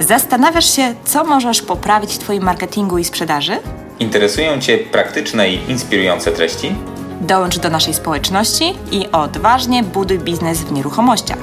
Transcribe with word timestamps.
Zastanawiasz 0.00 0.76
się, 0.76 0.94
co 1.04 1.24
możesz 1.24 1.62
poprawić 1.62 2.14
w 2.14 2.18
Twoim 2.18 2.42
marketingu 2.42 2.98
i 2.98 3.04
sprzedaży? 3.04 3.58
Interesują 3.98 4.60
Cię 4.60 4.78
praktyczne 4.78 5.50
i 5.50 5.70
inspirujące 5.70 6.32
treści? 6.32 6.74
Dołącz 7.20 7.58
do 7.58 7.70
naszej 7.70 7.94
społeczności 7.94 8.74
i 8.90 9.06
odważnie 9.12 9.82
buduj 9.82 10.18
biznes 10.18 10.58
w 10.58 10.72
nieruchomościach. 10.72 11.38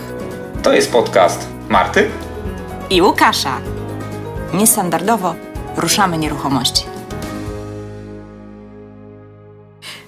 To 0.63 0.73
jest 0.73 0.91
podcast 0.91 1.47
Marty 1.70 2.10
I 2.89 3.01
Łukasza. 3.01 3.57
Niestandardowo 4.53 5.35
ruszamy 5.76 6.17
nieruchomości. 6.17 6.83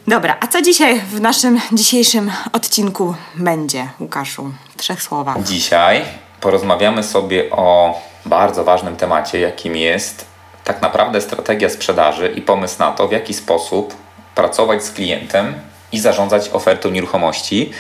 Dobra, 0.08 0.38
a 0.40 0.48
co 0.48 0.62
dzisiaj 0.62 1.00
w 1.00 1.22
naszym 1.22 1.60
dzisiejszym 1.72 2.32
odcinku 2.54 3.16
będzie, 3.36 3.90
Łukaszu? 4.00 4.52
W 4.70 4.78
trzech 4.78 5.04
słowach. 5.04 5.44
Dzisiaj 5.44 6.02
porozmawiamy 6.42 7.04
sobie 7.04 7.50
o 7.52 8.00
bardzo 8.26 8.64
ważnym 8.64 8.96
temacie, 8.96 9.40
jakim 9.40 9.76
jest 9.76 10.26
tak 10.64 10.82
naprawdę 10.82 11.22
strategia 11.22 11.70
sprzedaży 11.70 12.34
i 12.36 12.42
pomysł 12.42 12.80
na 12.80 12.92
to, 12.92 13.08
w 13.08 13.12
jaki 13.12 13.34
sposób 13.34 13.96
pracować 14.36 14.84
z 14.84 14.92
klientem 14.92 15.54
i 15.92 16.00
zarządzać 16.00 16.50
ofertą 16.50 16.90
nieruchomości. 16.90 17.72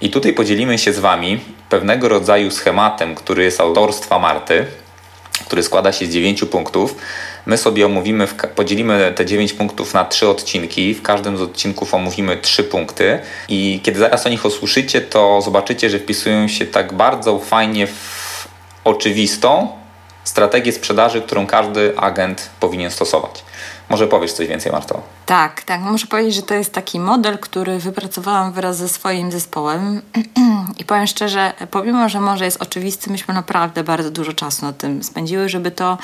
I 0.00 0.10
tutaj 0.10 0.32
podzielimy 0.32 0.78
się 0.78 0.92
z 0.92 0.98
Wami 0.98 1.40
pewnego 1.68 2.08
rodzaju 2.08 2.50
schematem, 2.50 3.14
który 3.14 3.44
jest 3.44 3.60
autorstwa 3.60 4.18
Marty, 4.18 4.66
który 5.46 5.62
składa 5.62 5.92
się 5.92 6.06
z 6.06 6.10
dziewięciu 6.10 6.46
punktów. 6.46 6.94
My 7.46 7.56
sobie 7.56 7.86
omówimy, 7.86 8.28
podzielimy 8.54 9.12
te 9.16 9.26
dziewięć 9.26 9.52
punktów 9.52 9.94
na 9.94 10.04
trzy 10.04 10.28
odcinki. 10.28 10.94
W 10.94 11.02
każdym 11.02 11.36
z 11.36 11.40
odcinków 11.40 11.94
omówimy 11.94 12.36
trzy 12.36 12.64
punkty. 12.64 13.18
I 13.48 13.80
kiedy 13.82 13.98
zaraz 13.98 14.26
o 14.26 14.28
nich 14.28 14.44
usłyszycie, 14.44 15.00
to 15.00 15.42
zobaczycie, 15.42 15.90
że 15.90 15.98
wpisują 15.98 16.48
się 16.48 16.66
tak 16.66 16.92
bardzo 16.92 17.38
fajnie 17.38 17.86
w 17.86 18.23
oczywistą 18.84 19.68
strategię 20.24 20.72
sprzedaży, 20.72 21.22
którą 21.22 21.46
każdy 21.46 21.98
agent 21.98 22.50
powinien 22.60 22.90
stosować. 22.90 23.43
Może 23.88 24.06
powiesz 24.06 24.32
coś 24.32 24.46
więcej, 24.46 24.72
Marto? 24.72 25.02
Tak, 25.26 25.62
tak. 25.62 25.80
Muszę 25.80 26.06
powiedzieć, 26.06 26.34
że 26.34 26.42
to 26.42 26.54
jest 26.54 26.72
taki 26.72 27.00
model, 27.00 27.38
który 27.38 27.78
wypracowałam 27.78 28.52
wraz 28.52 28.76
ze 28.76 28.88
swoim 28.88 29.32
zespołem. 29.32 30.02
I 30.78 30.84
powiem 30.84 31.06
szczerze, 31.06 31.52
pomimo, 31.70 32.08
że 32.08 32.20
może 32.20 32.44
jest 32.44 32.62
oczywisty, 32.62 33.10
myśmy 33.10 33.34
naprawdę 33.34 33.84
bardzo 33.84 34.10
dużo 34.10 34.32
czasu 34.32 34.66
na 34.66 34.72
tym 34.72 35.02
spędziły, 35.02 35.48
żeby 35.48 35.70
to 35.70 35.98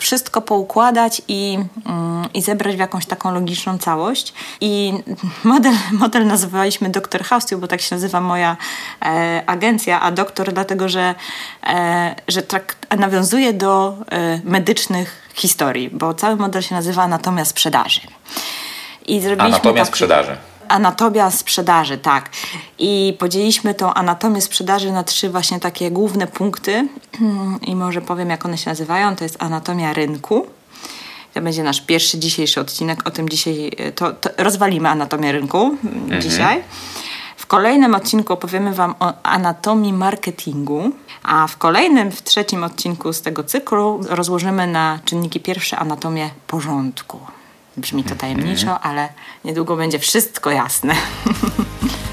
wszystko 0.00 0.42
poukładać 0.42 1.22
i, 1.28 1.58
mm, 1.86 2.28
i 2.34 2.42
zebrać 2.42 2.76
w 2.76 2.78
jakąś 2.78 3.06
taką 3.06 3.34
logiczną 3.34 3.78
całość. 3.78 4.34
I 4.60 4.92
model, 5.44 5.74
model 5.92 6.26
nazywaliśmy 6.26 6.88
Dr. 6.88 7.24
House, 7.24 7.54
bo 7.58 7.66
tak 7.66 7.80
się 7.80 7.94
nazywa 7.94 8.20
moja 8.20 8.56
e, 9.02 9.42
agencja, 9.46 10.00
a 10.00 10.10
doktor 10.10 10.52
dlatego, 10.52 10.88
że, 10.88 11.14
e, 11.66 12.14
że 12.28 12.42
tak 12.42 12.76
nawiązuje 12.98 13.52
do 13.52 13.96
e, 14.10 14.40
medycznych 14.44 15.23
historii, 15.34 15.90
bo 15.90 16.14
cały 16.14 16.36
model 16.36 16.62
się 16.62 16.74
nazywa 16.74 17.02
Anatomia 17.02 17.44
Sprzedaży. 17.44 18.00
I 19.06 19.20
zrobiliśmy 19.20 19.54
Anatomia 19.54 19.82
taki... 19.82 19.88
sprzedaży. 19.88 20.36
Anatomia 20.68 21.30
sprzedaży, 21.30 21.98
tak. 21.98 22.30
I 22.78 23.16
podzieliliśmy 23.18 23.74
tą 23.74 23.94
anatomię 23.94 24.40
sprzedaży 24.40 24.92
na 24.92 25.04
trzy 25.04 25.30
właśnie 25.30 25.60
takie 25.60 25.90
główne 25.90 26.26
punkty. 26.26 26.88
I 27.66 27.76
może 27.76 28.00
powiem, 28.00 28.30
jak 28.30 28.44
one 28.44 28.58
się 28.58 28.70
nazywają. 28.70 29.16
To 29.16 29.24
jest 29.24 29.42
anatomia 29.42 29.92
rynku. 29.92 30.46
To 31.34 31.40
będzie 31.40 31.62
nasz 31.62 31.80
pierwszy 31.80 32.18
dzisiejszy 32.18 32.60
odcinek. 32.60 33.08
O 33.08 33.10
tym 33.10 33.28
dzisiaj 33.28 33.70
to, 33.94 34.12
to 34.12 34.30
rozwalimy 34.36 34.88
anatomię 34.88 35.32
rynku 35.32 35.76
mhm. 35.84 36.22
dzisiaj. 36.22 36.62
W 37.44 37.46
kolejnym 37.46 37.94
odcinku 37.94 38.32
opowiemy 38.32 38.74
Wam 38.74 38.94
o 39.00 39.12
anatomii 39.22 39.92
marketingu, 39.92 40.90
a 41.22 41.46
w 41.46 41.56
kolejnym, 41.56 42.12
w 42.12 42.22
trzecim 42.22 42.64
odcinku 42.64 43.12
z 43.12 43.22
tego 43.22 43.44
cyklu 43.44 44.00
rozłożymy 44.08 44.66
na 44.66 44.98
czynniki 45.04 45.40
pierwsze 45.40 45.78
anatomię 45.78 46.30
porządku. 46.46 47.20
Brzmi 47.76 48.04
to 48.04 48.14
tajemniczo, 48.14 48.80
ale 48.80 49.08
niedługo 49.44 49.76
będzie 49.76 49.98
wszystko 49.98 50.50
jasne. 50.50 50.94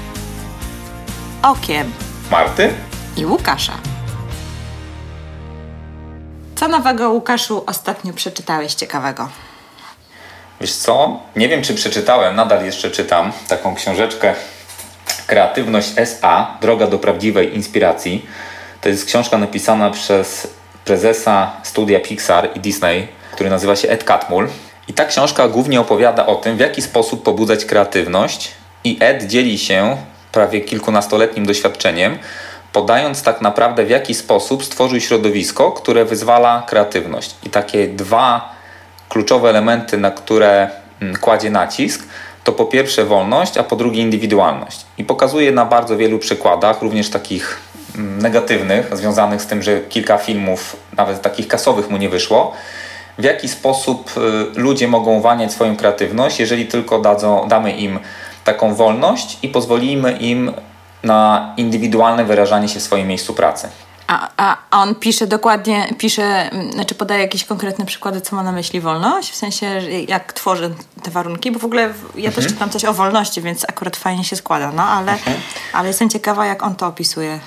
Okiem. 1.52 1.92
Marty? 2.30 2.70
I 3.16 3.26
Łukasza. 3.26 3.74
Co 6.54 6.68
nowego, 6.68 7.10
Łukaszu, 7.10 7.64
ostatnio 7.66 8.12
przeczytałeś 8.12 8.74
ciekawego? 8.74 9.28
Wiesz 10.60 10.74
co? 10.74 11.20
Nie 11.36 11.48
wiem, 11.48 11.62
czy 11.62 11.74
przeczytałem, 11.74 12.36
nadal 12.36 12.64
jeszcze 12.64 12.90
czytam 12.90 13.32
taką 13.48 13.74
książeczkę 13.74 14.34
Kreatywność 15.26 15.92
SA 15.96 16.58
Droga 16.60 16.86
do 16.86 16.98
prawdziwej 16.98 17.54
inspiracji. 17.54 18.26
To 18.80 18.88
jest 18.88 19.04
książka 19.04 19.38
napisana 19.38 19.90
przez 19.90 20.48
prezesa 20.84 21.52
studia 21.62 22.00
Pixar 22.00 22.48
i 22.54 22.60
Disney, 22.60 23.08
który 23.32 23.50
nazywa 23.50 23.76
się 23.76 23.88
Ed 23.88 24.04
Catmull. 24.04 24.48
I 24.88 24.92
ta 24.92 25.04
książka 25.04 25.48
głównie 25.48 25.80
opowiada 25.80 26.26
o 26.26 26.34
tym, 26.34 26.56
w 26.56 26.60
jaki 26.60 26.82
sposób 26.82 27.22
pobudzać 27.22 27.64
kreatywność. 27.64 28.50
I 28.84 28.96
Ed 29.00 29.26
dzieli 29.26 29.58
się 29.58 29.96
prawie 30.32 30.60
kilkunastoletnim 30.60 31.46
doświadczeniem, 31.46 32.18
podając 32.72 33.22
tak 33.22 33.40
naprawdę 33.40 33.84
w 33.84 33.90
jaki 33.90 34.14
sposób 34.14 34.64
stworzył 34.64 35.00
środowisko, 35.00 35.72
które 35.72 36.04
wyzwala 36.04 36.62
kreatywność. 36.68 37.34
I 37.42 37.50
takie 37.50 37.88
dwa 37.88 38.54
kluczowe 39.08 39.50
elementy, 39.50 39.98
na 39.98 40.10
które 40.10 40.70
mm, 41.00 41.16
kładzie 41.16 41.50
nacisk, 41.50 42.02
to 42.44 42.52
po 42.52 42.64
pierwsze 42.64 43.04
wolność, 43.04 43.58
a 43.58 43.62
po 43.62 43.76
drugie 43.76 44.02
indywidualność. 44.02 44.86
I 44.98 45.04
pokazuje 45.04 45.52
na 45.52 45.64
bardzo 45.64 45.96
wielu 45.96 46.18
przykładach, 46.18 46.82
również 46.82 47.10
takich 47.10 47.60
mm, 47.96 48.22
negatywnych, 48.22 48.96
związanych 48.96 49.42
z 49.42 49.46
tym, 49.46 49.62
że 49.62 49.80
kilka 49.80 50.18
filmów, 50.18 50.76
nawet 50.96 51.22
takich 51.22 51.48
kasowych 51.48 51.90
mu 51.90 51.96
nie 51.96 52.08
wyszło, 52.08 52.52
w 53.18 53.24
jaki 53.24 53.48
sposób 53.48 54.10
y, 54.56 54.60
ludzie 54.60 54.88
mogą 54.88 55.12
uwalniać 55.12 55.52
swoją 55.52 55.76
kreatywność, 55.76 56.40
jeżeli 56.40 56.66
tylko 56.66 56.98
dadzą, 56.98 57.48
damy 57.48 57.72
im 57.72 57.98
taką 58.44 58.74
wolność 58.74 59.38
i 59.42 59.48
pozwolimy 59.48 60.12
im 60.12 60.52
na 61.02 61.54
indywidualne 61.56 62.24
wyrażanie 62.24 62.68
się 62.68 62.80
w 62.80 62.82
swoim 62.82 63.08
miejscu 63.08 63.34
pracy. 63.34 63.68
A, 64.06 64.28
a, 64.36 64.56
on 64.70 64.94
pisze 64.94 65.26
dokładnie, 65.26 65.94
pisze, 65.98 66.50
znaczy 66.72 66.94
podaje 66.94 67.20
jakieś 67.20 67.44
konkretne 67.44 67.86
przykłady, 67.86 68.20
co 68.20 68.36
ma 68.36 68.42
na 68.42 68.52
myśli 68.52 68.80
wolność? 68.80 69.30
W 69.30 69.36
sensie, 69.36 69.66
jak 70.08 70.32
tworzy 70.32 70.74
te 71.02 71.10
warunki? 71.10 71.50
Bo 71.50 71.58
w 71.58 71.64
ogóle 71.64 71.82
ja 72.14 72.28
mhm. 72.28 72.32
też 72.32 72.46
czytam 72.46 72.70
coś 72.70 72.84
o 72.84 72.94
wolności, 72.94 73.42
więc 73.42 73.64
akurat 73.68 73.96
fajnie 73.96 74.24
się 74.24 74.36
składa, 74.36 74.72
no 74.72 74.82
ale, 74.82 75.12
mhm. 75.12 75.36
ale 75.72 75.88
jestem 75.88 76.10
ciekawa, 76.10 76.46
jak 76.46 76.62
on 76.62 76.74
to 76.74 76.86
opisuje. 76.86 77.38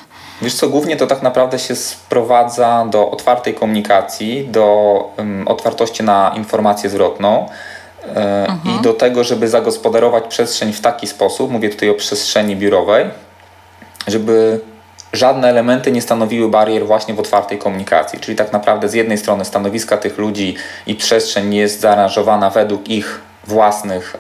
Wiesz 0.42 0.54
co, 0.54 0.70
głównie 0.70 0.98
to 0.98 1.08
tak 1.08 1.22
naprawdę 1.22 1.60
się 1.60 1.76
sprowadza 1.76 2.86
do 2.90 3.12
otwartej 3.12 3.54
komunikacji, 3.54 4.48
do 4.48 4.96
um, 5.18 5.48
otwartości 5.48 6.04
na 6.04 6.34
informację 6.36 6.90
zwrotną 6.90 7.50
e, 8.16 8.48
mhm. 8.50 8.80
i 8.80 8.82
do 8.82 8.94
tego, 8.94 9.24
żeby 9.24 9.48
zagospodarować 9.48 10.24
przestrzeń 10.28 10.74
w 10.74 10.82
taki 10.82 11.08
sposób, 11.08 11.52
mówię 11.52 11.70
tutaj 11.70 11.90
o 11.90 11.94
przestrzeni 11.94 12.56
biurowej, 12.56 13.06
żeby 14.08 14.62
żadne 15.14 15.50
elementy 15.50 15.92
nie 15.92 16.02
stanowiły 16.02 16.50
barier 16.50 16.86
właśnie 16.86 17.14
w 17.14 17.20
otwartej 17.20 17.58
komunikacji. 17.58 18.20
Czyli 18.20 18.38
tak 18.38 18.54
naprawdę 18.54 18.90
z 18.90 18.94
jednej 18.94 19.18
strony 19.18 19.46
stanowiska 19.46 19.98
tych 19.98 20.18
ludzi 20.18 20.56
i 20.88 20.96
przestrzeń 20.96 21.54
jest 21.54 21.82
zaaranżowana 21.82 22.50
według 22.50 22.90
ich 22.90 23.22
własnych 23.48 24.18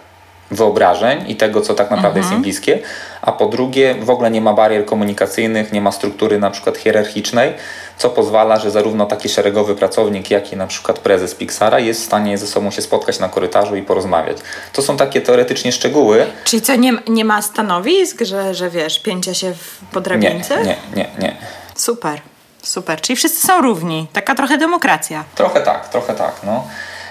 wyobrażeń 0.55 1.23
i 1.27 1.35
tego, 1.35 1.61
co 1.61 1.73
tak 1.73 1.91
naprawdę 1.91 2.19
mhm. 2.19 2.23
jest 2.23 2.31
im 2.31 2.41
bliskie, 2.41 2.79
a 3.21 3.31
po 3.31 3.45
drugie 3.45 3.95
w 4.01 4.09
ogóle 4.09 4.31
nie 4.31 4.41
ma 4.41 4.53
barier 4.53 4.85
komunikacyjnych, 4.85 5.71
nie 5.71 5.81
ma 5.81 5.91
struktury 5.91 6.39
na 6.39 6.51
przykład 6.51 6.77
hierarchicznej, 6.77 7.53
co 7.97 8.09
pozwala, 8.09 8.59
że 8.59 8.71
zarówno 8.71 9.05
taki 9.05 9.29
szeregowy 9.29 9.75
pracownik, 9.75 10.31
jak 10.31 10.53
i 10.53 10.57
na 10.57 10.67
przykład 10.67 10.99
prezes 10.99 11.35
Pixara 11.35 11.79
jest 11.79 12.01
w 12.01 12.05
stanie 12.05 12.37
ze 12.37 12.47
sobą 12.47 12.71
się 12.71 12.81
spotkać 12.81 13.19
na 13.19 13.29
korytarzu 13.29 13.75
i 13.75 13.81
porozmawiać. 13.81 14.37
To 14.73 14.81
są 14.81 14.97
takie 14.97 15.21
teoretycznie 15.21 15.71
szczegóły. 15.71 16.25
Czyli 16.43 16.61
co, 16.61 16.75
nie, 16.75 16.93
nie 17.07 17.25
ma 17.25 17.41
stanowisk, 17.41 18.21
że, 18.21 18.53
że 18.53 18.69
wiesz, 18.69 18.99
pięcia 18.99 19.33
się 19.33 19.53
w 19.53 19.77
podrabieńce? 19.91 20.57
Nie, 20.57 20.63
nie, 20.63 20.75
nie, 20.95 21.09
nie. 21.19 21.35
Super, 21.75 22.21
super. 22.63 23.01
Czyli 23.01 23.15
wszyscy 23.17 23.47
są 23.47 23.61
równi. 23.61 24.07
Taka 24.13 24.35
trochę 24.35 24.57
demokracja. 24.57 25.23
Trochę 25.35 25.61
tak, 25.61 25.89
trochę 25.89 26.13
tak, 26.13 26.35
no. 26.43 26.67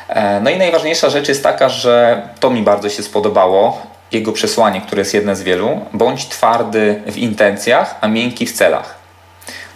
E, 0.09 0.41
no 0.41 0.51
i 0.51 0.59
najważniejsza 0.59 1.11
rzecz 1.11 1.29
jest 1.29 1.43
taka, 1.43 1.69
że 1.69 2.23
to 2.41 2.51
mi 2.51 2.63
bardzo 2.63 2.91
się 2.91 3.03
spodobało, 3.03 3.83
jego 4.13 4.33
przesłanie, 4.33 4.81
które 4.81 5.01
jest 5.01 5.15
jedne 5.15 5.37
z 5.37 5.43
wielu. 5.43 5.81
Bądź 5.93 6.29
twardy 6.29 7.03
w 7.07 7.19
intencjach, 7.19 7.99
a 8.01 8.09
miękki 8.09 8.47
w 8.47 8.53
celach. 8.53 9.05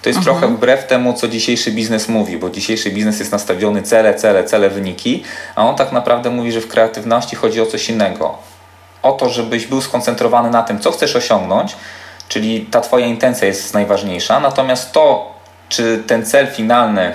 To 0.03 0.09
jest 0.09 0.19
mhm. 0.19 0.39
trochę 0.39 0.55
wbrew 0.55 0.87
temu, 0.87 1.13
co 1.13 1.29
dzisiejszy 1.29 1.73
biznes 1.73 2.09
mówi, 2.09 2.37
bo 2.37 2.51
dzisiejszy 2.51 2.91
biznes 2.91 3.19
jest 3.19 3.33
nastawiony 3.33 3.83
cele, 3.83 4.15
cele, 4.15 4.45
cele, 4.45 4.71
wyniki, 4.71 5.25
a 5.55 5.69
on 5.69 5.77
tak 5.77 5.93
naprawdę 5.93 6.31
mówi, 6.31 6.53
że 6.53 6.61
w 6.61 6.69
kreatywności 6.69 7.37
chodzi 7.37 7.61
o 7.61 7.67
coś 7.67 7.89
innego. 7.89 8.39
O 9.03 9.13
to, 9.13 9.29
żebyś 9.29 9.67
był 9.67 9.81
skoncentrowany 9.81 10.51
na 10.51 10.63
tym, 10.63 10.79
co 10.79 10.91
chcesz 10.91 11.17
osiągnąć, 11.17 11.77
czyli 12.29 12.61
ta 12.61 12.81
Twoja 12.81 13.07
intencja 13.07 13.49
jest 13.49 13.75
najważniejsza, 13.75 14.41
natomiast 14.41 14.93
to, 14.93 15.35
czy 15.69 16.03
ten 16.07 16.27
cel 16.27 16.47
finalny 16.47 17.13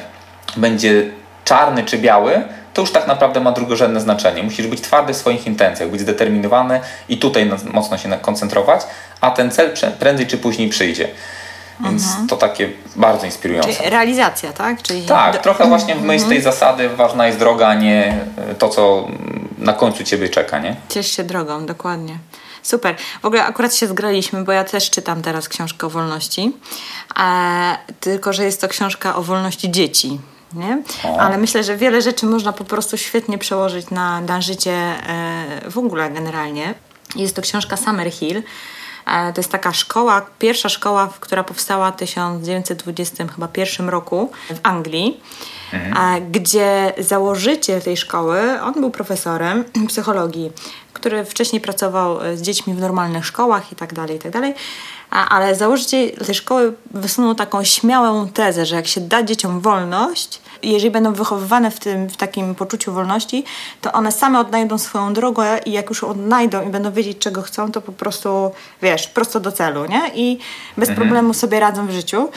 będzie 0.57 1.04
czarny 1.45 1.83
czy 1.83 1.98
biały, 1.98 2.44
to 2.74 2.81
już 2.81 2.92
tak 2.92 3.08
naprawdę 3.08 3.40
ma 3.40 3.52
drugorzędne 3.52 4.02
znaczenie. 4.02 4.44
Musisz 4.44 4.68
być 4.68 4.81
twardy 4.81 5.14
w 5.14 5.18
swoich 5.18 5.48
intencjach, 5.48 5.90
być 5.90 6.02
zdeterminowany 6.02 6.81
i 7.10 7.18
tutaj 7.18 7.52
mocno 7.74 7.98
się 7.98 8.10
koncentrować, 8.22 8.81
a 9.22 9.31
ten 9.31 9.52
cel 9.52 9.74
prędzej 10.00 10.28
czy 10.28 10.38
później 10.38 10.70
przyjdzie. 10.70 11.08
Więc 11.80 12.04
mhm. 12.04 12.28
to 12.28 12.38
takie 12.38 12.70
bardzo 12.96 13.25
inspirujące. 13.25 13.74
Czyli 13.74 13.90
realizacja, 13.90 14.54
tak? 14.54 14.81
Czyli 14.81 15.02
tak, 15.02 15.42
trochę 15.42 15.68
właśnie 15.68 15.96
w 15.96 16.02
myśl 16.02 16.28
tej 16.28 16.38
mhm. 16.38 16.54
zasady 16.54 16.90
ważna 16.90 17.28
jest 17.28 17.40
droga, 17.40 17.68
a 17.68 17.74
nie 17.74 18.18
to, 18.60 18.70
co 18.70 19.08
na 19.58 19.74
końcu 19.74 20.04
ciebie 20.04 20.30
czeka, 20.30 20.60
nie? 20.60 20.76
Ciesz 20.90 21.12
się 21.12 21.24
drogą, 21.24 21.66
dokładnie. 21.66 22.18
Super. 22.64 22.96
W 23.22 23.26
ogóle 23.26 23.46
akurat 23.46 23.76
się 23.76 23.88
zgraliśmy, 23.88 24.44
bo 24.44 24.52
ja 24.52 24.64
też 24.64 24.90
czytam 24.90 25.22
teraz 25.22 25.50
książkę 25.50 25.88
o 25.88 25.90
wolności, 25.90 26.54
e, 27.19 27.78
tylko 28.00 28.34
że 28.34 28.44
jest 28.44 28.62
to 28.62 28.68
książka 28.68 29.16
o 29.16 29.24
wolności 29.24 29.72
dzieci. 29.72 30.19
Nie? 30.56 30.84
Ale 31.20 31.38
myślę, 31.38 31.64
że 31.64 31.78
wiele 31.78 32.02
rzeczy 32.02 32.26
można 32.26 32.54
po 32.54 32.64
prostu 32.64 32.98
świetnie 32.98 33.38
przełożyć 33.38 33.90
na, 33.90 34.22
na 34.22 34.42
życie 34.42 34.72
e, 34.72 35.70
w 35.70 35.78
ogóle 35.78 36.12
generalnie. 36.12 36.74
Jest 37.16 37.36
to 37.36 37.42
książka 37.42 37.78
Summer 37.78 38.12
Hill. 38.12 38.44
E, 39.06 39.34
to 39.34 39.40
jest 39.40 39.52
taka 39.52 39.74
szkoła, 39.74 40.26
pierwsza 40.40 40.70
szkoła, 40.70 41.14
która 41.20 41.44
powstała 41.44 41.92
w 41.92 41.96
1921 41.96 43.90
roku 43.90 44.32
w 44.50 44.60
Anglii, 44.64 45.22
mhm. 45.74 46.31
gdzie 46.31 46.94
założyciel 46.98 47.81
tej 47.81 47.98
szkoły, 47.98 48.62
on 48.62 48.74
był 48.74 48.92
profesorem 48.92 49.64
psychologii, 49.88 50.52
który 50.94 51.25
wcześniej 51.25 51.62
pracował 51.62 52.20
z 52.36 52.42
dziećmi 52.42 52.74
w 52.74 52.80
normalnych 52.80 53.25
szkołach 53.25 53.72
i 53.72 53.75
tak 53.75 53.94
dalej, 53.94 54.16
i 54.16 54.20
tak 54.20 54.31
dalej. 54.31 54.54
Ale 55.10 55.56
założyciel 55.56 56.12
tej 56.12 56.36
szkoły 56.36 56.74
wysunął 56.92 57.36
taką 57.36 57.64
śmiałą 57.64 58.28
tezę, 58.28 58.66
że 58.66 58.75
jak 58.75 58.88
się 58.88 59.02
da 59.02 59.24
dzieciom 59.24 59.60
wolność, 59.60 60.42
jeżeli 60.64 60.92
będą 60.92 61.14
wychowywane 61.14 61.72
w 61.72 61.80
tym, 61.80 62.10
w 62.10 62.18
takim 62.18 62.56
poczuciu 62.56 62.94
wolności, 62.94 63.44
to 63.81 63.92
one 63.92 64.12
same 64.12 64.40
odnajdą 64.40 64.78
swoją 64.78 65.14
drogę 65.14 65.58
i 65.66 65.72
jak 65.72 65.90
już 65.90 66.04
odnajdą 66.04 66.68
i 66.68 66.69
będą 66.69 66.92
wiedzieć, 66.92 67.18
czego 67.18 67.42
chcą, 67.42 67.72
to 67.72 67.81
po 67.81 67.92
prostu, 67.92 68.52
wiesz, 68.81 69.08
prosto 69.08 69.40
do 69.40 69.52
celu, 69.52 69.86
nie? 69.86 70.12
I 70.16 70.40
bez 70.78 70.90
mhm. 70.90 71.08
problemu 71.08 71.34
sobie 71.34 71.60
radzą 71.60 71.88
w 71.88 71.92
życiu. 71.92 72.30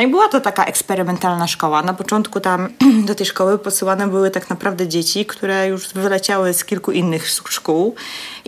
No 0.00 0.06
i 0.06 0.10
była 0.10 0.28
to 0.28 0.40
taka 0.40 0.64
eksperymentalna 0.64 1.46
szkoła. 1.46 1.82
Na 1.82 1.94
początku 1.94 2.40
tam 2.40 2.68
do 3.08 3.14
tej 3.14 3.26
szkoły 3.26 3.58
posyłane 3.58 4.08
były 4.08 4.30
tak 4.30 4.50
naprawdę 4.50 4.88
dzieci, 4.88 5.26
które 5.26 5.68
już 5.68 5.88
wyleciały 5.88 6.54
z 6.54 6.64
kilku 6.64 6.92
innych 6.92 7.28
szkół 7.28 7.94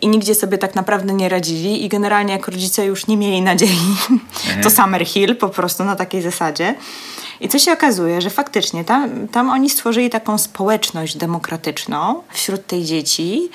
i 0.03 0.09
nigdzie 0.09 0.35
sobie 0.35 0.59
tak 0.59 0.75
naprawdę 0.75 1.13
nie 1.13 1.29
radzili 1.29 1.85
i 1.85 1.89
generalnie 1.89 2.33
jak 2.33 2.49
rodzice 2.49 2.87
już 2.87 3.07
nie 3.07 3.17
mieli 3.17 3.43
nadziei, 3.43 3.79
mhm. 4.11 4.63
to 4.63 4.71
Summer 4.71 5.07
Hill 5.07 5.37
po 5.37 5.49
prostu 5.49 5.85
na 5.85 5.97
takiej 5.97 6.23
zasadzie. 6.23 6.75
I 7.43 7.49
co 7.49 7.59
się 7.59 7.73
okazuje, 7.73 8.21
że 8.21 8.31
faktycznie 8.31 8.85
tam, 8.85 9.29
tam 9.29 9.51
oni 9.51 9.71
stworzyli 9.71 10.11
taką 10.11 10.39
społeczność 10.39 11.17
demokratyczną 11.17 12.23
wśród 12.31 12.67
tej 12.67 12.85
dzieci. 12.85 13.51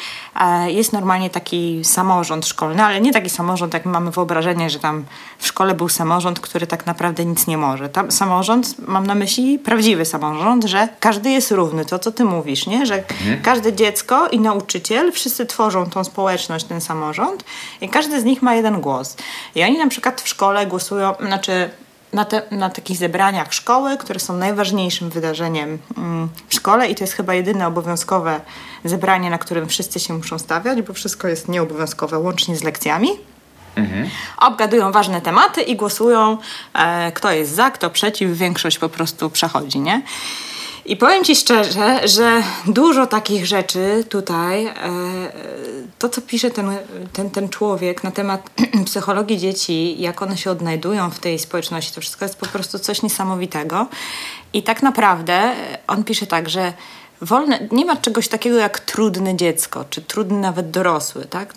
Jest 0.68 0.94
normalnie 0.94 1.30
taki 1.30 1.80
samorząd 1.84 2.46
szkolny, 2.46 2.84
ale 2.84 3.02
nie 3.02 3.14
taki 3.14 3.30
samorząd, 3.30 3.74
jak 3.74 3.86
mamy 3.86 4.12
wyobrażenie, 4.12 4.70
że 4.70 4.80
tam 4.80 5.06
w 5.38 5.48
szkole 5.48 5.76
był 5.76 5.90
samorząd, 5.90 6.40
który 6.40 6.68
tak 6.68 6.86
naprawdę 6.86 7.26
nic 7.26 7.48
nie 7.48 7.58
może. 7.58 7.90
Tam 7.90 8.12
samorząd, 8.12 8.76
mam 8.88 9.08
na 9.08 9.16
myśli 9.16 9.60
prawdziwy 9.60 10.06
samorząd, 10.06 10.66
że 10.66 10.88
każdy 11.00 11.30
jest 11.30 11.52
równy, 11.52 11.86
to 11.86 12.00
co 12.00 12.12
ty 12.12 12.26
mówisz, 12.26 12.68
nie? 12.68 12.86
że 12.86 12.96
mhm. 12.96 13.42
każde 13.42 13.74
dziecko 13.74 14.28
i 14.28 14.40
nauczyciel, 14.40 15.12
wszyscy 15.12 15.46
tworzą 15.46 15.90
tą 15.90 16.04
społeczność, 16.04 16.37
ten 16.70 16.82
samorząd 16.82 17.44
i 17.82 17.90
każdy 17.90 18.22
z 18.22 18.24
nich 18.24 18.42
ma 18.42 18.56
jeden 18.56 18.82
głos. 18.82 19.18
I 19.56 19.64
oni 19.64 19.78
na 19.78 19.88
przykład 19.88 20.22
w 20.22 20.28
szkole 20.28 20.68
głosują, 20.68 21.16
znaczy 21.20 21.70
na, 22.14 22.26
te, 22.26 22.42
na 22.52 22.70
takich 22.70 22.98
zebraniach 22.98 23.54
szkoły, 23.54 23.98
które 23.98 24.20
są 24.20 24.38
najważniejszym 24.38 25.10
wydarzeniem 25.10 25.78
mm, 25.98 26.30
w 26.48 26.54
szkole 26.54 26.90
i 26.90 26.96
to 26.96 27.04
jest 27.04 27.14
chyba 27.14 27.34
jedyne 27.34 27.68
obowiązkowe 27.68 28.42
zebranie, 28.86 29.30
na 29.30 29.38
którym 29.38 29.68
wszyscy 29.68 30.00
się 30.00 30.14
muszą 30.14 30.40
stawiać, 30.40 30.82
bo 30.82 30.94
wszystko 30.94 31.28
jest 31.28 31.48
nieobowiązkowe, 31.48 32.20
łącznie 32.20 32.56
z 32.56 32.64
lekcjami. 32.64 33.10
Mhm. 33.76 34.10
Obgadują 34.38 34.92
ważne 34.92 35.22
tematy 35.22 35.62
i 35.62 35.76
głosują, 35.76 36.38
e, 36.74 37.12
kto 37.12 37.32
jest 37.32 37.56
za, 37.56 37.72
kto 37.72 37.90
przeciw, 37.90 38.38
większość 38.38 38.80
po 38.80 38.90
prostu 38.90 39.30
przechodzi, 39.30 39.80
nie? 39.80 40.02
I 40.88 40.98
powiem 40.98 41.24
Ci 41.24 41.36
szczerze, 41.36 42.08
że 42.08 42.44
dużo 42.66 43.08
takich 43.08 43.46
rzeczy 43.46 44.06
tutaj, 44.10 44.66
e, 44.66 44.74
to 46.00 46.10
co 46.10 46.22
pisze 46.22 46.52
ten, 46.52 46.78
ten, 47.14 47.30
ten 47.30 47.50
człowiek 47.50 48.04
na 48.04 48.12
temat 48.12 48.50
psychologii 48.86 49.38
dzieci, 49.38 50.02
jak 50.02 50.22
one 50.22 50.38
się 50.38 50.52
odnajdują 50.52 51.10
w 51.10 51.20
tej 51.20 51.40
społeczności, 51.40 51.96
to 51.96 52.02
wszystko 52.02 52.26
jest 52.26 52.40
po 52.40 52.46
prostu 52.46 52.80
coś 52.80 53.02
niesamowitego. 53.02 53.88
I 54.54 54.64
tak 54.64 54.84
naprawdę 54.84 55.56
on 55.88 56.04
pisze 56.04 56.28
tak, 56.28 56.50
że 56.50 56.74
wolne, 57.22 57.60
nie 57.72 57.86
ma 57.86 57.96
czegoś 57.96 58.28
takiego 58.28 58.58
jak 58.58 58.80
trudne 58.80 59.36
dziecko, 59.36 59.86
czy 59.90 60.02
trudny 60.02 60.40
nawet 60.40 60.72
dorosły. 60.72 61.26
Tak? 61.26 61.54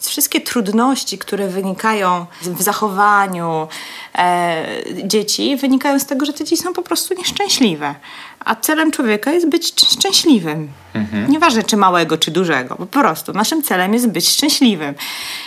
Wszystkie 0.00 0.40
trudności, 0.40 1.18
które 1.18 1.48
wynikają 1.48 2.26
w 2.42 2.62
zachowaniu 2.62 3.68
e, 4.14 4.66
dzieci, 5.04 5.56
wynikają 5.56 5.98
z 5.98 6.06
tego, 6.06 6.26
że 6.26 6.32
te 6.32 6.44
dzieci 6.44 6.62
są 6.62 6.72
po 6.72 6.82
prostu 6.82 7.14
nieszczęśliwe. 7.14 7.94
A 8.44 8.54
celem 8.54 8.90
człowieka 8.90 9.32
jest 9.32 9.48
być 9.48 9.72
szczęśliwym. 9.90 10.68
Mhm. 10.94 11.30
Nieważne 11.30 11.62
czy 11.62 11.76
małego, 11.76 12.18
czy 12.18 12.30
dużego. 12.30 12.76
Po 12.76 12.86
prostu 12.86 13.32
naszym 13.32 13.62
celem 13.62 13.94
jest 13.94 14.08
być 14.08 14.28
szczęśliwym. 14.28 14.94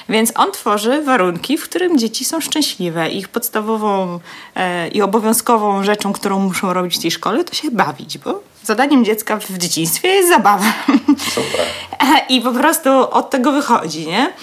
Więc 0.10 0.32
on 0.36 0.52
tworzy 0.52 1.02
warunki, 1.02 1.58
w 1.58 1.64
którym 1.64 1.98
dzieci 1.98 2.26
są 2.26 2.42
szczęśliwe. 2.42 3.10
Ich 3.10 3.28
podstawową 3.28 4.20
e, 4.56 4.88
i 4.88 5.02
obowiązkową 5.02 5.84
rzeczą, 5.84 6.14
którą 6.14 6.40
muszą 6.40 6.74
robić 6.74 6.98
w 6.98 7.02
tej 7.02 7.12
szkole, 7.12 7.44
to 7.44 7.56
się 7.56 7.72
bawić, 7.72 8.18
bo 8.18 8.42
zadaniem 8.64 9.06
dziecka 9.06 9.38
w 9.40 9.58
dzieciństwie 9.58 10.08
jest 10.08 10.30
zabawa. 10.30 10.74
Super. 11.34 11.66
I 12.30 12.42
po 12.42 12.52
prostu 12.52 12.90
od 13.12 13.30
tego 13.30 13.52
wychodzi, 13.52 14.08
nie? 14.08 14.34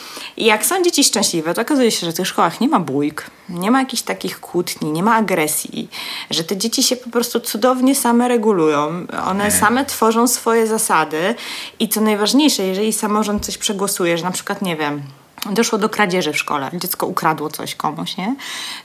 I 0.43 0.45
jak 0.45 0.67
są 0.67 0.83
dzieci 0.83 1.05
szczęśliwe, 1.05 1.55
to 1.55 1.63
okazuje 1.63 1.91
się, 1.91 2.07
że 2.07 2.13
w 2.13 2.17
tych 2.17 2.27
szkołach 2.27 2.61
nie 2.61 2.69
ma 2.69 2.81
bójk, 2.81 3.31
nie 3.49 3.71
ma 3.71 3.81
jakichś 3.81 4.03
takich 4.03 4.41
kłótni, 4.41 4.93
nie 4.93 5.03
ma 5.03 5.15
agresji, 5.15 5.89
że 6.31 6.45
te 6.45 6.57
dzieci 6.57 6.83
się 6.83 6.97
po 6.97 7.11
prostu 7.11 7.41
cudownie 7.41 7.95
same 7.95 8.29
regulują, 8.29 9.07
one 9.27 9.51
same 9.51 9.85
tworzą 9.85 10.29
swoje 10.29 10.67
zasady 10.67 11.35
i 11.79 11.89
co 11.89 12.01
najważniejsze, 12.01 12.63
jeżeli 12.63 12.93
samorząd 12.93 13.47
coś 13.47 13.59
przegłosuje, 13.59 14.19
że 14.19 14.25
na 14.25 14.31
przykład, 14.31 14.63
nie 14.63 14.77
wiem, 14.77 15.03
doszło 15.51 15.79
do 15.79 15.89
kradzieży 15.89 16.33
w 16.33 16.39
szkole, 16.39 16.71
dziecko 16.75 17.07
ukradło 17.07 17.51
coś 17.51 17.75
komuś, 17.75 18.17
nie? 18.17 18.37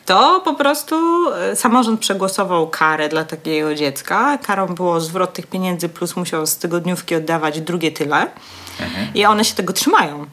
To 0.05 0.41
po 0.45 0.53
prostu 0.53 0.95
e, 1.33 1.55
samorząd 1.55 1.99
przegłosował 1.99 2.69
karę 2.69 3.09
dla 3.09 3.23
takiego 3.23 3.75
dziecka. 3.75 4.37
Karą 4.37 4.67
było 4.67 5.01
zwrot 5.01 5.33
tych 5.33 5.47
pieniędzy, 5.47 5.89
plus 5.89 6.15
musiał 6.15 6.45
z 6.45 6.57
tygodniówki 6.57 7.15
oddawać 7.15 7.61
drugie 7.61 7.91
tyle. 7.91 8.27
Mhm. 8.79 9.07
I 9.15 9.25
one 9.25 9.45
się 9.45 9.55
tego 9.55 9.73
trzymają. 9.73 10.25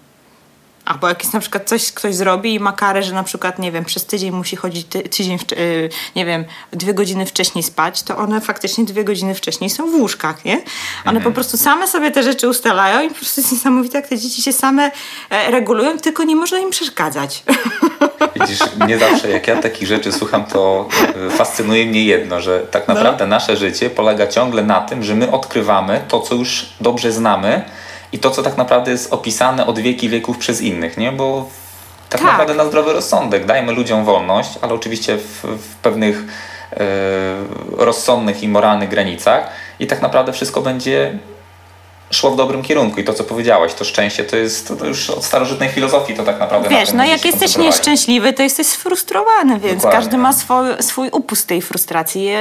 Albo 0.85 1.09
jak 1.09 1.23
jest 1.23 1.35
na 1.35 1.41
przykład 1.41 1.69
coś, 1.69 1.93
ktoś 1.93 2.15
zrobi 2.15 2.55
i 2.55 2.61
ma 2.61 2.73
karę, 2.73 3.03
że 3.03 3.15
na 3.15 3.23
przykład, 3.23 3.59
nie 3.59 3.73
wiem, 3.73 3.85
przez 3.85 4.07
tydzień 4.07 4.31
musi 4.31 4.57
chodzić 4.57 4.87
ty, 4.87 5.03
tydzień, 5.03 5.39
y, 5.53 5.91
nie 6.17 6.27
wiem, 6.27 6.45
dwie 6.73 6.95
godziny 6.95 7.27
wcześniej 7.27 7.63
spać, 7.63 8.03
to 8.03 8.17
one 8.17 8.41
faktycznie 8.41 8.85
dwie 8.85 9.05
godziny 9.05 9.35
wcześniej 9.35 9.71
są 9.71 9.91
w 9.91 9.95
łóżkach, 9.95 10.45
nie? 10.45 10.55
One 10.55 11.17
mhm. 11.17 11.23
po 11.23 11.31
prostu 11.31 11.57
same 11.57 11.89
sobie 11.89 12.11
te 12.11 12.23
rzeczy 12.23 12.49
ustalają 12.49 13.07
i 13.07 13.09
po 13.09 13.15
prostu 13.15 13.41
jest 13.41 13.53
niesamowite, 13.53 13.99
jak 13.99 14.09
te 14.09 14.19
dzieci 14.19 14.43
się 14.43 14.53
same 14.53 14.91
e, 15.31 15.51
regulują, 15.51 15.99
tylko 15.99 16.25
nie 16.25 16.37
można 16.37 16.59
im 16.59 16.71
przeszkadzać. 16.71 17.43
Widzisz, 18.41 18.59
nie 18.89 18.99
zawsze 18.99 19.31
jak 19.31 19.49
ja 19.49 19.63
takich 19.63 19.89
rzeczy 19.89 20.13
słucham, 20.13 20.45
to 20.45 20.89
e, 21.27 21.31
fascynuje 21.31 21.87
mnie 21.87 22.05
jedno, 22.05 22.41
że 22.41 22.61
tak 22.61 22.89
no. 22.89 22.95
naprawdę 22.95 23.25
no. 23.25 23.31
nasze 23.31 23.57
życie 23.57 23.91
polega 23.91 24.27
ciągle 24.27 24.63
na 24.63 24.81
tym, 24.81 25.03
że 25.03 25.15
my 25.15 25.31
odkrywamy 25.31 26.05
to, 26.09 26.21
co 26.21 26.35
już 26.35 26.67
dobrze 26.81 27.13
znamy, 27.13 27.65
i 28.15 28.19
to, 28.19 28.31
co 28.31 28.43
tak 28.43 28.57
naprawdę 28.57 28.91
jest 28.91 29.13
opisane 29.13 29.67
od 29.67 29.79
wieki 29.79 30.09
wieków 30.09 30.39
przez 30.39 30.61
innych, 30.61 30.97
nie? 30.97 31.13
Bo 31.13 31.49
tak, 32.09 32.21
tak. 32.21 32.31
naprawdę 32.31 32.55
na 32.55 32.65
zdrowy 32.65 32.93
rozsądek 32.93 33.47
dajmy 33.47 33.73
ludziom 33.73 34.05
wolność, 34.05 34.51
ale 34.61 34.75
oczywiście 34.75 35.17
w, 35.19 35.43
w 35.43 35.77
pewnych 35.83 36.25
e, 36.73 36.85
rozsądnych 37.77 38.43
i 38.43 38.49
moralnych 38.49 38.89
granicach 38.89 39.51
i 39.79 39.87
tak 39.87 40.03
naprawdę 40.03 40.33
wszystko 40.33 40.61
będzie 40.61 41.19
szło 42.15 42.31
w 42.31 42.37
dobrym 42.37 42.63
kierunku 42.63 43.01
i 43.01 43.05
to, 43.05 43.15
co 43.15 43.25
powiedziałaś, 43.25 43.75
to 43.75 43.85
szczęście 43.85 44.25
to 44.25 44.37
jest 44.37 44.79
to 44.79 44.87
już 44.87 45.11
od 45.11 45.25
starożytnej 45.25 45.69
filozofii 45.69 46.15
to 46.15 46.23
tak 46.23 46.41
naprawdę. 46.41 46.69
Wiesz, 46.69 46.93
no 46.93 47.05
jak 47.05 47.25
jesteś 47.25 47.57
nieszczęśliwy, 47.57 48.33
to 48.33 48.43
jesteś 48.43 48.67
sfrustrowany, 48.67 49.61
więc 49.61 49.75
Dokładnie. 49.75 50.01
każdy 50.01 50.17
ma 50.17 50.33
swój, 50.33 50.67
swój 50.81 51.11
upust 51.11 51.49
tej 51.49 51.63
frustracji. 51.63 52.25
Ja, 52.25 52.41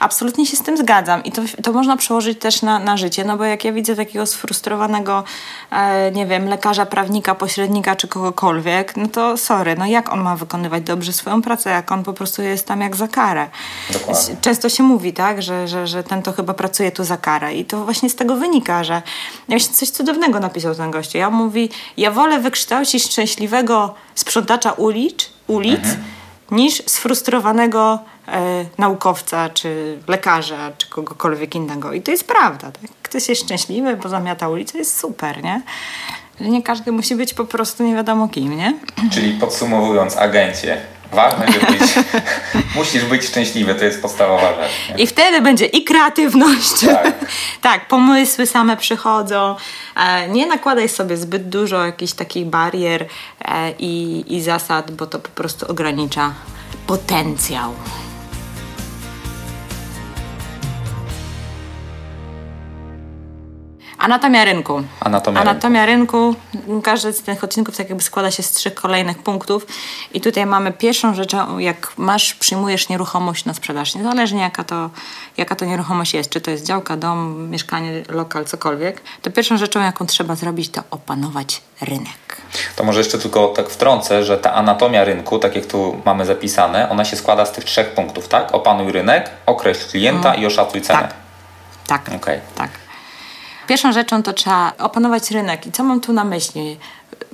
absolutnie 0.00 0.46
się 0.46 0.56
z 0.56 0.62
tym 0.62 0.76
zgadzam 0.76 1.24
i 1.24 1.32
to, 1.32 1.42
to 1.62 1.72
można 1.72 1.96
przełożyć 1.96 2.38
też 2.38 2.62
na, 2.62 2.78
na 2.78 2.96
życie, 2.96 3.24
no 3.24 3.36
bo 3.36 3.44
jak 3.44 3.64
ja 3.64 3.72
widzę 3.72 3.96
takiego 3.96 4.26
sfrustrowanego, 4.26 5.24
e, 5.70 6.12
nie 6.12 6.26
wiem, 6.26 6.48
lekarza, 6.48 6.86
prawnika, 6.86 7.34
pośrednika 7.34 7.96
czy 7.96 8.08
kogokolwiek, 8.08 8.96
no 8.96 9.08
to 9.08 9.36
sorry, 9.36 9.76
no 9.78 9.86
jak 9.86 10.12
on 10.12 10.20
ma 10.20 10.36
wykonywać 10.36 10.82
dobrze 10.82 11.12
swoją 11.12 11.42
pracę, 11.42 11.70
jak 11.70 11.92
on 11.92 12.02
po 12.04 12.12
prostu 12.12 12.42
jest 12.42 12.66
tam 12.66 12.80
jak 12.80 12.96
za 12.96 13.08
karę. 13.08 13.48
Dokładnie. 13.92 14.36
Często 14.40 14.68
się 14.68 14.82
mówi, 14.82 15.12
tak, 15.12 15.42
że, 15.42 15.68
że, 15.68 15.86
że 15.86 16.02
ten 16.02 16.22
to 16.22 16.32
chyba 16.32 16.54
pracuje 16.54 16.92
tu 16.92 17.04
za 17.04 17.16
karę 17.16 17.54
i 17.54 17.64
to 17.64 17.84
właśnie 17.84 18.10
z 18.10 18.16
tego 18.16 18.36
wynika 18.36 18.75
że 18.84 19.02
Ja 19.48 19.58
coś 19.58 19.90
cudownego 19.90 20.40
napisał 20.40 20.74
ten 20.74 20.90
gościu. 20.90 21.18
Ja 21.18 21.30
mówi, 21.30 21.70
ja 21.96 22.10
wolę 22.10 22.38
wykształcić 22.38 23.04
szczęśliwego 23.04 23.94
sprzątacza 24.14 24.72
ulic, 24.72 25.30
ulic 25.46 25.78
mhm. 25.84 26.04
niż 26.50 26.82
sfrustrowanego 26.86 27.98
e, 28.28 28.64
naukowca, 28.78 29.48
czy 29.48 29.98
lekarza, 30.08 30.72
czy 30.78 30.88
kogokolwiek 30.88 31.54
innego. 31.54 31.92
I 31.92 32.02
to 32.02 32.10
jest 32.10 32.26
prawda. 32.26 32.72
Tak? 32.72 32.90
Ktoś 33.02 33.28
jest 33.28 33.42
szczęśliwy, 33.42 33.96
bo 33.96 34.08
zamiata 34.08 34.48
ulicę, 34.48 34.78
jest 34.78 34.98
super, 34.98 35.44
nie? 35.44 35.62
Nie 36.40 36.62
każdy 36.62 36.92
musi 36.92 37.16
być 37.16 37.34
po 37.34 37.44
prostu 37.44 37.84
nie 37.84 37.94
wiadomo 37.94 38.28
kim, 38.28 38.56
nie? 38.56 38.78
Czyli 39.12 39.32
podsumowując, 39.32 40.16
agencie, 40.16 40.80
Ważne, 41.16 41.46
żeby 41.52 41.66
być, 41.66 41.94
musisz 42.76 43.04
być 43.04 43.24
szczęśliwy, 43.24 43.74
to 43.74 43.84
jest 43.84 44.02
podstawowa 44.02 44.48
rzecz. 44.54 44.96
Nie? 44.96 45.04
I 45.04 45.06
wtedy 45.06 45.40
będzie 45.40 45.66
i 45.66 45.84
kreatywność. 45.84 46.80
Tak. 46.86 47.14
tak, 47.62 47.88
pomysły 47.88 48.46
same 48.46 48.76
przychodzą. 48.76 49.56
E, 49.96 50.28
nie 50.28 50.46
nakładaj 50.46 50.88
sobie 50.88 51.16
zbyt 51.16 51.48
dużo 51.48 51.86
jakichś 51.86 52.12
takich 52.12 52.46
barier 52.46 53.06
e, 53.44 53.70
i, 53.78 54.24
i 54.36 54.42
zasad, 54.42 54.90
bo 54.90 55.06
to 55.06 55.18
po 55.18 55.28
prostu 55.28 55.70
ogranicza 55.70 56.34
potencjał. 56.86 57.72
Anatomia 64.06 64.44
rynku. 64.44 64.82
Anatomia, 65.00 65.40
Anatomia 65.40 65.86
rynku. 65.86 66.34
rynku. 66.54 66.82
Każdy 66.82 67.12
z 67.12 67.22
tych 67.22 67.44
odcinków 67.44 67.76
tak 67.76 67.88
jakby 67.88 68.02
składa 68.04 68.30
się 68.30 68.42
z 68.42 68.52
trzech 68.52 68.74
kolejnych 68.74 69.18
punktów. 69.18 69.66
I 70.14 70.20
tutaj 70.20 70.46
mamy 70.46 70.72
pierwszą 70.72 71.14
rzeczą, 71.14 71.58
jak 71.58 71.92
masz, 71.96 72.34
przyjmujesz 72.34 72.88
nieruchomość 72.88 73.44
na 73.44 73.54
sprzedaż, 73.54 73.94
niezależnie 73.94 74.40
jaka 74.40 74.64
to, 74.64 74.90
jaka 75.36 75.56
to 75.56 75.64
nieruchomość 75.64 76.14
jest, 76.14 76.30
czy 76.30 76.40
to 76.40 76.50
jest 76.50 76.64
działka, 76.64 76.96
dom, 76.96 77.50
mieszkanie, 77.50 78.02
lokal, 78.08 78.44
cokolwiek, 78.44 79.02
to 79.22 79.30
pierwszą 79.30 79.56
rzeczą, 79.56 79.80
jaką 79.80 80.06
trzeba 80.06 80.34
zrobić, 80.34 80.68
to 80.68 80.82
opanować 80.90 81.62
rynek. 81.80 82.36
To 82.76 82.84
może 82.84 83.00
jeszcze 83.00 83.18
tylko 83.18 83.48
tak 83.48 83.68
wtrącę, 83.68 84.24
że 84.24 84.38
ta 84.38 84.52
anatomia 84.52 85.04
rynku, 85.04 85.38
tak 85.38 85.56
jak 85.56 85.66
tu 85.66 86.00
mamy 86.04 86.26
zapisane, 86.26 86.90
ona 86.90 87.04
się 87.04 87.16
składa 87.16 87.46
z 87.46 87.52
tych 87.52 87.64
trzech 87.64 87.94
punktów, 87.94 88.28
tak? 88.28 88.54
Opanuj 88.54 88.92
rynek, 88.92 89.30
określ 89.46 89.90
klienta 89.90 90.28
mm. 90.28 90.42
i 90.42 90.46
oszacuj 90.46 90.82
cenę. 90.82 91.00
Tak. 91.00 91.14
Tak. 91.86 92.14
Okay. 92.16 92.40
tak. 92.54 92.85
Pierwszą 93.66 93.92
rzeczą 93.92 94.22
to 94.22 94.32
trzeba 94.32 94.72
opanować 94.78 95.30
rynek. 95.30 95.66
I 95.66 95.72
co 95.72 95.84
mam 95.84 96.00
tu 96.00 96.12
na 96.12 96.24
myśli? 96.24 96.76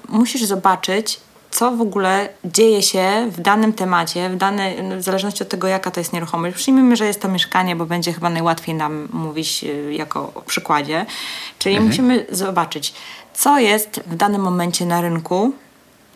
Musisz 0.09 0.45
zobaczyć, 0.45 1.21
co 1.51 1.71
w 1.71 1.81
ogóle 1.81 2.29
dzieje 2.45 2.83
się 2.83 3.29
w 3.31 3.41
danym 3.41 3.73
temacie, 3.73 4.29
w, 4.29 4.37
danej, 4.37 4.77
w 4.99 5.03
zależności 5.03 5.43
od 5.43 5.49
tego, 5.49 5.69
jaka 5.69 5.91
to 5.91 6.01
jest 6.01 6.13
nieruchomość. 6.13 6.57
Przyjmijmy, 6.57 6.97
że 6.97 7.07
jest 7.07 7.23
to 7.23 7.29
mieszkanie, 7.29 7.77
bo 7.77 7.87
będzie 7.87 8.13
chyba 8.13 8.31
najłatwiej 8.31 8.75
nam 8.75 9.09
mówić 9.13 9.65
y, 9.65 9.95
jako 9.95 10.33
o 10.35 10.43
przykładzie. 10.43 11.07
Czyli 11.59 11.75
mhm. 11.75 11.89
musimy 11.89 12.27
zobaczyć, 12.31 12.95
co 13.35 13.59
jest 13.59 14.01
w 14.07 14.17
danym 14.17 14.43
momencie 14.43 14.87
na 14.87 15.01
rynku, 15.01 15.53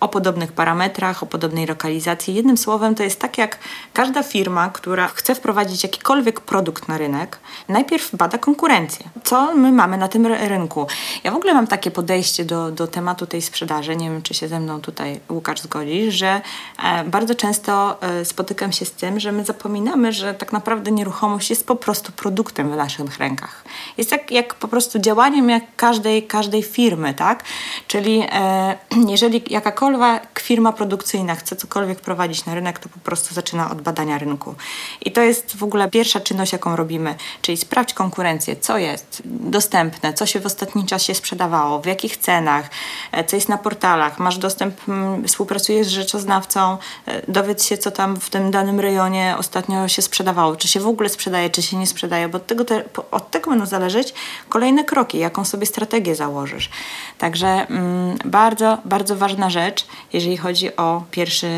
o 0.01 0.09
podobnych 0.09 0.53
parametrach, 0.53 1.23
o 1.23 1.27
podobnej 1.27 1.67
lokalizacji. 1.67 2.35
Jednym 2.35 2.57
słowem, 2.57 2.95
to 2.95 3.03
jest 3.03 3.21
tak 3.21 3.39
jak 3.39 3.59
każda 3.93 4.23
firma, 4.23 4.69
która 4.69 5.09
chce 5.09 5.35
wprowadzić 5.35 5.83
jakikolwiek 5.83 6.41
produkt 6.41 6.89
na 6.89 6.99
rynek, 6.99 7.39
najpierw 7.69 8.17
bada 8.17 8.39
konkurencję. 8.39 9.07
Co 9.25 9.55
my 9.55 9.73
mamy 9.73 9.97
na 9.97 10.09
tym 10.09 10.27
rynku? 10.27 10.87
Ja 11.25 11.31
w 11.31 11.37
ogóle 11.37 11.55
mam 11.55 11.67
takie 11.67 11.91
podejście 11.91 12.45
do, 12.45 12.71
do 12.71 12.87
tematu 12.87 13.27
tej 13.27 13.43
sprzedaży, 13.43 13.97
nie 13.97 14.11
wiem, 14.11 14.23
czy 14.23 14.35
się 14.35 14.49
ze 14.49 14.61
mną 14.61 14.81
tutaj 14.81 15.21
Łukasz 15.31 15.61
zgodzi, 15.61 16.13
że 16.13 16.41
e, 16.85 17.05
bardzo 17.05 17.35
często 17.35 18.03
e, 18.03 18.25
spotykam 18.25 18.73
się 18.73 18.85
z 18.85 18.93
tym, 18.93 19.21
że 19.21 19.33
my 19.33 19.45
zapominamy, 19.45 20.13
że 20.13 20.35
tak 20.35 20.53
naprawdę 20.53 20.91
nieruchomość 20.91 21.51
jest 21.51 21.67
po 21.67 21.77
prostu 21.77 22.13
produktem 22.13 22.71
w 22.73 22.77
naszych 22.77 23.19
rękach. 23.19 23.65
Jest 23.99 24.13
jak, 24.13 24.31
jak 24.31 24.55
po 24.55 24.69
prostu 24.69 24.99
działaniem 24.99 25.51
jak 25.51 25.65
każdej, 25.77 26.23
każdej 26.23 26.63
firmy, 26.63 27.15
tak? 27.15 27.45
Czyli 27.87 28.23
e, 28.33 28.77
jeżeli 29.15 29.43
jakakolwiek 29.51 29.86
jakakolwiek 29.93 30.41
firma 30.41 30.73
produkcyjna 30.73 31.35
chce 31.35 31.57
cokolwiek 31.57 32.01
prowadzić 32.01 32.47
na 32.47 32.55
rynek, 32.55 32.79
to 32.79 32.89
po 32.89 32.99
prostu 32.99 33.35
zaczyna 33.35 33.71
od 33.71 33.83
badania 33.83 34.19
rynku. 34.19 34.55
I 35.01 35.13
to 35.13 35.21
jest 35.21 35.57
w 35.57 35.63
ogóle 35.63 35.91
pierwsza 35.91 36.21
czynność, 36.21 36.53
jaką 36.53 36.77
robimy, 36.77 37.15
czyli 37.43 37.59
sprawdź 37.59 37.95
konkurencję, 37.95 38.57
co 38.57 38.79
jest 38.79 39.23
dostępne, 39.25 40.15
co 40.15 40.27
się 40.27 40.41
w 40.41 40.47
ostatnim 40.47 40.87
czasie 40.87 41.15
sprzedawało, 41.15 41.81
w 41.81 41.87
jakich 41.87 42.17
cenach, 42.17 42.71
e, 43.13 43.25
co 43.25 43.37
jest 43.37 43.49
na 43.49 43.59
portalach, 43.59 44.19
masz 44.19 44.39
dostęp, 44.39 44.81
współpracujesz 45.27 45.87
z 45.87 45.91
rzeczoznawcą, 45.91 46.79
e, 47.07 47.33
dowiedz 47.33 47.65
się, 47.65 47.79
co 47.79 47.91
tam 47.91 48.17
w 48.21 48.31
tym 48.31 48.51
danym 48.51 48.81
rejonie 48.81 49.35
ostatnio 49.39 49.89
się 49.89 50.03
sprzedawało, 50.03 50.57
czy 50.57 50.69
się 50.69 50.81
w 50.81 50.87
ogóle 50.87 51.09
sprzedaje, 51.09 51.51
czy 51.51 51.63
się 51.63 51.77
nie 51.77 51.87
sprzedaje, 51.87 52.29
bo 52.29 52.37
od 52.37 52.47
tego, 52.47 52.65
te, 52.65 52.85
od 53.11 53.31
tego 53.31 53.51
będą 53.51 53.67
zależeć 53.67 54.15
kolejne 54.49 54.85
kroki, 54.85 55.19
jaką 55.19 55.45
sobie 55.45 55.67
strategię 55.67 56.15
założysz. 56.15 56.71
Także 57.19 57.47
mm, 57.47 58.19
bardzo, 58.25 58.79
bardzo 58.85 59.17
ważna 59.17 59.51
rzecz, 59.51 59.76
rzecz, 59.77 59.87
jeżeli 60.13 60.37
chodzi 60.37 60.77
o 60.77 61.03
pierwszy 61.11 61.49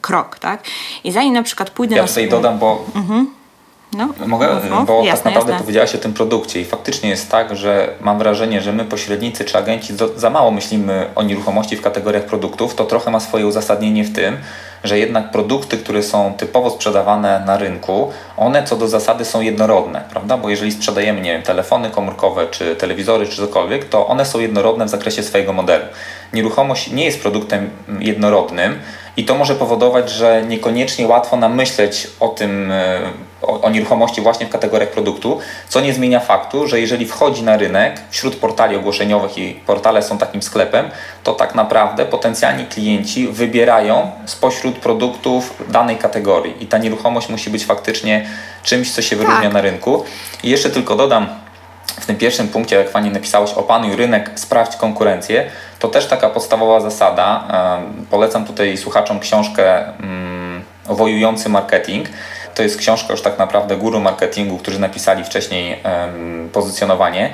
krok, 0.00 0.38
tak? 0.38 0.62
I 1.04 1.12
zanim 1.12 1.34
na 1.34 1.42
przykład 1.42 1.70
pójdę 1.70 1.96
ja 1.96 2.02
na... 2.02 2.08
Tutaj 2.08 2.28
dodam, 2.28 2.58
bo... 2.58 2.84
Mhm. 2.94 3.30
No, 3.92 4.08
Mogę, 4.26 4.60
no, 4.70 4.84
bo 4.84 5.04
jasne, 5.04 5.24
tak 5.24 5.24
naprawdę 5.24 5.52
jasne. 5.52 5.64
powiedziałaś 5.64 5.94
o 5.94 5.98
tym 5.98 6.12
produkcie 6.12 6.60
i 6.60 6.64
faktycznie 6.64 7.10
jest 7.10 7.30
tak, 7.30 7.56
że 7.56 7.94
mam 8.00 8.18
wrażenie, 8.18 8.60
że 8.62 8.72
my 8.72 8.84
pośrednicy 8.84 9.44
czy 9.44 9.58
agenci 9.58 9.94
za 10.16 10.30
mało 10.30 10.50
myślimy 10.50 11.10
o 11.14 11.22
nieruchomości 11.22 11.76
w 11.76 11.82
kategoriach 11.82 12.24
produktów. 12.24 12.74
To 12.74 12.84
trochę 12.84 13.10
ma 13.10 13.20
swoje 13.20 13.46
uzasadnienie 13.46 14.04
w 14.04 14.12
tym, 14.12 14.36
że 14.86 14.98
jednak 14.98 15.30
produkty, 15.30 15.76
które 15.78 16.02
są 16.02 16.34
typowo 16.36 16.70
sprzedawane 16.70 17.42
na 17.46 17.58
rynku, 17.58 18.10
one 18.36 18.64
co 18.64 18.76
do 18.76 18.88
zasady 18.88 19.24
są 19.24 19.40
jednorodne, 19.40 20.04
prawda? 20.10 20.36
Bo 20.36 20.50
jeżeli 20.50 20.72
sprzedajemy, 20.72 21.20
nie 21.20 21.32
wiem, 21.32 21.42
telefony 21.42 21.90
komórkowe, 21.90 22.46
czy 22.50 22.76
telewizory, 22.76 23.26
czy 23.26 23.36
cokolwiek, 23.36 23.84
to 23.84 24.06
one 24.06 24.24
są 24.24 24.40
jednorodne 24.40 24.84
w 24.84 24.88
zakresie 24.88 25.22
swojego 25.22 25.52
modelu. 25.52 25.84
Nieruchomość 26.32 26.90
nie 26.90 27.04
jest 27.04 27.22
produktem 27.22 27.70
jednorodnym 28.00 28.78
i 29.16 29.24
to 29.24 29.34
może 29.34 29.54
powodować, 29.54 30.10
że 30.10 30.42
niekoniecznie 30.48 31.06
łatwo 31.06 31.36
nam 31.36 31.54
myśleć 31.54 32.08
o 32.20 32.28
tym, 32.28 32.72
e, 32.72 33.00
o, 33.42 33.60
o, 33.60 33.70
nieruchomości 33.70 34.20
właśnie 34.20 34.46
w 34.46 34.50
kategoriach 34.50 34.90
produktu, 34.90 35.38
co 35.68 35.80
nie 35.80 35.94
zmienia 35.94 36.20
faktu, 36.20 36.68
że 36.68 36.80
jeżeli 36.80 37.06
wchodzi 37.06 37.42
na 37.42 37.56
rynek 37.56 38.00
wśród 38.10 38.36
portali 38.36 38.76
ogłoszeniowych 38.76 39.38
i 39.38 39.54
portale 39.66 40.02
są 40.02 40.18
takim 40.18 40.42
sklepem, 40.42 40.90
to 41.24 41.32
tak 41.32 41.54
naprawdę 41.54 42.06
potencjalni 42.06 42.66
klienci 42.66 43.28
wybierają 43.28 44.10
spośród 44.26 44.78
produktów 44.78 45.62
danej 45.68 45.96
kategorii 45.96 46.54
i 46.60 46.66
ta 46.66 46.78
nieruchomość 46.78 47.28
musi 47.28 47.50
być 47.50 47.64
faktycznie 47.64 48.26
czymś, 48.62 48.90
co 48.90 49.02
się 49.02 49.16
wyróżnia 49.16 49.42
tak. 49.42 49.52
na 49.52 49.60
rynku. 49.60 50.04
I 50.42 50.50
jeszcze 50.50 50.70
tylko 50.70 50.96
dodam, 50.96 51.26
w 52.00 52.06
tym 52.06 52.16
pierwszym 52.16 52.48
punkcie, 52.48 52.76
jak 52.76 52.90
Pani 52.90 53.10
napisałeś, 53.10 53.52
opanuj 53.52 53.96
rynek, 53.96 54.30
sprawdź 54.34 54.76
konkurencję, 54.76 55.50
to 55.78 55.88
też 55.88 56.06
taka 56.06 56.30
podstawowa 56.30 56.80
zasada. 56.80 57.44
Polecam 58.10 58.44
tutaj 58.44 58.76
słuchaczom 58.76 59.20
książkę 59.20 59.84
um, 60.00 60.62
Wojujący 60.84 61.48
marketing. 61.48 62.08
To 62.54 62.62
jest 62.62 62.78
książka 62.78 63.12
już 63.12 63.22
tak 63.22 63.38
naprawdę 63.38 63.76
guru 63.76 64.00
marketingu, 64.00 64.58
którzy 64.58 64.78
napisali 64.78 65.24
wcześniej 65.24 65.82
pozycjonowanie. 66.52 67.30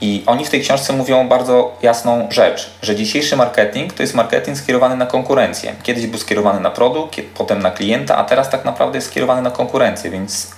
I 0.00 0.22
oni 0.26 0.44
w 0.44 0.50
tej 0.50 0.60
książce 0.60 0.92
mówią 0.92 1.28
bardzo 1.28 1.76
jasną 1.82 2.28
rzecz, 2.30 2.70
że 2.82 2.96
dzisiejszy 2.96 3.36
marketing 3.36 3.92
to 3.92 4.02
jest 4.02 4.14
marketing 4.14 4.58
skierowany 4.58 4.96
na 4.96 5.06
konkurencję. 5.06 5.72
Kiedyś 5.82 6.06
był 6.06 6.18
skierowany 6.18 6.60
na 6.60 6.70
produkt, 6.70 7.20
potem 7.34 7.62
na 7.62 7.70
klienta, 7.70 8.16
a 8.16 8.24
teraz 8.24 8.50
tak 8.50 8.64
naprawdę 8.64 8.98
jest 8.98 9.06
skierowany 9.06 9.42
na 9.42 9.50
konkurencję, 9.50 10.10
więc 10.10 10.50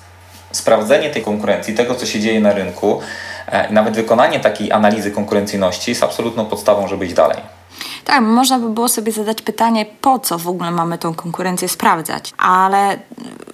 sprawdzenie 0.52 1.10
tej 1.10 1.22
konkurencji, 1.22 1.74
tego 1.74 1.94
co 1.94 2.06
się 2.06 2.20
dzieje 2.20 2.40
na 2.40 2.52
rynku, 2.52 3.00
e, 3.50 3.72
nawet 3.72 3.94
wykonanie 3.94 4.40
takiej 4.40 4.72
analizy 4.72 5.10
konkurencyjności 5.10 5.90
jest 5.90 6.02
absolutną 6.02 6.46
podstawą, 6.46 6.88
żeby 6.88 7.06
iść 7.06 7.14
dalej. 7.14 7.38
Tak, 8.04 8.22
można 8.22 8.58
by 8.58 8.68
było 8.68 8.88
sobie 8.88 9.12
zadać 9.12 9.42
pytanie, 9.42 9.86
po 10.00 10.18
co 10.18 10.38
w 10.38 10.48
ogóle 10.48 10.70
mamy 10.70 10.98
tą 10.98 11.14
konkurencję 11.14 11.68
sprawdzać, 11.68 12.32
ale 12.38 12.98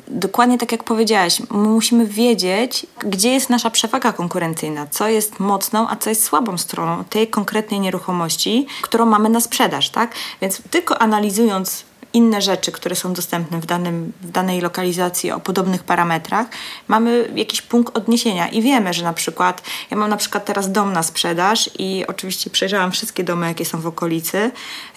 dokładnie 0.09 0.59
tak 0.59 0.73
jak 0.73 0.85
powiedziałaś, 0.85 1.43
my 1.51 1.69
musimy 1.69 2.07
wiedzieć, 2.07 2.87
gdzie 2.99 3.33
jest 3.33 3.51
nasza 3.51 3.71
przewaga 3.71 4.13
konkurencyjna, 4.13 4.87
co 4.91 5.09
jest 5.09 5.41
mocną, 5.41 5.89
a 5.89 5.97
co 5.97 6.11
jest 6.11 6.25
słabą 6.25 6.59
stroną 6.59 7.05
tej 7.05 7.29
konkretnej 7.29 7.81
nieruchomości, 7.81 8.67
którą 8.83 9.07
mamy 9.07 9.29
na 9.29 9.41
sprzedaż, 9.41 9.91
tak? 9.91 10.15
Więc 10.41 10.63
tylko 10.71 10.99
analizując 10.99 11.85
inne 12.13 12.43
rzeczy, 12.43 12.73
które 12.73 12.97
są 12.97 13.13
dostępne 13.13 13.61
w, 13.61 13.67
danym, 13.67 14.13
w 14.23 14.31
danej 14.31 14.61
lokalizacji 14.61 15.33
o 15.33 15.41
podobnych 15.41 15.85
parametrach, 15.85 16.47
mamy 16.89 17.29
jakiś 17.35 17.63
punkt 17.63 17.97
odniesienia 17.97 18.49
i 18.49 18.63
wiemy, 18.63 18.95
że 18.95 19.05
na 19.05 19.13
przykład, 19.13 19.63
ja 19.91 19.97
mam 19.97 20.11
na 20.11 20.17
przykład 20.17 20.45
teraz 20.45 20.73
dom 20.73 20.93
na 20.93 21.03
sprzedaż 21.03 21.71
i 21.79 22.05
oczywiście 22.09 22.51
przejrzałam 22.51 22.93
wszystkie 22.93 23.25
domy, 23.25 23.47
jakie 23.47 23.65
są 23.65 23.81
w 23.81 23.87
okolicy 23.87 24.51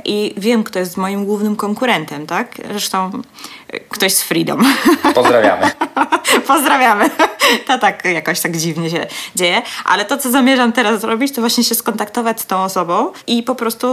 i 0.06 0.34
wiem, 0.38 0.63
kto 0.63 0.80
jest 0.80 0.98
moim 0.98 1.25
głównym 1.25 1.56
konkurentem, 1.56 2.28
tak? 2.28 2.56
Zresztą 2.72 3.12
ktoś 3.89 4.13
z 4.13 4.24
Freedom. 4.24 4.75
Pozdrawiamy. 5.16 5.72
Pozdrawiamy. 6.48 7.10
To 7.68 7.79
tak 7.79 8.06
jakoś 8.06 8.39
tak 8.39 8.58
dziwnie 8.58 8.89
się 8.89 9.08
dzieje, 9.36 9.62
ale 9.86 10.06
to, 10.06 10.18
co 10.18 10.32
zamierzam 10.32 10.72
teraz 10.72 11.01
zrobić, 11.01 11.34
to 11.34 11.41
właśnie 11.41 11.63
się 11.63 11.75
skontaktować 11.75 12.41
z 12.41 12.46
tą 12.46 12.63
osobą 12.63 13.12
i 13.27 13.44
po 13.44 13.56
prostu 13.56 13.88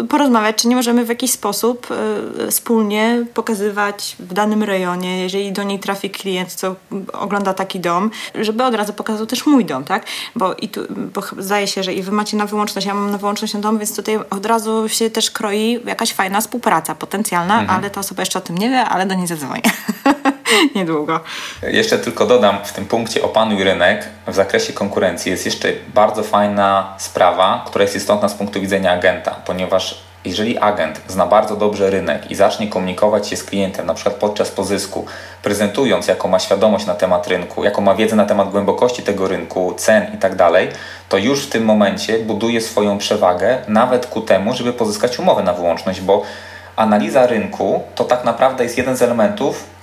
e, 0.00 0.04
porozmawiać, 0.04 0.56
czy 0.56 0.68
nie 0.68 0.76
możemy 0.76 1.04
w 1.04 1.08
jakiś 1.08 1.30
sposób 1.30 1.88
e, 1.90 2.50
wspólnie 2.50 3.24
pokazywać 3.34 4.16
w 4.18 4.34
danym 4.34 4.62
rejonie, 4.62 5.22
jeżeli 5.22 5.52
do 5.52 5.62
niej 5.62 5.78
trafi 5.78 6.10
klient, 6.10 6.52
co 6.52 6.74
ogląda 7.12 7.54
taki 7.54 7.80
dom, 7.80 8.10
żeby 8.34 8.64
od 8.64 8.74
razu 8.74 8.92
pokazał 8.92 9.26
też 9.26 9.46
mój 9.46 9.64
dom, 9.64 9.84
tak? 9.84 10.06
Bo, 10.36 10.54
i 10.54 10.68
tu, 10.68 10.80
bo 10.90 11.22
zdaje 11.38 11.66
się, 11.66 11.82
że 11.82 11.94
i 11.94 12.02
wy 12.02 12.12
macie 12.12 12.36
na 12.36 12.46
wyłączność, 12.46 12.86
ja 12.86 12.94
mam 12.94 13.10
na 13.10 13.18
wyłączność 13.18 13.54
na 13.54 13.60
dom, 13.60 13.78
więc 13.78 13.96
tutaj 13.96 14.18
od 14.30 14.46
razu 14.46 14.88
się 14.88 15.10
też 15.10 15.30
kroi 15.30 15.80
jakaś 15.86 16.12
fajna 16.12 16.40
współpraca 16.40 16.94
potencjalna, 16.94 17.60
mhm. 17.60 17.78
ale 17.78 17.90
ta 17.90 18.00
osoba 18.00 18.22
jeszcze 18.22 18.38
o 18.38 18.42
tym 18.42 18.58
nie 18.58 18.70
wie, 18.70 18.84
ale 18.84 19.06
do 19.06 19.14
niej 19.14 19.26
zadzwonię. 19.26 19.62
Niedługo. 20.74 21.20
Jeszcze 21.62 21.98
tylko 21.98 22.26
dodam, 22.26 22.58
w 22.64 22.72
tym 22.72 22.86
punkcie 22.86 23.22
opanuj 23.22 23.64
rynek 23.64 24.08
w 24.26 24.34
zakresie 24.34 24.72
konkurencji 24.72 25.30
jest 25.30 25.44
jeszcze 25.44 25.68
bardzo 25.94 26.22
fajna 26.22 26.94
sprawa, 26.98 27.64
która 27.66 27.82
jest 27.82 27.96
istotna 27.96 28.28
z 28.28 28.34
punktu 28.34 28.60
widzenia 28.60 28.92
agenta, 28.92 29.30
ponieważ 29.46 30.04
jeżeli 30.24 30.58
agent 30.58 31.00
zna 31.08 31.26
bardzo 31.26 31.56
dobrze 31.56 31.90
rynek 31.90 32.30
i 32.30 32.34
zacznie 32.34 32.68
komunikować 32.68 33.28
się 33.28 33.36
z 33.36 33.44
klientem, 33.44 33.86
na 33.86 33.94
przykład 33.94 34.14
podczas 34.16 34.50
pozysku, 34.50 35.06
prezentując, 35.42 36.08
jaką 36.08 36.28
ma 36.28 36.38
świadomość 36.38 36.86
na 36.86 36.94
temat 36.94 37.26
rynku, 37.26 37.64
jaką 37.64 37.82
ma 37.82 37.94
wiedzę 37.94 38.16
na 38.16 38.26
temat 38.26 38.50
głębokości 38.50 39.02
tego 39.02 39.28
rynku, 39.28 39.74
cen 39.76 40.14
i 40.14 40.18
tak 40.18 40.34
to 41.08 41.18
już 41.18 41.46
w 41.46 41.50
tym 41.50 41.64
momencie 41.64 42.18
buduje 42.18 42.60
swoją 42.60 42.98
przewagę 42.98 43.58
nawet 43.68 44.06
ku 44.06 44.20
temu, 44.20 44.54
żeby 44.54 44.72
pozyskać 44.72 45.18
umowę 45.18 45.42
na 45.42 45.52
wyłączność, 45.52 46.00
bo 46.00 46.22
analiza 46.76 47.26
rynku 47.26 47.82
to 47.94 48.04
tak 48.04 48.24
naprawdę 48.24 48.64
jest 48.64 48.78
jeden 48.78 48.96
z 48.96 49.02
elementów, 49.02 49.73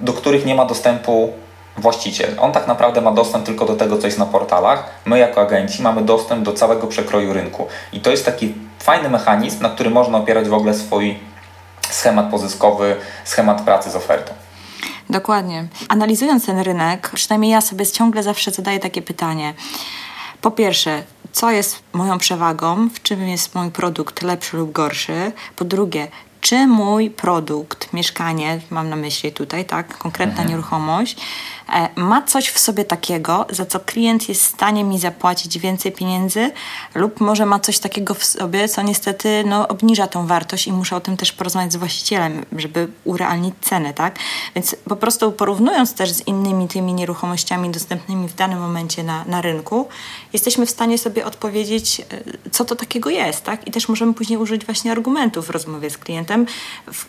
do 0.00 0.12
których 0.12 0.46
nie 0.46 0.54
ma 0.54 0.66
dostępu 0.66 1.32
właściciel. 1.76 2.36
On 2.40 2.52
tak 2.52 2.66
naprawdę 2.66 3.00
ma 3.00 3.12
dostęp 3.12 3.46
tylko 3.46 3.64
do 3.64 3.76
tego, 3.76 3.98
co 3.98 4.06
jest 4.06 4.18
na 4.18 4.26
portalach. 4.26 4.84
My, 5.04 5.18
jako 5.18 5.40
agenci, 5.40 5.82
mamy 5.82 6.02
dostęp 6.02 6.44
do 6.44 6.52
całego 6.52 6.86
przekroju 6.86 7.32
rynku. 7.32 7.66
I 7.92 8.00
to 8.00 8.10
jest 8.10 8.24
taki 8.24 8.54
fajny 8.78 9.10
mechanizm, 9.10 9.62
na 9.62 9.68
który 9.68 9.90
można 9.90 10.18
opierać 10.18 10.48
w 10.48 10.54
ogóle 10.54 10.74
swój 10.74 11.18
schemat 11.90 12.30
pozyskowy, 12.30 12.96
schemat 13.24 13.62
pracy 13.62 13.90
z 13.90 13.96
ofertą. 13.96 14.32
Dokładnie. 15.10 15.68
Analizując 15.88 16.46
ten 16.46 16.58
rynek, 16.58 17.10
przynajmniej 17.14 17.52
ja 17.52 17.60
sobie 17.60 17.86
ciągle 17.86 18.22
zawsze 18.22 18.50
zadaję 18.50 18.78
takie 18.78 19.02
pytanie. 19.02 19.54
Po 20.40 20.50
pierwsze, 20.50 21.02
co 21.32 21.50
jest 21.50 21.82
moją 21.92 22.18
przewagą, 22.18 22.88
w 22.88 23.02
czym 23.02 23.28
jest 23.28 23.54
mój 23.54 23.70
produkt 23.70 24.22
lepszy 24.22 24.56
lub 24.56 24.72
gorszy? 24.72 25.32
Po 25.56 25.64
drugie, 25.64 26.08
czy 26.40 26.66
mój 26.66 27.10
produkt, 27.10 27.92
mieszkanie, 27.92 28.60
mam 28.70 28.88
na 28.88 28.96
myśli 28.96 29.32
tutaj, 29.32 29.64
tak, 29.64 29.98
konkretna 29.98 30.32
mhm. 30.32 30.48
nieruchomość, 30.48 31.16
ma 31.96 32.22
coś 32.22 32.48
w 32.48 32.58
sobie 32.58 32.84
takiego, 32.84 33.46
za 33.50 33.66
co 33.66 33.80
klient 33.80 34.28
jest 34.28 34.42
w 34.42 34.46
stanie 34.46 34.84
mi 34.84 34.98
zapłacić 34.98 35.58
więcej 35.58 35.92
pieniędzy, 35.92 36.50
lub 36.94 37.20
może 37.20 37.46
ma 37.46 37.60
coś 37.60 37.78
takiego 37.78 38.14
w 38.14 38.24
sobie, 38.24 38.68
co 38.68 38.82
niestety 38.82 39.44
no, 39.46 39.68
obniża 39.68 40.06
tą 40.06 40.26
wartość 40.26 40.66
i 40.66 40.72
muszę 40.72 40.96
o 40.96 41.00
tym 41.00 41.16
też 41.16 41.32
porozmawiać 41.32 41.72
z 41.72 41.76
właścicielem, 41.76 42.44
żeby 42.56 42.88
urealnić 43.04 43.54
cenę, 43.60 43.94
tak? 43.94 44.18
Więc 44.54 44.76
po 44.88 44.96
prostu 44.96 45.32
porównując 45.32 45.94
też 45.94 46.12
z 46.12 46.26
innymi 46.26 46.68
tymi 46.68 46.94
nieruchomościami 46.94 47.70
dostępnymi 47.70 48.28
w 48.28 48.34
danym 48.34 48.60
momencie 48.60 49.02
na, 49.02 49.24
na 49.24 49.40
rynku, 49.40 49.88
jesteśmy 50.32 50.66
w 50.66 50.70
stanie 50.70 50.98
sobie 50.98 51.26
odpowiedzieć, 51.26 52.00
e, 52.00 52.04
co 52.50 52.64
to 52.64 52.76
takiego 52.76 53.10
jest, 53.10 53.44
tak? 53.44 53.66
I 53.66 53.70
też 53.70 53.88
możemy 53.88 54.14
później 54.14 54.38
użyć 54.38 54.66
właśnie 54.66 54.92
argumentów 54.92 55.46
w 55.46 55.50
rozmowie 55.50 55.90
z 55.90 55.98
klientem, 55.98 56.46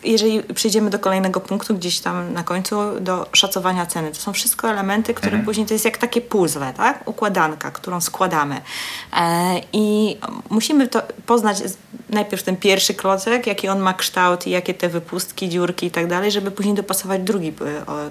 jeżeli 0.04 0.42
przejdziemy 0.42 0.90
do 0.90 0.98
kolejnego 0.98 1.40
punktu, 1.40 1.74
gdzieś 1.74 2.00
tam 2.00 2.32
na 2.32 2.42
końcu, 2.42 2.76
do 3.00 3.26
szacowania 3.32 3.86
ceny. 3.86 4.10
To 4.10 4.20
są 4.20 4.32
wszystko 4.32 4.51
wszystko 4.52 4.70
elementy, 4.70 5.14
które 5.14 5.32
mhm. 5.32 5.44
później 5.44 5.66
to 5.66 5.74
jest 5.74 5.84
jak 5.84 5.98
takie 5.98 6.20
puzzle, 6.20 6.72
tak? 6.76 7.08
Układanka, 7.08 7.70
którą 7.70 8.00
składamy. 8.00 8.60
E, 9.16 9.60
I 9.72 10.16
musimy 10.50 10.88
to 10.88 11.02
poznać 11.26 11.62
najpierw 12.10 12.42
ten 12.42 12.56
pierwszy 12.56 12.94
klocek, 12.94 13.46
jaki 13.46 13.68
on 13.68 13.80
ma 13.80 13.94
kształt 13.94 14.46
i 14.46 14.50
jakie 14.50 14.74
te 14.74 14.88
wypustki, 14.88 15.48
dziurki 15.48 15.86
i 15.86 15.90
tak 15.90 16.06
dalej, 16.06 16.32
żeby 16.32 16.50
później 16.50 16.74
dopasować 16.74 17.22
drugi 17.22 17.48
e, 17.48 17.52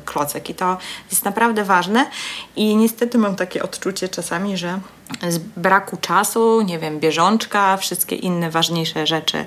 klocek. 0.05 0.50
I 0.50 0.53
to 0.53 0.77
jest 1.12 1.25
naprawdę 1.25 1.63
ważne. 1.63 2.05
I 2.55 2.75
niestety 2.75 3.17
mam 3.17 3.36
takie 3.36 3.63
odczucie 3.63 4.10
czasami, 4.10 4.57
że 4.57 4.79
z 5.29 5.37
braku 5.37 5.97
czasu, 5.97 6.61
nie 6.61 6.79
wiem, 6.79 6.99
bieżączka, 6.99 7.77
wszystkie 7.77 8.15
inne 8.15 8.51
ważniejsze 8.51 9.07
rzeczy 9.07 9.45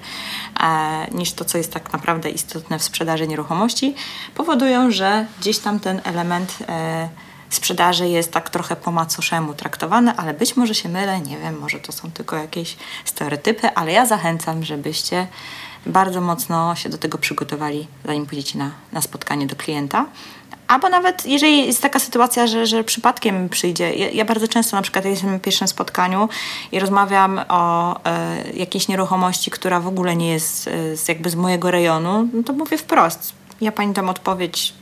e, 0.60 1.06
niż 1.12 1.32
to, 1.32 1.44
co 1.44 1.58
jest 1.58 1.72
tak 1.72 1.92
naprawdę 1.92 2.30
istotne 2.30 2.78
w 2.78 2.82
sprzedaży 2.82 3.28
nieruchomości, 3.28 3.94
powodują, 4.34 4.90
że 4.90 5.26
gdzieś 5.40 5.58
tam 5.58 5.80
ten 5.80 6.00
element 6.04 6.58
e, 6.68 7.08
sprzedaży 7.50 8.08
jest 8.08 8.32
tak 8.32 8.50
trochę 8.50 8.76
po 8.76 8.92
macoszemu 8.92 9.54
traktowany, 9.54 10.16
ale 10.16 10.34
być 10.34 10.56
może 10.56 10.74
się 10.74 10.88
mylę, 10.88 11.20
nie 11.20 11.38
wiem, 11.38 11.58
może 11.58 11.80
to 11.80 11.92
są 11.92 12.10
tylko 12.10 12.36
jakieś 12.36 12.76
stereotypy, 13.04 13.68
ale 13.74 13.92
ja 13.92 14.06
zachęcam, 14.06 14.64
żebyście 14.64 15.26
bardzo 15.86 16.20
mocno 16.20 16.74
się 16.74 16.88
do 16.88 16.98
tego 16.98 17.18
przygotowali, 17.18 17.86
zanim 18.04 18.26
pójdziecie 18.26 18.58
na, 18.58 18.70
na 18.92 19.00
spotkanie 19.00 19.46
do 19.46 19.56
klienta. 19.56 20.06
Albo 20.68 20.88
nawet 20.88 21.26
jeżeli 21.26 21.66
jest 21.66 21.82
taka 21.82 21.98
sytuacja, 21.98 22.46
że, 22.46 22.66
że 22.66 22.84
przypadkiem 22.84 23.48
przyjdzie. 23.48 23.94
Ja, 23.94 24.10
ja 24.10 24.24
bardzo 24.24 24.48
często 24.48 24.76
na 24.76 24.82
przykład 24.82 25.04
jestem 25.04 25.32
na 25.32 25.38
pierwszym 25.38 25.68
spotkaniu 25.68 26.28
i 26.72 26.80
rozmawiam 26.80 27.40
o 27.48 27.94
e, 28.04 28.42
jakiejś 28.54 28.88
nieruchomości, 28.88 29.50
która 29.50 29.80
w 29.80 29.86
ogóle 29.86 30.16
nie 30.16 30.30
jest 30.30 30.68
e, 30.68 30.96
z, 30.96 31.08
jakby 31.08 31.30
z 31.30 31.34
mojego 31.34 31.70
rejonu, 31.70 32.28
no 32.32 32.42
to 32.42 32.52
mówię 32.52 32.78
wprost. 32.78 33.32
Ja 33.60 33.72
pani 33.72 33.92
dam 33.92 34.08
odpowiedź, 34.08 34.74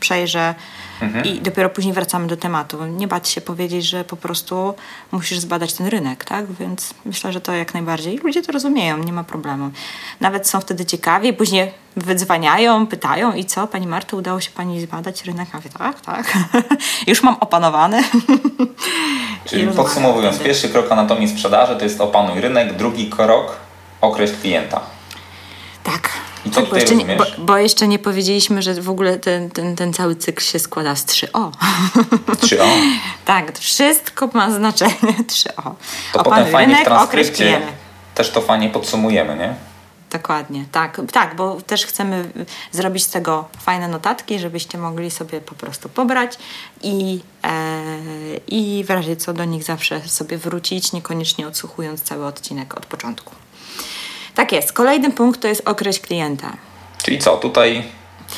przejrzę, 0.00 0.54
mhm. 1.02 1.24
i 1.24 1.40
dopiero 1.40 1.70
później 1.70 1.94
wracamy 1.94 2.26
do 2.26 2.36
tematu. 2.36 2.86
Nie 2.86 3.08
bać 3.08 3.28
się 3.28 3.40
powiedzieć, 3.40 3.84
że 3.84 4.04
po 4.04 4.16
prostu 4.16 4.74
musisz 5.12 5.38
zbadać 5.38 5.72
ten 5.72 5.86
rynek, 5.86 6.24
tak? 6.24 6.52
Więc 6.52 6.94
myślę, 7.04 7.32
że 7.32 7.40
to 7.40 7.52
jak 7.52 7.74
najbardziej. 7.74 8.18
Ludzie 8.18 8.42
to 8.42 8.52
rozumieją, 8.52 8.98
nie 8.98 9.12
ma 9.12 9.24
problemu. 9.24 9.70
Nawet 10.20 10.48
są 10.48 10.60
wtedy 10.60 10.84
ciekawi, 10.84 11.32
później 11.32 11.72
wydzwaniają, 11.96 12.86
pytają 12.86 13.32
i 13.32 13.44
co? 13.44 13.66
Pani 13.66 13.86
Marto, 13.86 14.16
udało 14.16 14.40
się 14.40 14.50
Pani 14.50 14.80
zbadać 14.80 15.24
rynek? 15.24 15.48
A 15.52 15.56
mówię, 15.56 15.70
tak, 15.78 16.00
tak. 16.00 16.38
Już 17.06 17.22
mam 17.22 17.36
opanowany. 17.40 18.02
Czyli 19.48 19.66
podsumowując, 19.66 20.34
wtedy. 20.34 20.48
pierwszy 20.50 20.68
krok 20.68 20.92
anatomii 20.92 21.28
sprzedaży 21.28 21.76
to 21.76 21.84
jest 21.84 22.00
opanuj 22.00 22.40
rynek, 22.40 22.76
drugi 22.76 23.10
krok 23.10 23.56
określ 24.00 24.34
klienta. 24.40 24.80
Tak. 25.84 26.10
I 26.46 26.50
co 26.50 26.62
bo, 26.62 26.76
jeszcze 26.76 26.94
nie, 26.94 27.16
bo, 27.16 27.24
bo, 27.38 27.56
jeszcze 27.56 27.88
nie 27.88 27.98
powiedzieliśmy, 27.98 28.62
że 28.62 28.74
w 28.74 28.90
ogóle 28.90 29.18
ten, 29.18 29.50
ten, 29.50 29.76
ten 29.76 29.92
cały 29.92 30.16
cykl 30.16 30.42
się 30.42 30.58
składa 30.58 30.96
z 30.96 31.06
3O. 31.06 31.50
3O? 32.28 32.64
tak, 33.24 33.58
wszystko 33.58 34.28
ma 34.34 34.50
znaczenie 34.50 35.14
3O. 35.32 35.72
To 36.12 36.22
potem 36.22 36.46
fajnie 36.46 36.74
rynek, 36.74 36.80
w 36.80 36.84
transkrypcie 36.84 37.60
też 38.14 38.30
to 38.30 38.40
fajnie 38.40 38.68
podsumujemy, 38.68 39.36
nie? 39.36 39.54
Dokładnie, 40.10 40.64
tak, 40.72 41.00
tak, 41.12 41.36
bo 41.36 41.60
też 41.60 41.86
chcemy 41.86 42.30
zrobić 42.72 43.04
z 43.04 43.10
tego 43.10 43.48
fajne 43.58 43.88
notatki, 43.88 44.38
żebyście 44.38 44.78
mogli 44.78 45.10
sobie 45.10 45.40
po 45.40 45.54
prostu 45.54 45.88
pobrać 45.88 46.38
i, 46.82 47.20
e, 47.44 47.82
i 48.46 48.84
w 48.84 48.90
razie 48.90 49.16
co 49.16 49.32
do 49.32 49.44
nich 49.44 49.64
zawsze 49.64 50.00
sobie 50.08 50.38
wrócić, 50.38 50.92
niekoniecznie 50.92 51.46
odsłuchując 51.46 52.02
cały 52.02 52.26
odcinek 52.26 52.74
od 52.74 52.86
początku. 52.86 53.34
Tak 54.34 54.52
jest. 54.52 54.72
Kolejny 54.72 55.10
punkt 55.10 55.40
to 55.40 55.48
jest 55.48 55.68
określ 55.68 56.00
klienta. 56.00 56.52
Czyli 57.02 57.18
co, 57.18 57.36
tutaj 57.36 57.84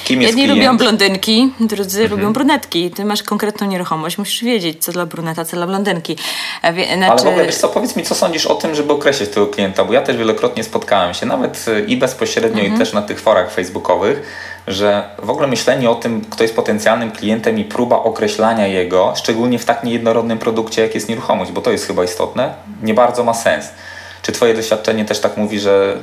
Kim 0.05 0.23
jest 0.23 0.31
Jedni 0.31 0.45
klient? 0.45 0.59
lubią 0.59 0.79
blondynki, 0.79 1.53
drudzy 1.61 2.03
mhm. 2.03 2.21
lubią 2.21 2.33
brunetki. 2.33 2.91
Ty 2.91 3.05
masz 3.05 3.23
konkretną 3.23 3.67
nieruchomość, 3.67 4.19
musisz 4.19 4.45
wiedzieć, 4.45 4.85
co 4.85 4.93
dla 4.93 5.07
bruneta, 5.07 5.45
co 5.45 5.57
dla 5.57 5.67
blondynki. 5.67 6.17
Znaczy... 6.61 7.11
Ale 7.11 7.23
w 7.23 7.27
ogóle, 7.27 7.47
wiesz 7.47 7.57
co, 7.57 7.69
powiedz 7.69 7.97
mi, 7.97 8.03
co 8.03 8.15
sądzisz 8.15 8.47
o 8.47 8.55
tym, 8.55 8.75
żeby 8.75 8.93
określić 8.93 9.31
tego 9.31 9.47
klienta, 9.47 9.85
bo 9.85 9.93
ja 9.93 10.03
też 10.03 10.17
wielokrotnie 10.17 10.65
spotkałem 10.65 11.15
się, 11.15 11.27
nawet 11.27 11.65
y, 11.69 11.85
i 11.89 11.97
bezpośrednio, 11.97 12.61
mhm. 12.61 12.75
i 12.75 12.79
też 12.79 12.93
na 12.93 13.03
tych 13.03 13.21
forach 13.21 13.53
facebookowych, 13.53 14.23
że 14.67 15.09
w 15.23 15.31
ogóle 15.31 15.47
myślenie 15.47 15.91
o 15.91 15.95
tym, 15.95 16.25
kto 16.31 16.45
jest 16.45 16.57
potencjalnym 16.57 17.13
klientem 17.13 17.59
i 17.59 17.65
próba 17.65 17.97
określania 17.97 18.67
jego, 18.67 19.13
szczególnie 19.17 19.59
w 19.59 19.65
tak 19.65 19.85
niejednorodnym 19.85 20.39
produkcie, 20.39 20.83
jak 20.83 20.95
jest 20.95 21.09
nieruchomość, 21.09 21.53
bo 21.53 21.61
to 21.61 21.71
jest 21.71 21.87
chyba 21.87 22.05
istotne, 22.05 22.55
nie 22.83 22.95
bardzo 22.95 23.25
ma 23.25 23.35
sens. 23.35 23.67
Czy 24.23 24.33
Twoje 24.33 24.55
doświadczenie 24.55 25.05
też 25.05 25.21
tak 25.21 25.37
mówi, 25.37 25.61
że. 25.61 25.99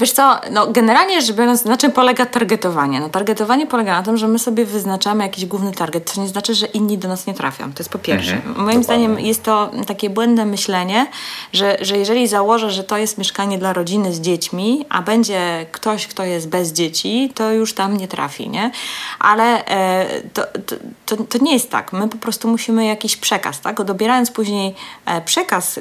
Wiesz 0.00 0.12
co, 0.12 0.40
no 0.50 0.66
generalnie 0.66 1.22
rzecz 1.22 1.36
biorąc, 1.36 1.64
na 1.64 1.76
czym 1.76 1.92
polega 1.92 2.26
targetowanie? 2.26 3.00
No, 3.00 3.08
targetowanie 3.08 3.66
polega 3.66 3.92
na 3.92 4.02
tym, 4.02 4.16
że 4.16 4.28
my 4.28 4.38
sobie 4.38 4.64
wyznaczamy 4.64 5.24
jakiś 5.24 5.46
główny 5.46 5.72
target, 5.72 6.10
co 6.10 6.20
nie 6.20 6.28
znaczy, 6.28 6.54
że 6.54 6.66
inni 6.66 6.98
do 6.98 7.08
nas 7.08 7.26
nie 7.26 7.34
trafią. 7.34 7.64
To 7.72 7.78
jest 7.78 7.90
po 7.90 7.98
pierwsze. 7.98 8.34
Mhm, 8.34 8.54
Moim 8.54 8.66
dokładnie. 8.66 8.84
zdaniem 8.84 9.20
jest 9.20 9.42
to 9.42 9.70
takie 9.86 10.10
błędne 10.10 10.46
myślenie, 10.46 11.06
że, 11.52 11.76
że 11.80 11.96
jeżeli 11.98 12.28
założę, 12.28 12.70
że 12.70 12.84
to 12.84 12.96
jest 12.96 13.18
mieszkanie 13.18 13.58
dla 13.58 13.72
rodziny 13.72 14.12
z 14.12 14.20
dziećmi, 14.20 14.86
a 14.88 15.02
będzie 15.02 15.66
ktoś, 15.72 16.06
kto 16.06 16.24
jest 16.24 16.48
bez 16.48 16.72
dzieci, 16.72 17.32
to 17.34 17.52
już 17.52 17.74
tam 17.74 17.96
nie 17.96 18.08
trafi, 18.08 18.48
nie? 18.48 18.70
Ale 19.18 19.66
e, 19.66 20.06
to, 20.32 20.42
to, 20.66 20.76
to, 21.06 21.24
to, 21.24 21.38
nie 21.38 21.52
jest 21.52 21.70
tak. 21.70 21.92
My 21.92 22.08
po 22.08 22.16
prostu 22.16 22.48
musimy 22.48 22.84
jakiś 22.84 23.16
przekaz, 23.16 23.60
tak? 23.60 23.80
Odbierając 23.80 24.30
później 24.30 24.74
e, 25.06 25.20
przekaz, 25.20 25.80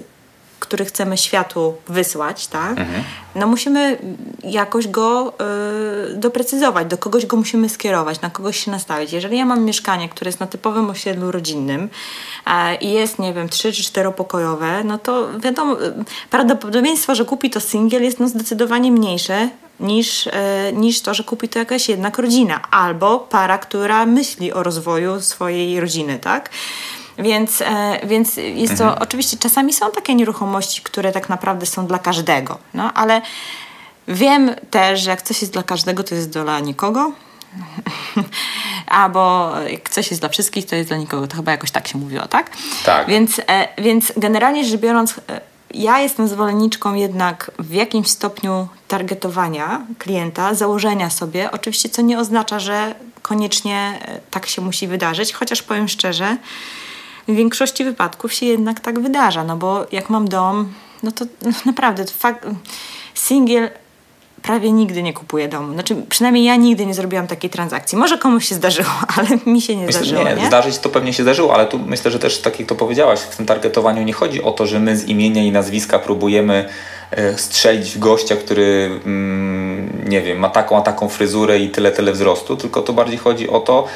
który 0.63 0.85
chcemy 0.85 1.17
światu 1.17 1.75
wysłać, 1.87 2.47
tak? 2.47 2.69
Mhm. 2.69 3.03
No 3.35 3.47
musimy 3.47 3.97
jakoś 4.43 4.87
go 4.87 5.33
y, 6.11 6.15
doprecyzować, 6.15 6.87
do 6.87 6.97
kogoś 6.97 7.25
go 7.25 7.37
musimy 7.37 7.69
skierować, 7.69 8.21
na 8.21 8.29
kogoś 8.29 8.65
się 8.65 8.71
nastawić. 8.71 9.13
Jeżeli 9.13 9.37
ja 9.37 9.45
mam 9.45 9.63
mieszkanie, 9.63 10.09
które 10.09 10.29
jest 10.29 10.39
na 10.39 10.47
typowym 10.47 10.89
osiedlu 10.89 11.31
rodzinnym 11.31 11.89
e, 12.45 12.75
i 12.75 12.91
jest, 12.91 13.19
nie 13.19 13.33
wiem, 13.33 13.49
trzy 13.49 13.73
czy 13.73 13.83
czteropokojowe, 13.83 14.83
no 14.83 14.97
to 14.97 15.39
wiadomo, 15.39 15.81
y, 15.83 15.93
prawdopodobieństwo, 16.29 17.15
że 17.15 17.25
kupi 17.25 17.49
to 17.49 17.59
singiel 17.59 18.03
jest 18.03 18.19
no 18.19 18.27
zdecydowanie 18.27 18.91
mniejsze 18.91 19.49
niż, 19.79 20.27
e, 20.27 20.73
niż 20.73 21.01
to, 21.01 21.13
że 21.13 21.23
kupi 21.23 21.49
to 21.49 21.59
jakaś 21.59 21.89
jednak 21.89 22.17
rodzina 22.17 22.61
albo 22.71 23.19
para, 23.19 23.57
która 23.57 24.05
myśli 24.05 24.53
o 24.53 24.63
rozwoju 24.63 25.21
swojej 25.21 25.79
rodziny, 25.79 26.19
tak? 26.19 26.49
Więc, 27.17 27.61
e, 27.61 27.99
więc 28.03 28.37
jest 28.37 28.77
to, 28.77 28.83
mhm. 28.83 29.01
oczywiście 29.03 29.37
czasami 29.37 29.73
są 29.73 29.91
takie 29.91 30.15
nieruchomości, 30.15 30.81
które 30.81 31.11
tak 31.11 31.29
naprawdę 31.29 31.65
są 31.65 31.87
dla 31.87 31.99
każdego, 31.99 32.57
no 32.73 32.93
ale 32.93 33.21
wiem 34.07 34.55
też, 34.71 35.01
że 35.01 35.09
jak 35.09 35.21
coś 35.21 35.41
jest 35.41 35.53
dla 35.53 35.63
każdego, 35.63 36.03
to 36.03 36.15
jest 36.15 36.29
dla 36.29 36.59
nikogo. 36.59 37.11
Albo 38.87 39.51
jak 39.69 39.89
coś 39.89 40.09
jest 40.11 40.21
dla 40.21 40.29
wszystkich, 40.29 40.65
to 40.65 40.75
jest 40.75 40.89
dla 40.89 40.97
nikogo. 40.97 41.27
To 41.27 41.35
chyba 41.35 41.51
jakoś 41.51 41.71
tak 41.71 41.87
się 41.87 41.97
mówiło, 41.97 42.27
tak? 42.27 42.51
Tak. 42.85 43.07
Więc, 43.07 43.41
e, 43.47 43.67
więc 43.77 44.13
generalnie 44.17 44.65
rzecz 44.65 44.79
biorąc, 44.79 45.15
e, 45.29 45.41
ja 45.73 45.99
jestem 45.99 46.27
zwolenniczką 46.27 46.93
jednak 46.93 47.51
w 47.59 47.73
jakimś 47.73 48.09
stopniu 48.09 48.67
targetowania 48.87 49.81
klienta, 49.99 50.53
założenia 50.53 51.09
sobie, 51.09 51.51
oczywiście 51.51 51.89
co 51.89 52.01
nie 52.01 52.19
oznacza, 52.19 52.59
że 52.59 52.95
koniecznie 53.21 53.99
tak 54.31 54.45
się 54.45 54.61
musi 54.61 54.87
wydarzyć, 54.87 55.33
chociaż 55.33 55.61
powiem 55.61 55.87
szczerze, 55.87 56.37
w 57.27 57.35
większości 57.35 57.83
wypadków 57.85 58.33
się 58.33 58.45
jednak 58.45 58.79
tak 58.79 58.99
wydarza, 58.99 59.43
no 59.43 59.57
bo 59.57 59.85
jak 59.91 60.09
mam 60.09 60.27
dom, 60.27 60.73
no 61.03 61.11
to 61.11 61.25
naprawdę 61.65 62.05
fakt, 62.05 62.45
singiel 63.13 63.69
prawie 64.43 64.71
nigdy 64.71 65.03
nie 65.03 65.13
kupuję 65.13 65.47
domu. 65.47 65.73
Znaczy, 65.73 65.95
przynajmniej 66.09 66.43
ja 66.43 66.55
nigdy 66.55 66.85
nie 66.85 66.93
zrobiłam 66.93 67.27
takiej 67.27 67.49
transakcji. 67.49 67.97
Może 67.97 68.17
komuś 68.17 68.47
się 68.47 68.55
zdarzyło, 68.55 68.89
ale 69.17 69.27
mi 69.45 69.61
się 69.61 69.75
nie 69.75 69.85
myślę, 69.85 69.99
zdarzyło. 69.99 70.23
Nie, 70.23 70.35
nie, 70.35 70.47
zdarzyć 70.47 70.77
to 70.77 70.89
pewnie 70.89 71.13
się 71.13 71.23
zdarzyło, 71.23 71.53
ale 71.53 71.65
tu 71.65 71.79
myślę, 71.79 72.11
że 72.11 72.19
też 72.19 72.41
tak 72.41 72.59
jak 72.59 72.67
to 72.67 72.75
powiedziałaś, 72.75 73.19
w 73.19 73.37
tym 73.37 73.45
targetowaniu 73.45 74.03
nie 74.03 74.13
chodzi 74.13 74.43
o 74.43 74.51
to, 74.51 74.67
że 74.67 74.79
my 74.79 74.97
z 74.97 75.07
imienia 75.07 75.43
i 75.43 75.51
nazwiska 75.51 75.99
próbujemy 75.99 76.69
e, 77.11 77.37
strzelić 77.37 77.91
w 77.91 77.99
gościa, 77.99 78.35
który 78.35 78.99
mm, 79.05 80.09
nie 80.09 80.21
wiem, 80.21 80.39
ma 80.39 80.49
taką, 80.49 80.77
a 80.77 80.81
taką 80.81 81.09
fryzurę 81.09 81.59
i 81.59 81.69
tyle, 81.69 81.91
tyle 81.91 82.11
wzrostu, 82.11 82.57
tylko 82.57 82.81
to 82.81 82.93
bardziej 82.93 83.17
chodzi 83.17 83.49
o 83.49 83.59
to, 83.59 83.87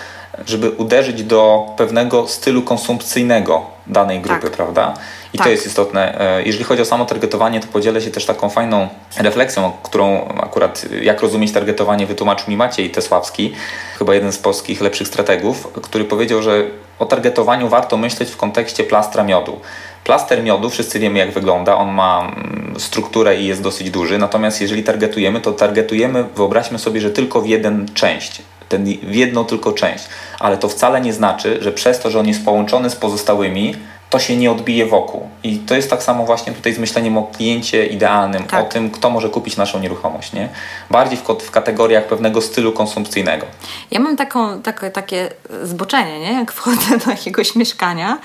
żeby 0.46 0.70
uderzyć 0.70 1.24
do 1.24 1.66
pewnego 1.78 2.28
stylu 2.28 2.62
konsumpcyjnego 2.62 3.66
danej 3.88 4.22
grupy, 4.22 4.42
tak. 4.42 4.52
prawda? 4.52 4.94
I 5.34 5.38
tak. 5.38 5.48
to 5.48 5.52
jest 5.52 5.68
istotne. 5.68 6.22
E, 6.22 6.44
jeżeli 6.44 6.64
chodzi 6.64 6.82
o 6.82 6.86
samo 6.86 7.06
targetowanie, 7.06 7.60
to 7.60 7.68
podzielę 7.68 8.02
się 8.02 8.12
też 8.12 8.26
taką 8.26 8.50
fajną 8.50 8.88
refleksją, 9.18 9.72
którą 9.84 10.28
akurat 10.28 10.86
jak 11.02 11.22
rozumieć 11.22 11.52
targetowanie 11.52 12.06
wytłumaczył 12.06 12.50
mi 12.50 12.58
Maciej 12.58 12.90
Tesławski, 12.90 13.54
chyba 14.00 14.14
jeden 14.14 14.32
z 14.32 14.38
polskich 14.38 14.82
lepszych 14.82 15.08
strategów, 15.08 15.68
który 15.82 16.06
powiedział, 16.06 16.42
że 16.42 16.66
o 17.00 17.06
targetowaniu 17.06 17.70
warto 17.70 17.98
myśleć 17.98 18.30
w 18.30 18.38
kontekście 18.38 18.84
plastra 18.84 19.24
miodu. 19.24 19.60
Plaster 20.04 20.44
miodu, 20.44 20.70
wszyscy 20.70 21.00
wiemy 21.00 21.20
jak 21.20 21.32
wygląda, 21.32 21.78
on 21.78 21.92
ma 21.94 22.20
mm, 22.20 22.74
strukturę 22.80 23.38
i 23.38 23.46
jest 23.46 23.62
dosyć 23.62 23.90
duży, 23.90 24.18
natomiast 24.18 24.62
jeżeli 24.62 24.84
targetujemy, 24.84 25.42
to 25.42 25.52
targetujemy, 25.52 26.24
wyobraźmy 26.24 26.80
sobie, 26.80 27.02
że 27.02 27.10
tylko 27.10 27.42
w 27.42 27.48
jeden 27.48 27.88
część 27.94 28.42
ten, 28.70 28.86
w 28.86 29.16
jedną 29.16 29.46
tylko 29.46 29.72
część. 29.72 30.04
Ale 30.40 30.58
to 30.58 30.70
wcale 30.70 31.02
nie 31.02 31.14
znaczy, 31.14 31.58
że 31.62 31.72
przez 31.72 32.00
to, 32.00 32.10
że 32.10 32.20
on 32.20 32.28
jest 32.28 32.46
połączony 32.46 32.90
z 32.90 32.96
pozostałymi, 32.96 33.76
to 34.10 34.20
się 34.20 34.38
nie 34.38 34.52
odbije 34.52 34.86
wokół. 34.86 35.30
I 35.44 35.58
to 35.58 35.76
jest 35.76 35.90
tak 35.90 36.04
samo 36.04 36.26
właśnie 36.26 36.54
tutaj 36.54 36.74
z 36.74 36.80
myśleniem 36.80 37.18
o 37.18 37.24
kliencie 37.24 37.86
idealnym, 37.86 38.44
tak. 38.44 38.66
o 38.66 38.70
tym, 38.70 38.92
kto 38.92 39.10
może 39.10 39.30
kupić 39.30 39.58
naszą 39.58 39.80
nieruchomość. 39.80 40.34
Nie? 40.34 40.50
Bardziej 40.90 41.18
w, 41.18 41.24
w 41.24 41.52
kategoriach 41.52 42.06
pewnego 42.06 42.42
stylu 42.42 42.72
konsumpcyjnego. 42.72 43.46
Ja 43.92 44.00
mam 44.00 44.18
taką, 44.18 44.62
takie, 44.62 44.92
takie 44.92 45.30
zboczenie, 45.64 46.20
nie? 46.20 46.34
jak 46.34 46.52
wchodzę 46.52 46.98
do 47.06 47.12
jakiegoś 47.12 47.56
mieszkania, 47.56 48.18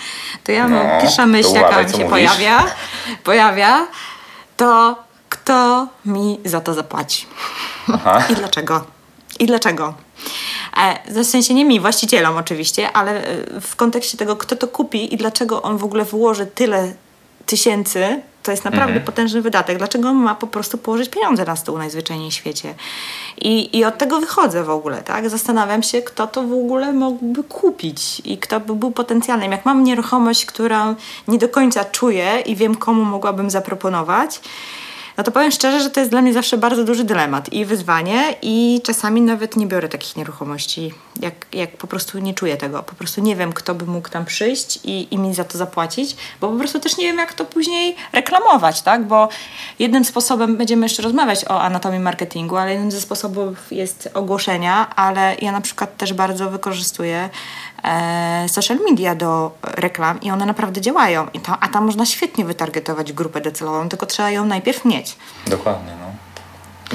to 0.44 0.52
ja 0.52 0.68
mam 0.68 0.88
no, 0.88 1.00
pierwsza 1.00 1.26
myśl, 1.26 1.54
jaka 1.54 1.82
mi 1.82 1.90
się 1.90 2.08
pojawia, 2.08 2.64
pojawia, 3.24 3.86
to 4.56 4.96
kto 5.28 5.86
mi 6.04 6.40
za 6.44 6.60
to 6.60 6.74
zapłaci. 6.74 7.26
Aha. 7.94 8.22
I 8.30 8.34
dlaczego? 8.34 8.84
I 9.38 9.46
dlaczego? 9.46 9.94
E, 10.76 11.22
w 11.22 11.26
sensie 11.26 11.54
nie 11.54 11.64
mi, 11.64 11.80
właścicielom 11.80 12.36
oczywiście, 12.36 12.92
ale 12.92 13.26
e, 13.26 13.60
w 13.60 13.76
kontekście 13.76 14.18
tego, 14.18 14.36
kto 14.36 14.56
to 14.56 14.68
kupi 14.68 15.14
i 15.14 15.16
dlaczego 15.16 15.62
on 15.62 15.76
w 15.76 15.84
ogóle 15.84 16.04
włoży 16.04 16.46
tyle 16.46 16.92
tysięcy, 17.46 18.22
to 18.42 18.50
jest 18.50 18.64
naprawdę 18.64 18.92
mhm. 18.92 19.06
potężny 19.06 19.42
wydatek. 19.42 19.78
Dlaczego 19.78 20.08
on 20.08 20.16
ma 20.16 20.34
po 20.34 20.46
prostu 20.46 20.78
położyć 20.78 21.08
pieniądze 21.08 21.44
na 21.44 21.56
stół 21.56 21.78
najzwyczajniej 21.78 22.30
w 22.30 22.34
świecie? 22.34 22.74
I, 23.40 23.78
I 23.78 23.84
od 23.84 23.98
tego 23.98 24.20
wychodzę 24.20 24.64
w 24.64 24.70
ogóle, 24.70 25.02
tak? 25.02 25.30
Zastanawiam 25.30 25.82
się, 25.82 26.02
kto 26.02 26.26
to 26.26 26.42
w 26.42 26.52
ogóle 26.52 26.92
mógłby 26.92 27.44
kupić 27.44 28.22
i 28.24 28.38
kto 28.38 28.60
by 28.60 28.74
był 28.74 28.90
potencjalnym. 28.90 29.52
Jak 29.52 29.64
mam 29.64 29.84
nieruchomość, 29.84 30.46
którą 30.46 30.94
nie 31.28 31.38
do 31.38 31.48
końca 31.48 31.84
czuję 31.84 32.42
i 32.46 32.56
wiem, 32.56 32.74
komu 32.74 33.04
mogłabym 33.04 33.50
zaproponować, 33.50 34.40
no 35.16 35.24
to 35.24 35.32
powiem 35.32 35.50
szczerze, 35.50 35.80
że 35.80 35.90
to 35.90 36.00
jest 36.00 36.12
dla 36.12 36.22
mnie 36.22 36.32
zawsze 36.32 36.58
bardzo 36.58 36.84
duży 36.84 37.04
dylemat 37.04 37.52
i 37.52 37.64
wyzwanie 37.64 38.34
i 38.42 38.80
czasami 38.84 39.22
nawet 39.22 39.56
nie 39.56 39.66
biorę 39.66 39.88
takich 39.88 40.16
nieruchomości, 40.16 40.94
jak, 41.20 41.46
jak 41.52 41.76
po 41.76 41.86
prostu 41.86 42.18
nie 42.18 42.34
czuję 42.34 42.56
tego. 42.56 42.82
Po 42.82 42.94
prostu 42.94 43.20
nie 43.20 43.36
wiem, 43.36 43.52
kto 43.52 43.74
by 43.74 43.86
mógł 43.86 44.08
tam 44.08 44.24
przyjść 44.24 44.80
i, 44.84 45.14
i 45.14 45.18
mi 45.18 45.34
za 45.34 45.44
to 45.44 45.58
zapłacić, 45.58 46.16
bo 46.40 46.48
po 46.48 46.58
prostu 46.58 46.80
też 46.80 46.96
nie 46.96 47.06
wiem, 47.06 47.18
jak 47.18 47.34
to 47.34 47.44
później 47.44 47.96
reklamować, 48.12 48.82
tak? 48.82 49.06
Bo 49.06 49.28
jednym 49.78 50.04
sposobem, 50.04 50.56
będziemy 50.56 50.86
jeszcze 50.86 51.02
rozmawiać 51.02 51.44
o 51.44 51.62
anatomii 51.62 52.00
marketingu, 52.00 52.56
ale 52.56 52.72
jednym 52.72 52.90
ze 52.90 53.00
sposobów 53.00 53.72
jest 53.72 54.10
ogłoszenia, 54.14 54.96
ale 54.96 55.36
ja 55.42 55.52
na 55.52 55.60
przykład 55.60 55.96
też 55.96 56.12
bardzo 56.12 56.50
wykorzystuję 56.50 57.30
social 58.46 58.78
media 58.90 59.14
do 59.14 59.50
reklam 59.62 60.20
i 60.20 60.30
one 60.30 60.46
naprawdę 60.46 60.80
działają. 60.80 61.26
I 61.34 61.40
to, 61.40 61.52
a 61.60 61.68
tam 61.68 61.84
można 61.86 62.06
świetnie 62.06 62.44
wytargetować 62.44 63.12
grupę 63.12 63.40
docelową, 63.40 63.88
tylko 63.88 64.06
trzeba 64.06 64.30
ją 64.30 64.44
najpierw 64.44 64.84
mieć. 64.84 65.16
Dokładnie, 65.46 65.92
no. 66.00 66.12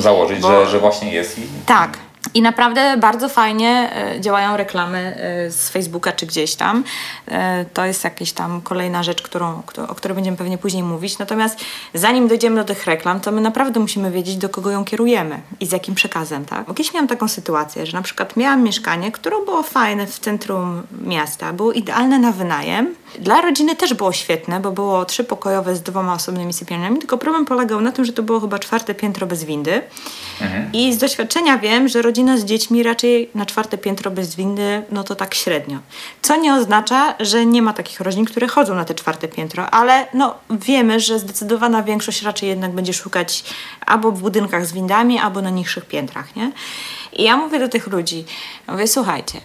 Założyć, 0.02 0.39
Bo, 0.39 0.47
że, 0.65 0.71
że 0.71 0.80
właśnie 0.80 1.13
jest. 1.13 1.39
I... 1.39 1.41
Tak. 1.65 1.97
I 2.38 2.41
naprawdę 2.41 2.97
bardzo 2.97 3.30
fajnie 3.30 3.89
e, 3.95 4.21
działają 4.21 4.58
reklamy 4.58 4.97
e, 4.97 5.52
z 5.52 5.69
Facebooka 5.69 6.12
czy 6.12 6.26
gdzieś 6.26 6.56
tam. 6.56 6.84
E, 7.28 7.65
to 7.65 7.86
jest 7.86 8.04
jakaś 8.04 8.32
tam 8.32 8.62
kolejna 8.62 9.04
rzecz, 9.04 9.21
którą, 9.21 9.62
o 9.88 9.95
której 9.95 10.15
będziemy 10.15 10.38
pewnie 10.38 10.58
później 10.58 10.84
mówić. 10.84 11.17
Natomiast 11.17 11.60
zanim 11.93 12.28
dojdziemy 12.28 12.56
do 12.56 12.63
tych 12.63 12.86
reklam, 12.86 13.19
to 13.19 13.32
my 13.32 13.41
naprawdę 13.41 13.80
musimy 13.80 14.12
wiedzieć, 14.12 14.38
do 14.38 14.50
kogo 14.50 14.71
ją 14.71 14.86
kierujemy 14.86 15.39
i 15.60 15.65
z 15.65 15.71
jakim 15.71 15.95
przekazem. 15.95 16.45
Tak? 16.45 16.67
Kiedyś 16.67 16.93
miałam 16.93 17.08
taką 17.08 17.28
sytuację, 17.28 17.86
że 17.86 17.97
na 17.97 18.04
przykład 18.04 18.38
miałam 18.38 18.63
mieszkanie, 18.63 19.12
które 19.12 19.36
było 19.45 19.63
fajne 19.63 20.08
w 20.08 20.19
centrum 20.19 20.84
miasta, 21.02 21.54
było 21.54 21.71
idealne 21.71 22.19
na 22.19 22.32
wynajem. 22.32 22.95
Dla 23.17 23.41
rodziny 23.41 23.75
też 23.75 23.93
było 23.93 24.13
świetne, 24.13 24.60
bo 24.60 24.71
było 24.71 25.06
trzypokojowe 25.06 25.75
z 25.75 25.82
dwoma 25.82 26.13
osobnymi 26.13 26.53
sypialniami, 26.53 26.99
tylko 26.99 27.17
problem 27.17 27.45
polegał 27.45 27.82
na 27.82 27.91
tym, 27.91 28.06
że 28.06 28.13
to 28.13 28.23
było 28.23 28.39
chyba 28.39 28.60
czwarte 28.60 28.95
piętro 28.95 29.27
bez 29.27 29.43
windy. 29.43 29.82
Mhm. 30.41 30.69
I 30.73 30.93
z 30.93 30.97
doświadczenia 30.97 31.58
wiem, 31.58 31.88
że 31.88 32.01
rodzina 32.01 32.38
z 32.38 32.45
dziećmi 32.45 32.84
raczej 32.84 33.30
na 33.36 33.45
czwarte 33.45 33.77
piętro 33.77 34.12
bez 34.12 34.36
windy, 34.36 34.84
no 34.91 35.03
to 35.03 35.15
tak 35.15 35.36
średnio. 35.36 35.80
Co 36.21 36.36
nie 36.36 36.53
oznacza, 36.56 37.15
że 37.19 37.45
nie 37.45 37.62
ma 37.62 37.73
takich 37.73 37.99
rodzin, 37.99 38.25
które 38.25 38.47
chodzą 38.47 38.75
na 38.75 38.86
te 38.86 38.95
czwarte 38.95 39.27
piętro, 39.27 39.69
ale 39.69 40.08
no 40.13 40.36
wiemy, 40.49 40.99
że 40.99 41.19
zdecydowana 41.19 41.84
większość 41.84 42.21
raczej 42.21 42.49
jednak 42.49 42.71
będzie 42.71 42.93
szukać 42.93 43.43
albo 43.86 44.12
w 44.12 44.21
budynkach 44.21 44.65
z 44.65 44.73
windami, 44.73 45.19
albo 45.19 45.41
na 45.41 45.49
niższych 45.49 45.86
piętrach, 45.86 46.36
nie? 46.36 46.51
I 47.13 47.23
ja 47.23 47.38
mówię 47.38 47.60
do 47.60 47.69
tych 47.69 47.88
ludzi, 47.88 48.25
mówię, 48.67 48.88
słuchajcie, 48.88 49.41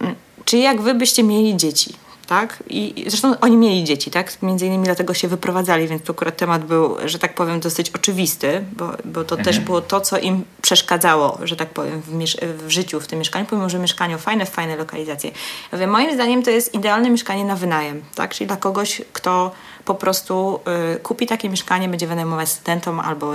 mm, 0.00 0.14
czy 0.44 0.58
jak 0.58 0.82
wy 0.82 0.94
byście 0.94 1.22
mieli 1.22 1.56
dzieci, 1.56 2.03
tak? 2.26 2.62
I 2.68 3.04
zresztą 3.06 3.40
oni 3.40 3.56
mieli 3.56 3.84
dzieci, 3.84 4.10
tak? 4.10 4.42
Między 4.42 4.66
innymi 4.66 4.84
dlatego 4.84 5.14
się 5.14 5.28
wyprowadzali, 5.28 5.88
więc 5.88 6.10
akurat 6.10 6.36
temat 6.36 6.64
był, 6.64 6.96
że 7.04 7.18
tak 7.18 7.34
powiem, 7.34 7.60
dosyć 7.60 7.90
oczywisty, 7.90 8.64
bo, 8.72 8.90
bo 9.04 9.24
to 9.24 9.34
mhm. 9.34 9.44
też 9.44 9.60
było 9.60 9.80
to, 9.80 10.00
co 10.00 10.18
im 10.18 10.44
przeszkadzało, 10.62 11.38
że 11.42 11.56
tak 11.56 11.68
powiem, 11.68 12.00
w, 12.00 12.24
w, 12.66 12.70
życiu 12.70 13.00
w 13.00 13.06
tym 13.06 13.18
mieszkaniu, 13.18 13.46
pomimo, 13.46 13.70
że 13.70 13.78
mieszkanie 13.78 14.18
fajne, 14.18 14.46
fajne 14.46 14.76
lokalizacje. 14.76 15.30
Ja 15.30 15.78
mówię, 15.78 15.86
moim 15.86 16.14
zdaniem 16.14 16.42
to 16.42 16.50
jest 16.50 16.74
idealne 16.74 17.10
mieszkanie 17.10 17.44
na 17.44 17.56
wynajem, 17.56 18.02
tak? 18.14 18.34
Czyli 18.34 18.46
dla 18.46 18.56
kogoś, 18.56 19.02
kto 19.12 19.52
po 19.84 19.94
prostu 19.94 20.60
y, 20.96 21.00
kupi 21.00 21.26
takie 21.26 21.48
mieszkanie, 21.48 21.88
będzie 21.88 22.06
wynajmować 22.06 22.48
studentom 22.48 23.00
albo 23.00 23.32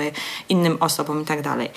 innym 0.49 0.77
osobom 0.79 1.21
i 1.21 1.25
tak 1.25 1.41
dalej. 1.41 1.69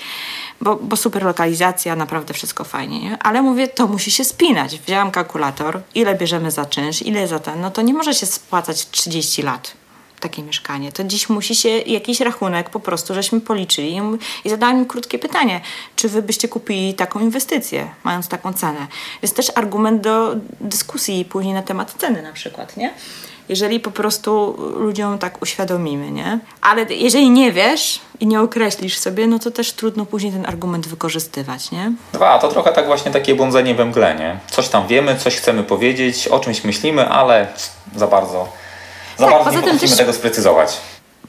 Bo, 0.61 0.75
bo 0.75 0.97
super 0.97 1.23
lokalizacja, 1.23 1.95
naprawdę 1.95 2.33
wszystko 2.33 2.63
fajnie, 2.63 2.99
nie? 2.99 3.17
Ale 3.23 3.41
mówię, 3.41 3.67
to 3.67 3.87
musi 3.87 4.11
się 4.11 4.23
spinać. 4.23 4.79
Wziąłem 4.79 5.11
kalkulator, 5.11 5.81
ile 5.95 6.15
bierzemy 6.15 6.51
za 6.51 6.65
czynsz, 6.65 7.01
ile 7.01 7.27
za 7.27 7.39
ten, 7.39 7.61
no 7.61 7.71
to 7.71 7.81
nie 7.81 7.93
może 7.93 8.13
się 8.13 8.25
spłacać 8.25 8.89
30 8.89 9.41
lat 9.41 9.83
takie 10.23 10.43
mieszkanie. 10.43 10.91
To 10.91 11.03
dziś 11.03 11.29
musi 11.29 11.55
się 11.55 11.69
jakiś 11.69 12.19
rachunek 12.19 12.69
po 12.69 12.79
prostu, 12.79 13.13
żeśmy 13.13 13.41
policzyli 13.41 14.01
i 14.45 14.49
zadałem 14.49 14.77
im 14.77 14.85
krótkie 14.85 15.19
pytanie, 15.19 15.61
czy 15.95 16.09
wy 16.09 16.21
byście 16.21 16.47
kupili 16.47 16.93
taką 16.93 17.19
inwestycję, 17.19 17.89
mając 18.03 18.27
taką 18.27 18.53
cenę. 18.53 18.87
Jest 19.21 19.35
też 19.35 19.51
argument 19.55 20.01
do 20.01 20.35
dyskusji 20.61 21.25
później 21.25 21.53
na 21.53 21.61
temat 21.61 21.93
ceny 21.97 22.21
na 22.21 22.33
przykład, 22.33 22.77
nie? 22.77 22.93
Jeżeli 23.49 23.79
po 23.79 23.91
prostu 23.91 24.55
ludziom 24.77 25.19
tak 25.19 25.41
uświadomimy, 25.41 26.11
nie? 26.11 26.39
Ale 26.61 26.85
jeżeli 26.89 27.29
nie 27.29 27.51
wiesz 27.51 27.99
i 28.19 28.27
nie 28.27 28.41
określisz 28.41 28.97
sobie, 28.97 29.27
no 29.27 29.39
to 29.39 29.51
też 29.51 29.73
trudno 29.73 30.05
później 30.05 30.31
ten 30.31 30.45
argument 30.45 30.87
wykorzystywać, 30.87 31.71
nie? 31.71 31.91
Dwa, 32.13 32.39
to 32.39 32.47
trochę 32.47 32.73
tak 32.73 32.85
właśnie 32.85 33.11
takie 33.11 33.35
błądzenie 33.35 33.75
we 33.75 33.85
mgle, 33.85 34.15
nie? 34.15 34.39
Coś 34.51 34.69
tam 34.69 34.87
wiemy, 34.87 35.15
coś 35.15 35.35
chcemy 35.35 35.63
powiedzieć, 35.63 36.27
o 36.27 36.39
czymś 36.39 36.63
myślimy, 36.63 37.09
ale 37.09 37.47
za 37.95 38.07
bardzo, 38.07 38.47
za 39.17 39.25
tak, 39.25 39.33
bardzo 39.33 39.51
nie 39.51 39.57
potrafimy 39.57 39.89
też... 39.89 39.97
tego 39.97 40.13
sprecyzować. 40.13 40.77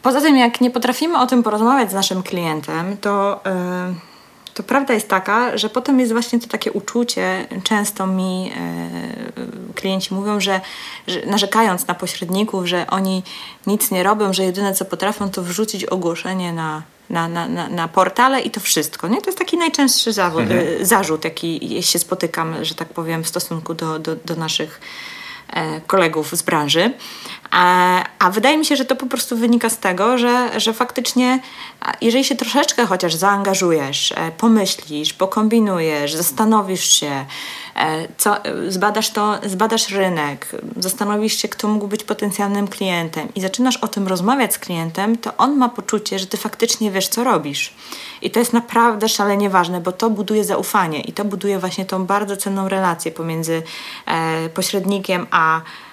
Poza 0.02 0.20
tym, 0.20 0.36
jak 0.36 0.60
nie 0.60 0.70
potrafimy 0.70 1.18
o 1.18 1.26
tym 1.26 1.42
porozmawiać 1.42 1.90
z 1.90 1.94
naszym 1.94 2.22
klientem, 2.22 2.96
to... 2.96 3.40
Yy 3.44 4.13
to 4.54 4.62
prawda 4.62 4.94
jest 4.94 5.08
taka, 5.08 5.58
że 5.58 5.68
potem 5.68 6.00
jest 6.00 6.12
właśnie 6.12 6.40
to 6.40 6.46
takie 6.46 6.72
uczucie, 6.72 7.46
często 7.64 8.06
mi 8.06 8.52
e, 8.56 9.72
klienci 9.74 10.14
mówią, 10.14 10.40
że, 10.40 10.60
że, 11.08 11.26
narzekając 11.26 11.86
na 11.86 11.94
pośredników, 11.94 12.66
że 12.66 12.86
oni 12.86 13.22
nic 13.66 13.90
nie 13.90 14.02
robią, 14.02 14.32
że 14.32 14.44
jedyne 14.44 14.74
co 14.74 14.84
potrafią 14.84 15.30
to 15.30 15.42
wrzucić 15.42 15.84
ogłoszenie 15.84 16.52
na, 16.52 16.82
na, 17.10 17.28
na, 17.28 17.48
na, 17.48 17.68
na 17.68 17.88
portale 17.88 18.40
i 18.40 18.50
to 18.50 18.60
wszystko. 18.60 19.08
Nie? 19.08 19.22
To 19.22 19.26
jest 19.26 19.38
taki 19.38 19.56
najczęstszy 19.56 20.12
zawód, 20.12 20.42
mhm. 20.42 20.60
E, 20.80 20.86
zarzut, 20.86 21.24
jaki 21.24 21.82
się 21.82 21.98
spotykam, 21.98 22.64
że 22.64 22.74
tak 22.74 22.88
powiem, 22.88 23.24
w 23.24 23.28
stosunku 23.28 23.74
do, 23.74 23.98
do, 23.98 24.16
do 24.16 24.36
naszych 24.36 24.80
e, 25.52 25.80
kolegów 25.80 26.36
z 26.36 26.42
branży. 26.42 26.92
A, 27.56 28.04
a 28.18 28.30
wydaje 28.30 28.58
mi 28.58 28.64
się, 28.64 28.76
że 28.76 28.84
to 28.84 28.96
po 28.96 29.06
prostu 29.06 29.36
wynika 29.36 29.70
z 29.70 29.78
tego, 29.78 30.18
że, 30.18 30.60
że 30.60 30.72
faktycznie, 30.72 31.40
jeżeli 32.00 32.24
się 32.24 32.36
troszeczkę 32.36 32.86
chociaż 32.86 33.14
zaangażujesz, 33.14 34.12
e, 34.12 34.30
pomyślisz, 34.30 35.12
pokombinujesz, 35.12 36.14
zastanowisz 36.14 36.84
się, 36.84 37.24
e, 37.76 38.08
co, 38.18 38.36
zbadasz, 38.68 39.10
to, 39.10 39.38
zbadasz 39.46 39.90
rynek, 39.90 40.48
zastanowisz 40.76 41.36
się, 41.36 41.48
kto 41.48 41.68
mógł 41.68 41.88
być 41.88 42.04
potencjalnym 42.04 42.68
klientem 42.68 43.28
i 43.34 43.40
zaczynasz 43.40 43.76
o 43.76 43.88
tym 43.88 44.08
rozmawiać 44.08 44.54
z 44.54 44.58
klientem, 44.58 45.18
to 45.18 45.36
on 45.36 45.56
ma 45.56 45.68
poczucie, 45.68 46.18
że 46.18 46.26
ty 46.26 46.36
faktycznie 46.36 46.90
wiesz, 46.90 47.08
co 47.08 47.24
robisz. 47.24 47.74
I 48.22 48.30
to 48.30 48.38
jest 48.38 48.52
naprawdę 48.52 49.08
szalenie 49.08 49.50
ważne, 49.50 49.80
bo 49.80 49.92
to 49.92 50.10
buduje 50.10 50.44
zaufanie 50.44 51.00
i 51.00 51.12
to 51.12 51.24
buduje 51.24 51.58
właśnie 51.58 51.84
tą 51.84 52.06
bardzo 52.06 52.36
cenną 52.36 52.68
relację 52.68 53.10
pomiędzy 53.10 53.62
e, 54.06 54.48
pośrednikiem 54.48 55.26
a 55.30 55.60
E, 55.60 55.83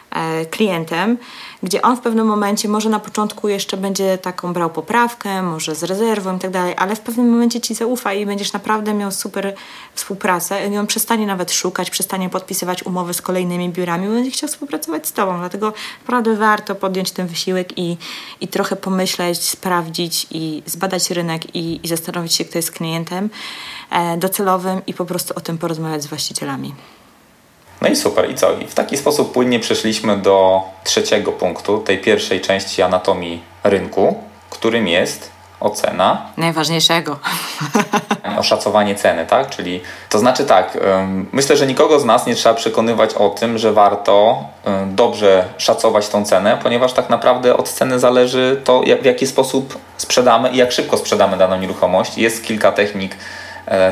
klientem, 0.52 1.18
gdzie 1.64 1.82
on 1.82 1.98
w 1.98 2.02
pewnym 2.02 2.28
momencie 2.28 2.70
może 2.70 2.90
na 2.90 3.00
początku 3.00 3.48
jeszcze 3.48 3.78
będzie 3.78 4.18
taką 4.18 4.54
brał 4.54 4.70
poprawkę, 4.70 5.42
może 5.42 5.76
z 5.76 5.84
rezerwą 5.84 6.38
i 6.38 6.40
tak 6.40 6.52
dalej, 6.52 6.74
ale 6.78 6.96
w 6.96 7.00
pewnym 7.00 7.30
momencie 7.30 7.62
ci 7.62 7.76
zaufa 7.76 8.14
i 8.14 8.26
będziesz 8.26 8.54
naprawdę 8.54 8.94
miał 8.94 9.12
super 9.12 9.54
współpracę 9.94 10.68
i 10.68 10.78
on 10.78 10.88
przestanie 10.88 11.26
nawet 11.28 11.52
szukać, 11.52 11.90
przestanie 11.90 12.30
podpisywać 12.30 12.84
umowy 12.84 13.14
z 13.14 13.22
kolejnymi 13.22 13.70
biurami, 13.70 14.08
będzie 14.08 14.32
chciał 14.32 14.50
współpracować 14.50 15.08
z 15.08 15.14
tobą, 15.14 15.38
dlatego 15.40 15.74
naprawdę 16.02 16.36
warto 16.36 16.76
podjąć 16.76 17.12
ten 17.12 17.28
wysiłek 17.28 17.78
i, 17.78 17.98
i 18.42 18.48
trochę 18.48 18.76
pomyśleć, 18.76 19.50
sprawdzić 19.50 20.28
i 20.32 20.64
zbadać 20.66 21.12
rynek 21.12 21.56
i, 21.56 21.80
i 21.84 21.88
zastanowić 21.88 22.34
się, 22.34 22.46
kto 22.46 22.58
jest 22.58 22.72
klientem 22.72 23.30
e, 23.90 24.18
docelowym 24.18 24.82
i 24.88 24.94
po 24.94 25.06
prostu 25.06 25.34
o 25.38 25.42
tym 25.42 25.58
porozmawiać 25.58 26.04
z 26.04 26.08
właścicielami. 26.08 26.74
No 27.82 27.90
i 27.90 27.96
super, 27.96 28.32
i 28.32 28.36
co? 28.36 28.54
I 28.54 28.68
w 28.68 28.74
taki 28.74 28.98
sposób 28.98 29.34
płynnie 29.34 29.60
przeszliśmy 29.60 30.18
do 30.18 30.62
trzeciego 30.84 31.32
punktu, 31.32 31.78
tej 31.80 31.98
pierwszej 31.98 32.42
części 32.42 32.82
anatomii 32.82 33.44
rynku, 33.64 34.24
którym 34.50 34.88
jest 34.88 35.32
ocena. 35.60 36.26
Najważniejszego. 36.38 37.20
Oszacowanie 38.38 38.96
ceny, 38.96 39.26
tak? 39.26 39.50
Czyli 39.50 39.82
to 40.10 40.20
znaczy 40.20 40.46
tak, 40.46 40.78
myślę, 41.32 41.58
że 41.58 41.68
nikogo 41.68 42.00
z 42.00 42.06
nas 42.06 42.26
nie 42.26 42.36
trzeba 42.36 42.56
przekonywać 42.56 43.14
o 43.14 43.30
tym, 43.30 43.58
że 43.58 43.74
warto 43.74 44.44
dobrze 44.86 45.46
szacować 45.58 46.10
tą 46.10 46.26
cenę, 46.26 46.60
ponieważ 46.64 46.94
tak 46.94 47.10
naprawdę 47.10 47.58
od 47.58 47.70
ceny 47.70 48.00
zależy 48.00 48.62
to, 48.64 48.82
w 49.02 49.06
jaki 49.06 49.28
sposób 49.28 49.78
sprzedamy 49.98 50.50
i 50.50 50.58
jak 50.58 50.72
szybko 50.72 50.98
sprzedamy 50.98 51.38
daną 51.38 51.58
nieruchomość. 51.58 52.18
Jest 52.18 52.44
kilka 52.44 52.72
technik 52.72 53.16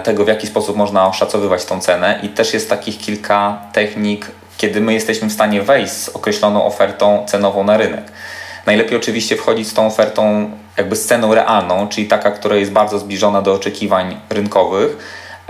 tego, 0.03 0.25
w 0.25 0.27
jaki 0.27 0.47
sposób 0.47 0.77
można 0.77 1.07
oszacowywać 1.07 1.65
tą 1.65 1.81
cenę 1.81 2.19
i 2.23 2.29
też 2.29 2.53
jest 2.53 2.69
takich 2.69 2.97
kilka 2.97 3.61
technik, 3.73 4.31
kiedy 4.57 4.81
my 4.81 4.93
jesteśmy 4.93 5.29
w 5.29 5.33
stanie 5.33 5.61
wejść 5.61 5.93
z 5.93 6.09
określoną 6.09 6.65
ofertą 6.65 7.25
cenową 7.27 7.63
na 7.63 7.77
rynek. 7.77 8.11
Najlepiej 8.65 8.97
oczywiście 8.97 9.35
wchodzić 9.35 9.67
z 9.67 9.73
tą 9.73 9.87
ofertą 9.87 10.51
jakby 10.77 10.95
z 10.95 11.05
ceną 11.05 11.35
realną, 11.35 11.87
czyli 11.87 12.07
taka, 12.07 12.31
która 12.31 12.55
jest 12.55 12.71
bardzo 12.71 12.99
zbliżona 12.99 13.41
do 13.41 13.53
oczekiwań 13.53 14.17
rynkowych 14.29 14.97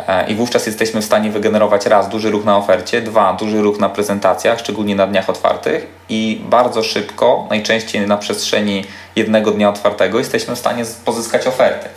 e, 0.08 0.28
i 0.28 0.36
wówczas 0.36 0.66
jesteśmy 0.66 1.02
w 1.02 1.06
stanie 1.06 1.30
wygenerować 1.30 1.86
raz 1.86 2.10
duży 2.10 2.32
ruch 2.32 2.46
na 2.46 2.58
ofercie, 2.58 3.02
dwa 3.02 3.34
duży 3.34 3.62
ruch 3.62 3.80
na 3.80 3.90
prezentacjach, 3.90 4.60
szczególnie 4.60 4.96
na 4.96 5.08
dniach 5.08 5.30
otwartych 5.30 5.88
i 6.10 6.42
bardzo 6.50 6.84
szybko, 6.84 7.48
najczęściej 7.50 8.08
na 8.08 8.18
przestrzeni 8.18 8.84
jednego 9.16 9.52
dnia 9.52 9.70
otwartego 9.70 10.20
jesteśmy 10.20 10.56
w 10.56 10.60
stanie 10.60 10.84
pozyskać 11.06 11.48
oferty. 11.48 11.90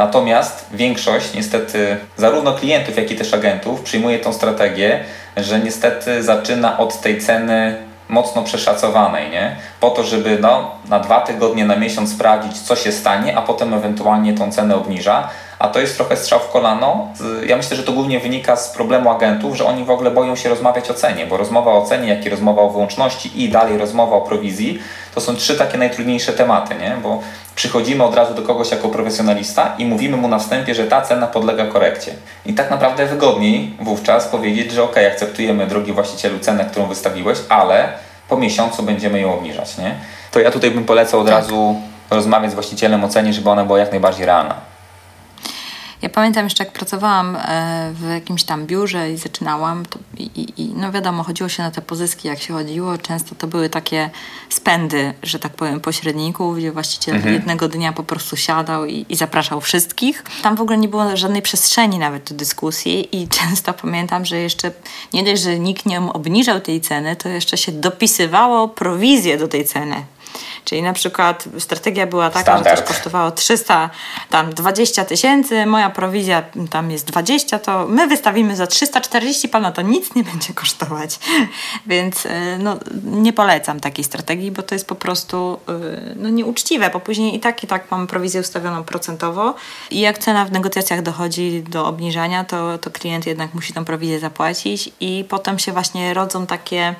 Natomiast 0.00 0.66
większość, 0.72 1.34
niestety, 1.34 1.96
zarówno 2.16 2.52
klientów, 2.52 2.96
jak 2.96 3.10
i 3.10 3.16
też 3.16 3.34
agentów 3.34 3.80
przyjmuje 3.80 4.18
tą 4.18 4.32
strategię, 4.32 5.04
że 5.36 5.58
niestety 5.58 6.22
zaczyna 6.22 6.78
od 6.78 7.00
tej 7.00 7.20
ceny 7.20 7.76
mocno 8.08 8.42
przeszacowanej, 8.42 9.30
nie? 9.30 9.56
Po 9.80 9.90
to, 9.90 10.02
żeby 10.02 10.38
no, 10.40 10.70
na 10.88 11.00
dwa 11.00 11.20
tygodnie, 11.20 11.64
na 11.64 11.76
miesiąc 11.76 12.12
sprawdzić, 12.12 12.60
co 12.60 12.76
się 12.76 12.92
stanie, 12.92 13.38
a 13.38 13.42
potem 13.42 13.74
ewentualnie 13.74 14.34
tą 14.34 14.52
cenę 14.52 14.76
obniża. 14.76 15.28
A 15.58 15.68
to 15.68 15.80
jest 15.80 15.96
trochę 15.96 16.16
strzał 16.16 16.40
w 16.40 16.48
kolano. 16.48 17.08
Ja 17.46 17.56
myślę, 17.56 17.76
że 17.76 17.82
to 17.82 17.92
głównie 17.92 18.20
wynika 18.20 18.56
z 18.56 18.68
problemu 18.68 19.10
agentów, 19.10 19.56
że 19.56 19.64
oni 19.64 19.84
w 19.84 19.90
ogóle 19.90 20.10
boją 20.10 20.36
się 20.36 20.48
rozmawiać 20.48 20.90
o 20.90 20.94
cenie, 20.94 21.26
bo 21.26 21.36
rozmowa 21.36 21.72
o 21.72 21.86
cenie, 21.86 22.08
jak 22.08 22.26
i 22.26 22.30
rozmowa 22.30 22.62
o 22.62 22.70
wyłączności 22.70 23.42
i 23.42 23.48
dalej 23.48 23.78
rozmowa 23.78 24.16
o 24.16 24.20
prowizji, 24.20 24.78
to 25.14 25.20
są 25.20 25.36
trzy 25.36 25.54
takie 25.54 25.78
najtrudniejsze 25.78 26.32
tematy, 26.32 26.74
nie? 26.74 26.96
Bo 27.02 27.20
przychodzimy 27.54 28.04
od 28.04 28.14
razu 28.14 28.34
do 28.34 28.42
kogoś 28.42 28.70
jako 28.70 28.88
profesjonalista 28.88 29.74
i 29.78 29.84
mówimy 29.86 30.16
mu 30.16 30.28
na 30.28 30.38
wstępie, 30.38 30.74
że 30.74 30.86
ta 30.86 31.02
cena 31.02 31.26
podlega 31.26 31.66
korekcie. 31.66 32.12
I 32.46 32.54
tak 32.54 32.70
naprawdę 32.70 33.06
wygodniej 33.06 33.76
wówczas 33.80 34.28
powiedzieć, 34.28 34.72
że 34.72 34.82
ok, 34.82 34.96
akceptujemy, 35.12 35.66
drogi 35.66 35.92
właścicielu, 35.92 36.38
cenę, 36.38 36.64
którą 36.64 36.86
wystawiłeś, 36.86 37.38
ale 37.48 37.92
po 38.28 38.36
miesiącu 38.36 38.82
będziemy 38.82 39.20
ją 39.20 39.34
obniżać. 39.34 39.78
Nie? 39.78 39.94
To 40.30 40.40
ja 40.40 40.50
tutaj 40.50 40.70
bym 40.70 40.84
polecał 40.84 41.20
od 41.20 41.26
tak. 41.26 41.34
razu 41.34 41.76
rozmawiać 42.10 42.50
z 42.50 42.54
właścicielem 42.54 43.04
o 43.04 43.08
cenie, 43.08 43.32
żeby 43.32 43.50
ona 43.50 43.64
była 43.64 43.78
jak 43.78 43.90
najbardziej 43.90 44.26
realna. 44.26 44.69
Ja 46.02 46.08
pamiętam 46.08 46.44
jeszcze, 46.44 46.64
jak 46.64 46.72
pracowałam 46.72 47.36
e, 47.36 47.92
w 47.94 48.10
jakimś 48.10 48.44
tam 48.44 48.66
biurze 48.66 49.12
i 49.12 49.16
zaczynałam, 49.16 49.86
to, 49.86 49.98
i, 50.18 50.52
i, 50.56 50.72
no 50.76 50.92
wiadomo, 50.92 51.22
chodziło 51.22 51.48
się 51.48 51.62
na 51.62 51.70
te 51.70 51.82
pozyski, 51.82 52.28
jak 52.28 52.42
się 52.42 52.54
chodziło. 52.54 52.98
Często 52.98 53.34
to 53.34 53.46
były 53.46 53.68
takie 53.68 54.10
spędy, 54.48 55.14
że 55.22 55.38
tak 55.38 55.52
powiem, 55.52 55.80
pośredników, 55.80 56.56
gdzie 56.56 56.72
właściciel 56.72 57.14
mhm. 57.14 57.34
jednego 57.34 57.68
dnia 57.68 57.92
po 57.92 58.02
prostu 58.02 58.36
siadał 58.36 58.86
i, 58.86 59.06
i, 59.08 59.16
zapraszał 59.16 59.60
wszystkich. 59.60 60.24
Tam 60.42 60.56
w 60.56 60.60
ogóle 60.60 60.78
nie 60.78 60.88
było 60.88 61.16
żadnej 61.16 61.42
przestrzeni 61.42 61.98
nawet 61.98 62.28
do 62.28 62.34
dyskusji 62.34 63.22
i 63.22 63.28
często 63.38 63.74
pamiętam, 63.74 64.24
że 64.24 64.38
jeszcze 64.38 64.72
nie 65.12 65.24
dość, 65.24 65.42
że 65.42 65.58
nikt 65.58 65.86
nie 65.86 66.00
obniżał 66.00 66.60
tej 66.60 66.80
ceny, 66.80 67.16
to 67.16 67.28
jeszcze 67.28 67.56
się 67.56 67.72
dopisywało 67.72 68.68
prowizję 68.68 69.38
do 69.38 69.48
tej 69.48 69.64
ceny. 69.64 70.04
Czyli 70.64 70.82
na 70.82 70.92
przykład 70.92 71.44
strategia 71.58 72.06
była 72.06 72.30
taka, 72.30 72.42
Standard. 72.42 72.78
że 72.78 72.82
coś 72.82 72.94
kosztowało 72.94 73.30
300, 73.30 73.90
tam 74.30 74.54
20 74.54 75.04
tysięcy, 75.04 75.66
moja 75.66 75.90
prowizja 75.90 76.42
tam 76.70 76.90
jest 76.90 77.06
20, 77.06 77.58
to 77.58 77.86
my 77.88 78.06
wystawimy 78.06 78.56
za 78.56 78.66
340, 78.66 79.48
pana 79.48 79.72
to 79.72 79.82
nic 79.82 80.14
nie 80.14 80.24
będzie 80.24 80.54
kosztować. 80.54 81.18
Więc 81.86 82.26
y, 82.26 82.30
no, 82.58 82.76
nie 83.04 83.32
polecam 83.32 83.80
takiej 83.80 84.04
strategii, 84.04 84.50
bo 84.50 84.62
to 84.62 84.74
jest 84.74 84.86
po 84.86 84.94
prostu 84.94 85.60
y, 85.68 86.14
no, 86.16 86.28
nieuczciwe, 86.28 86.90
bo 86.90 87.00
później 87.00 87.36
i 87.36 87.40
tak 87.40 87.64
i 87.64 87.66
tak 87.66 87.90
mamy 87.90 88.06
prowizję 88.06 88.40
ustawioną 88.40 88.84
procentowo 88.84 89.54
i 89.90 90.00
jak 90.00 90.18
cena 90.18 90.44
w 90.44 90.52
negocjacjach 90.52 91.02
dochodzi 91.02 91.64
do 91.68 91.86
obniżania, 91.86 92.44
to, 92.44 92.78
to 92.78 92.90
klient 92.90 93.26
jednak 93.26 93.54
musi 93.54 93.72
tą 93.72 93.84
prowizję 93.84 94.20
zapłacić 94.20 94.90
i 95.00 95.24
potem 95.28 95.58
się 95.58 95.72
właśnie 95.72 96.14
rodzą 96.14 96.46
takie 96.46 96.94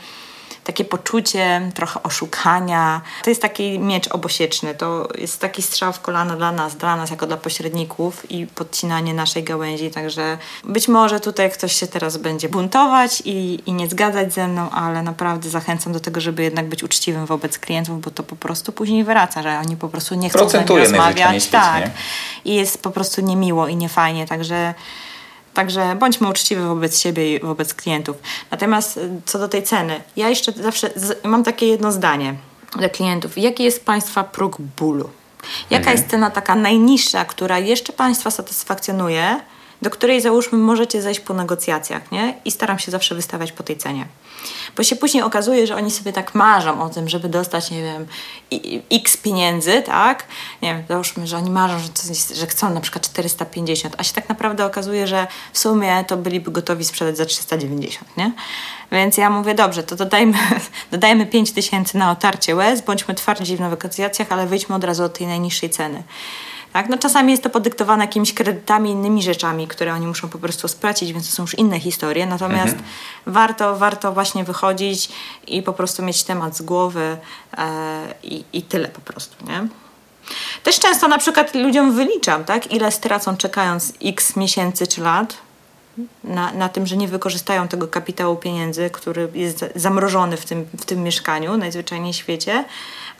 takie 0.70 0.84
poczucie 0.84 1.70
trochę 1.74 2.02
oszukania. 2.02 3.00
To 3.24 3.30
jest 3.30 3.42
taki 3.42 3.78
miecz 3.78 4.08
obosieczny, 4.08 4.74
to 4.74 5.08
jest 5.18 5.40
taki 5.40 5.62
strzał 5.62 5.92
w 5.92 6.00
kolano 6.00 6.36
dla 6.36 6.52
nas, 6.52 6.76
dla 6.76 6.96
nas 6.96 7.10
jako 7.10 7.26
dla 7.26 7.36
pośredników 7.36 8.30
i 8.30 8.46
podcinanie 8.46 9.14
naszej 9.14 9.44
gałęzi, 9.44 9.90
także 9.90 10.38
być 10.64 10.88
może 10.88 11.20
tutaj 11.20 11.50
ktoś 11.50 11.72
się 11.72 11.86
teraz 11.86 12.16
będzie 12.16 12.48
buntować 12.48 13.22
i, 13.24 13.62
i 13.66 13.72
nie 13.72 13.88
zgadzać 13.88 14.34
ze 14.34 14.48
mną, 14.48 14.70
ale 14.70 15.02
naprawdę 15.02 15.50
zachęcam 15.50 15.92
do 15.92 16.00
tego, 16.00 16.20
żeby 16.20 16.42
jednak 16.42 16.68
być 16.68 16.82
uczciwym 16.82 17.26
wobec 17.26 17.58
klientów, 17.58 18.00
bo 18.00 18.10
to 18.10 18.22
po 18.22 18.36
prostu 18.36 18.72
później 18.72 19.04
wraca, 19.04 19.42
że 19.42 19.58
oni 19.58 19.76
po 19.76 19.88
prostu 19.88 20.14
nie 20.14 20.30
chcą 20.30 20.48
z 20.48 20.52
nami 20.52 20.68
rozmawiać. 20.68 21.46
Tak. 21.46 21.90
I 22.44 22.54
jest 22.54 22.82
po 22.82 22.90
prostu 22.90 23.20
niemiło 23.20 23.68
i 23.68 23.76
niefajnie, 23.76 24.26
także 24.26 24.74
Także 25.54 25.96
bądźmy 25.96 26.28
uczciwi 26.28 26.62
wobec 26.62 27.00
siebie 27.00 27.36
i 27.36 27.40
wobec 27.40 27.74
klientów. 27.74 28.16
Natomiast 28.50 28.96
y, 28.96 29.10
co 29.26 29.38
do 29.38 29.48
tej 29.48 29.62
ceny, 29.62 30.02
ja 30.16 30.28
jeszcze 30.28 30.52
zawsze 30.52 30.90
mam 31.24 31.44
takie 31.44 31.66
jedno 31.66 31.92
zdanie 31.92 32.34
dla 32.78 32.88
klientów. 32.88 33.38
Jaki 33.38 33.64
jest 33.64 33.84
Państwa 33.84 34.24
próg 34.24 34.56
bólu? 34.60 35.10
Jaka 35.70 35.82
mhm. 35.82 35.96
jest 35.96 36.10
cena 36.10 36.30
taka 36.30 36.54
najniższa, 36.54 37.24
która 37.24 37.58
jeszcze 37.58 37.92
Państwa 37.92 38.30
satysfakcjonuje, 38.30 39.40
do 39.82 39.90
której 39.90 40.20
załóżmy 40.20 40.58
możecie 40.58 41.02
zejść 41.02 41.20
po 41.20 41.34
negocjacjach, 41.34 42.12
nie? 42.12 42.34
I 42.44 42.50
staram 42.50 42.78
się 42.78 42.90
zawsze 42.90 43.14
wystawiać 43.14 43.52
po 43.52 43.62
tej 43.62 43.76
cenie. 43.76 44.06
Bo 44.76 44.82
się 44.82 44.96
później 44.96 45.22
okazuje, 45.22 45.66
że 45.66 45.76
oni 45.76 45.90
sobie 45.90 46.12
tak 46.12 46.34
marzą 46.34 46.82
o 46.82 46.88
tym, 46.88 47.08
żeby 47.08 47.28
dostać, 47.28 47.70
nie 47.70 47.82
wiem, 47.82 48.06
x 48.92 49.16
pieniędzy, 49.16 49.82
tak? 49.82 50.24
Nie 50.62 50.74
wiem, 50.74 50.84
załóżmy, 50.88 51.26
że 51.26 51.36
oni 51.36 51.50
marzą, 51.50 51.78
że, 51.78 52.34
że 52.34 52.46
chcą 52.46 52.74
na 52.74 52.80
przykład 52.80 53.04
450, 53.04 53.94
a 53.98 54.04
się 54.04 54.12
tak 54.12 54.28
naprawdę 54.28 54.64
okazuje, 54.64 55.06
że 55.06 55.26
w 55.52 55.58
sumie 55.58 56.04
to 56.04 56.16
byliby 56.16 56.50
gotowi 56.50 56.84
sprzedać 56.84 57.16
za 57.16 57.26
390, 57.26 58.16
nie? 58.16 58.32
Więc 58.92 59.16
ja 59.16 59.30
mówię, 59.30 59.54
dobrze, 59.54 59.82
to 59.82 59.96
dodajmy, 59.96 60.38
dodajmy 60.92 61.26
5 61.26 61.52
tysięcy 61.52 61.98
na 61.98 62.10
otarcie 62.10 62.56
łez, 62.56 62.80
bądźmy 62.80 63.14
twardzi 63.14 63.56
w 63.56 63.60
negocjacjach, 63.60 64.32
ale 64.32 64.46
wyjdźmy 64.46 64.74
od 64.74 64.84
razu 64.84 65.04
od 65.04 65.18
tej 65.18 65.26
najniższej 65.26 65.70
ceny. 65.70 66.02
Tak? 66.72 66.88
No 66.88 66.98
czasami 66.98 67.30
jest 67.30 67.42
to 67.42 67.50
podyktowane 67.50 68.04
jakimiś 68.04 68.34
kredytami, 68.34 68.90
innymi 68.90 69.22
rzeczami, 69.22 69.68
które 69.68 69.94
oni 69.94 70.06
muszą 70.06 70.28
po 70.28 70.38
prostu 70.38 70.68
spłacić, 70.68 71.12
więc 71.12 71.30
to 71.30 71.36
są 71.36 71.42
już 71.42 71.54
inne 71.54 71.80
historie. 71.80 72.26
Natomiast 72.26 72.72
mhm. 72.72 72.84
warto, 73.26 73.76
warto 73.76 74.12
właśnie 74.12 74.44
wychodzić 74.44 75.08
i 75.46 75.62
po 75.62 75.72
prostu 75.72 76.02
mieć 76.02 76.22
temat 76.22 76.56
z 76.56 76.62
głowy 76.62 77.16
e, 77.58 78.14
i, 78.22 78.44
i 78.52 78.62
tyle 78.62 78.88
po 78.88 79.00
prostu, 79.00 79.46
nie? 79.46 79.68
Też 80.62 80.78
często 80.78 81.08
na 81.08 81.18
przykład 81.18 81.54
ludziom 81.54 81.92
wyliczam, 81.92 82.44
tak, 82.44 82.72
ile 82.72 82.92
stracą 82.92 83.36
czekając 83.36 83.92
x 84.04 84.36
miesięcy 84.36 84.86
czy 84.86 85.00
lat, 85.00 85.36
na, 86.24 86.52
na 86.52 86.68
tym, 86.68 86.86
że 86.86 86.96
nie 86.96 87.08
wykorzystają 87.08 87.68
tego 87.68 87.88
kapitału 87.88 88.36
pieniędzy, 88.36 88.90
który 88.90 89.28
jest 89.34 89.64
zamrożony 89.74 90.36
w 90.36 90.44
tym, 90.44 90.66
w 90.78 90.84
tym 90.84 91.02
mieszkaniu 91.02 91.56
najzwyczajniej 91.56 92.12
w 92.12 92.16
świecie, 92.16 92.64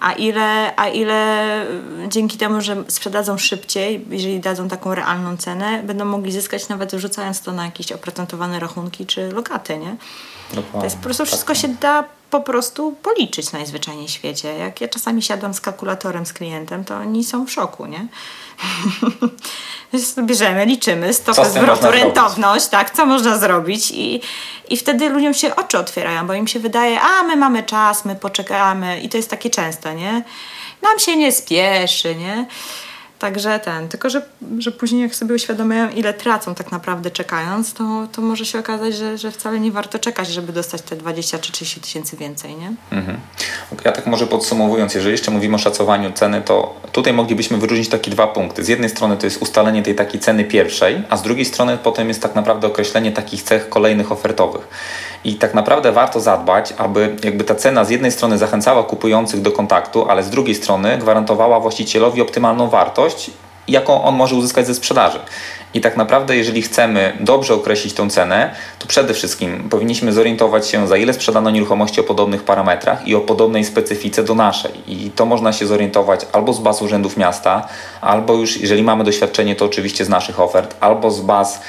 a 0.00 0.12
ile, 0.12 0.76
a 0.76 0.88
ile 0.88 1.66
dzięki 2.08 2.38
temu, 2.38 2.60
że 2.60 2.84
sprzedadzą 2.88 3.38
szybciej, 3.38 4.06
jeżeli 4.10 4.40
dadzą 4.40 4.68
taką 4.68 4.94
realną 4.94 5.36
cenę, 5.36 5.82
będą 5.82 6.04
mogli 6.04 6.32
zyskać 6.32 6.68
nawet 6.68 6.94
wrzucając 6.94 7.40
to 7.40 7.52
na 7.52 7.64
jakieś 7.64 7.92
oprocentowane 7.92 8.60
rachunki 8.60 9.06
czy 9.06 9.32
lokaty, 9.32 9.78
nie? 9.78 9.96
Dokładnie. 10.48 10.80
To 10.80 10.84
jest 10.84 10.96
po 10.96 11.02
prostu 11.02 11.26
wszystko 11.26 11.52
tak. 11.52 11.62
się 11.62 11.68
da 11.68 12.04
po 12.30 12.40
prostu 12.40 12.96
policzyć 13.02 13.52
najzwyczajniej 13.52 14.08
w 14.08 14.10
świecie. 14.10 14.58
Jak 14.58 14.80
ja 14.80 14.88
czasami 14.88 15.22
siadam 15.22 15.54
z 15.54 15.60
kalkulatorem 15.60 16.26
z 16.26 16.32
klientem, 16.32 16.84
to 16.84 16.96
oni 16.96 17.24
są 17.24 17.46
w 17.46 17.50
szoku, 17.50 17.86
nie? 17.86 18.06
Bierzemy, 20.26 20.66
liczymy, 20.66 21.14
stopę 21.14 21.50
zwrotu, 21.50 21.90
rentowność, 21.90 22.66
tak, 22.66 22.90
co 22.90 23.06
można 23.06 23.38
zrobić 23.38 23.90
i, 23.90 24.20
i 24.68 24.76
wtedy 24.76 25.08
ludziom 25.08 25.34
się 25.34 25.56
oczy 25.56 25.78
otwierają, 25.78 26.26
bo 26.26 26.34
im 26.34 26.46
się 26.46 26.60
wydaje, 26.60 27.00
a 27.00 27.22
my 27.22 27.36
mamy 27.36 27.62
czas, 27.62 28.04
my 28.04 28.16
poczekamy 28.16 29.00
i 29.00 29.08
to 29.08 29.16
jest 29.16 29.30
takie 29.30 29.50
częste, 29.50 29.94
nie? 29.94 30.24
Nam 30.82 30.98
się 30.98 31.16
nie 31.16 31.32
spieszy, 31.32 32.14
nie? 32.14 32.46
Także 33.20 33.60
ten, 33.60 33.88
tylko 33.88 34.10
że, 34.10 34.22
że 34.58 34.72
później 34.72 35.02
jak 35.02 35.14
sobie 35.14 35.34
uświadamiają, 35.34 35.90
ile 35.90 36.14
tracą 36.14 36.54
tak 36.54 36.72
naprawdę 36.72 37.10
czekając, 37.10 37.74
to, 37.74 38.08
to 38.12 38.22
może 38.22 38.44
się 38.44 38.58
okazać, 38.58 38.94
że, 38.94 39.18
że 39.18 39.30
wcale 39.30 39.60
nie 39.60 39.72
warto 39.72 39.98
czekać, 39.98 40.28
żeby 40.28 40.52
dostać 40.52 40.82
te 40.82 40.96
20 40.96 41.38
czy 41.38 41.52
30 41.52 41.80
tysięcy 41.80 42.16
więcej, 42.16 42.56
nie? 42.56 42.72
Mhm. 42.92 43.20
Ja 43.84 43.92
tak 43.92 44.06
może 44.06 44.26
podsumowując, 44.26 44.94
jeżeli 44.94 45.12
jeszcze 45.12 45.30
mówimy 45.30 45.54
o 45.54 45.58
szacowaniu 45.58 46.12
ceny, 46.12 46.42
to 46.42 46.80
tutaj 46.92 47.12
moglibyśmy 47.12 47.58
wyróżnić 47.58 47.88
takie 47.88 48.10
dwa 48.10 48.26
punkty. 48.26 48.64
Z 48.64 48.68
jednej 48.68 48.90
strony 48.90 49.16
to 49.16 49.26
jest 49.26 49.42
ustalenie 49.42 49.82
tej 49.82 49.94
takiej 49.94 50.20
ceny 50.20 50.44
pierwszej, 50.44 51.02
a 51.10 51.16
z 51.16 51.22
drugiej 51.22 51.44
strony 51.44 51.78
potem 51.82 52.08
jest 52.08 52.22
tak 52.22 52.34
naprawdę 52.34 52.66
określenie 52.66 53.12
takich 53.12 53.42
cech 53.42 53.68
kolejnych 53.68 54.12
ofertowych. 54.12 54.68
I 55.24 55.34
tak 55.34 55.54
naprawdę 55.54 55.92
warto 55.92 56.20
zadbać, 56.20 56.74
aby 56.78 57.16
jakby 57.24 57.44
ta 57.44 57.54
cena 57.54 57.84
z 57.84 57.90
jednej 57.90 58.12
strony 58.12 58.38
zachęcała 58.38 58.82
kupujących 58.82 59.42
do 59.42 59.52
kontaktu, 59.52 60.10
ale 60.10 60.22
z 60.22 60.30
drugiej 60.30 60.54
strony 60.54 60.98
gwarantowała 60.98 61.60
właścicielowi 61.60 62.22
optymalną 62.22 62.68
wartość, 62.68 63.30
jaką 63.68 64.02
on 64.04 64.14
może 64.14 64.34
uzyskać 64.34 64.66
ze 64.66 64.74
sprzedaży. 64.74 65.18
I 65.74 65.80
tak 65.80 65.96
naprawdę, 65.96 66.36
jeżeli 66.36 66.62
chcemy 66.62 67.16
dobrze 67.20 67.54
określić 67.54 67.94
tę 67.94 68.10
cenę, 68.10 68.54
to 68.78 68.86
przede 68.86 69.14
wszystkim 69.14 69.68
powinniśmy 69.68 70.12
zorientować 70.12 70.68
się, 70.68 70.88
za 70.88 70.96
ile 70.96 71.12
sprzedano 71.12 71.50
nieruchomości 71.50 72.00
o 72.00 72.04
podobnych 72.04 72.42
parametrach 72.42 73.08
i 73.08 73.14
o 73.14 73.20
podobnej 73.20 73.64
specyfice 73.64 74.24
do 74.24 74.34
naszej. 74.34 74.72
I 74.86 75.10
to 75.10 75.26
można 75.26 75.52
się 75.52 75.66
zorientować 75.66 76.26
albo 76.32 76.52
z 76.52 76.58
baz 76.58 76.82
urzędów 76.82 77.16
miasta, 77.16 77.68
albo 78.00 78.34
już, 78.34 78.60
jeżeli 78.60 78.82
mamy 78.82 79.04
doświadczenie, 79.04 79.56
to 79.56 79.64
oczywiście 79.64 80.04
z 80.04 80.08
naszych 80.08 80.40
ofert, 80.40 80.76
albo 80.80 81.10
z 81.10 81.20
baz 81.20 81.60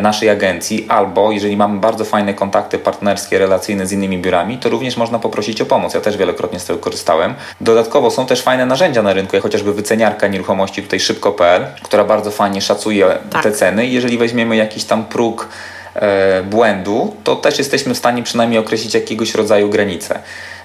naszej 0.00 0.30
agencji, 0.30 0.86
albo 0.88 1.32
jeżeli 1.32 1.56
mamy 1.56 1.80
bardzo 1.80 2.04
fajne 2.04 2.34
kontakty 2.34 2.78
partnerskie, 2.78 3.38
relacyjne 3.38 3.86
z 3.86 3.92
innymi 3.92 4.18
biurami, 4.18 4.58
to 4.58 4.68
również 4.68 4.96
można 4.96 5.18
poprosić 5.18 5.60
o 5.60 5.66
pomoc. 5.66 5.94
Ja 5.94 6.00
też 6.00 6.16
wielokrotnie 6.16 6.60
z 6.60 6.64
tego 6.64 6.78
korzystałem. 6.78 7.34
Dodatkowo 7.60 8.10
są 8.10 8.26
też 8.26 8.42
fajne 8.42 8.66
narzędzia 8.66 9.02
na 9.02 9.12
rynku, 9.12 9.36
jak 9.36 9.42
chociażby 9.42 9.72
wyceniarka 9.72 10.28
nieruchomości, 10.28 10.82
tutaj 10.82 11.00
szybko.pl, 11.00 11.66
która 11.82 12.04
bardzo 12.04 12.30
fajnie 12.30 12.60
szacuje 12.60 13.06
tak. 13.30 13.42
te 13.42 13.52
ceny. 13.52 13.86
Jeżeli 13.86 14.18
weźmiemy 14.18 14.56
jakiś 14.56 14.84
tam 14.84 15.04
próg 15.04 15.48
e, 15.94 16.42
błędu, 16.42 17.16
to 17.24 17.36
też 17.36 17.58
jesteśmy 17.58 17.94
w 17.94 17.98
stanie 17.98 18.22
przynajmniej 18.22 18.60
określić 18.60 18.94
jakiegoś 18.94 19.34
rodzaju 19.34 19.68
granice. 19.68 20.18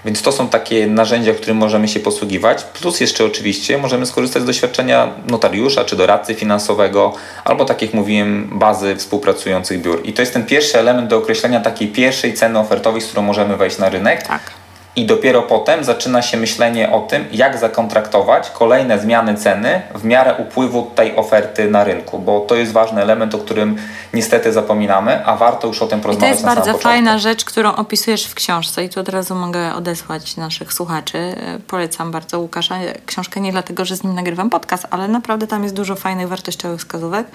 Więc 0.05 0.21
to 0.21 0.31
są 0.31 0.47
takie 0.47 0.87
narzędzia, 0.87 1.33
którym 1.33 1.57
możemy 1.57 1.87
się 1.87 1.99
posługiwać. 1.99 2.63
Plus 2.63 2.99
jeszcze 2.99 3.25
oczywiście 3.25 3.77
możemy 3.77 4.05
skorzystać 4.05 4.43
z 4.43 4.45
doświadczenia 4.45 5.13
notariusza 5.27 5.85
czy 5.85 5.95
doradcy 5.95 6.35
finansowego, 6.35 7.13
albo 7.45 7.65
tak 7.65 7.81
jak 7.81 7.93
mówiłem, 7.93 8.49
bazy 8.51 8.95
współpracujących 8.95 9.81
biur. 9.81 10.01
I 10.03 10.13
to 10.13 10.21
jest 10.21 10.33
ten 10.33 10.45
pierwszy 10.45 10.79
element 10.79 11.09
do 11.09 11.17
określenia 11.17 11.59
takiej 11.59 11.87
pierwszej 11.87 12.33
ceny 12.33 12.59
ofertowej, 12.59 13.01
z 13.01 13.05
którą 13.05 13.21
możemy 13.21 13.57
wejść 13.57 13.77
na 13.77 13.89
rynek. 13.89 14.27
Tak. 14.27 14.61
I 14.95 15.06
dopiero 15.06 15.41
potem 15.41 15.84
zaczyna 15.84 16.21
się 16.21 16.38
myślenie 16.38 16.91
o 16.91 16.99
tym, 16.99 17.25
jak 17.32 17.58
zakontraktować 17.58 18.49
kolejne 18.49 18.99
zmiany 18.99 19.36
ceny 19.36 19.82
w 19.95 20.06
miarę 20.06 20.36
upływu 20.36 20.91
tej 20.95 21.15
oferty 21.15 21.69
na 21.69 21.84
rynku, 21.84 22.19
bo 22.19 22.39
to 22.39 22.56
jest 22.56 22.71
ważny 22.71 23.01
element, 23.01 23.36
o 23.36 23.38
którym 23.38 23.77
niestety 24.13 24.54
zapominamy, 24.54 25.25
a 25.25 25.36
warto 25.36 25.67
już 25.67 25.82
o 25.82 25.88
tym 25.88 26.01
porozmawiać. 26.01 26.39
I 26.39 26.43
to 26.43 26.49
jest 26.49 26.56
bardzo 26.56 26.80
fajna 26.80 27.19
rzecz, 27.19 27.45
którą 27.45 27.75
opisujesz 27.75 28.25
w 28.25 28.36
książce 28.36 28.84
i 28.86 28.89
tu 28.89 28.99
od 28.99 29.10
razu 29.10 29.36
mogę 29.36 29.75
odesłać 29.75 30.38
naszych 30.38 30.73
słuchaczy. 30.73 31.36
Polecam 31.67 32.12
bardzo 32.12 32.39
Łukasza 32.39 32.75
książkę 33.06 33.41
nie 33.41 33.51
dlatego, 33.51 33.86
że 33.86 33.95
z 33.95 34.04
nim 34.04 34.15
nagrywam 34.15 34.49
podcast, 34.49 34.88
ale 34.89 35.08
naprawdę 35.08 35.47
tam 35.47 35.63
jest 35.63 35.75
dużo 35.75 35.95
fajnych, 35.95 36.27
wartościowych 36.27 36.80
wskazówek. 36.80 37.27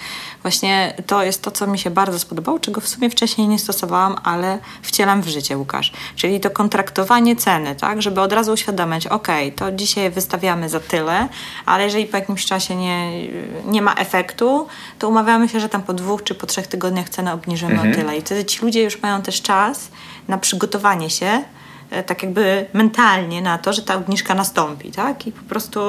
Właśnie 0.43 0.95
to 1.07 1.23
jest 1.23 1.43
to, 1.43 1.51
co 1.51 1.67
mi 1.67 1.79
się 1.79 1.91
bardzo 1.91 2.19
spodobało, 2.19 2.59
czego 2.59 2.81
w 2.81 2.89
sumie 2.89 3.11
wcześniej 3.11 3.49
nie 3.49 3.59
stosowałam, 3.59 4.17
ale 4.25 4.59
wcielam 4.83 5.23
w 5.23 5.29
życie, 5.29 5.59
Łukasz. 5.59 5.93
Czyli 6.17 6.41
to 6.41 6.51
kontraktowanie 6.51 7.37
ceny, 7.47 7.75
tak? 7.75 8.03
Żeby 8.03 8.21
od 8.21 8.33
razu 8.33 8.53
uświadomić, 8.53 9.07
ok, 9.07 9.29
to 9.57 9.73
dzisiaj 9.73 10.11
wystawiamy 10.11 10.69
za 10.69 10.81
tyle, 10.81 11.29
ale 11.67 11.85
jeżeli 11.85 12.07
po 12.07 12.17
jakimś 12.17 12.45
czasie 12.45 12.77
nie, 12.77 13.29
nie 13.65 13.83
ma 13.83 13.95
efektu, 13.95 14.67
to 14.99 15.09
umawiamy 15.09 15.49
się, 15.49 15.61
że 15.61 15.69
tam 15.69 15.83
po 15.83 15.95
dwóch 15.95 16.23
czy 16.23 16.35
po 16.35 16.47
trzech 16.47 16.67
tygodniach 16.67 17.09
cenę 17.09 17.33
obniżymy 17.33 17.73
mhm. 17.73 17.93
o 17.93 17.97
tyle. 17.97 18.17
I 18.17 18.21
wtedy 18.21 18.45
ci 18.45 18.63
ludzie 18.63 18.83
już 18.83 19.03
mają 19.03 19.23
też 19.23 19.43
czas 19.43 19.89
na 20.29 20.39
przygotowanie 20.39 21.11
się, 21.11 21.43
e, 21.91 22.03
tak 22.03 22.23
jakby 22.23 22.67
mentalnie 22.73 23.43
na 23.43 23.59
to, 23.59 23.73
że 23.73 23.83
ta 23.83 23.95
obniżka 23.95 24.35
nastąpi, 24.35 24.93
tak? 24.93 25.27
I 25.27 25.33
po 25.33 25.45
prostu 25.45 25.81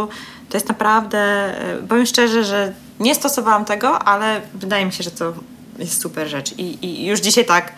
to 0.49 0.57
jest 0.57 0.69
naprawdę, 0.69 1.19
e, 1.19 1.87
powiem 1.89 2.05
szczerze, 2.05 2.43
że 2.43 2.73
nie 2.99 3.15
stosowałam 3.15 3.65
tego, 3.65 3.99
ale 3.99 4.41
wydaje 4.53 4.85
mi 4.85 4.91
się, 4.91 5.03
że 5.03 5.11
to 5.11 5.33
jest 5.79 6.01
super 6.01 6.27
rzecz. 6.27 6.53
I, 6.57 6.85
i 6.85 7.05
już 7.05 7.19
dzisiaj 7.19 7.45
tak 7.45 7.73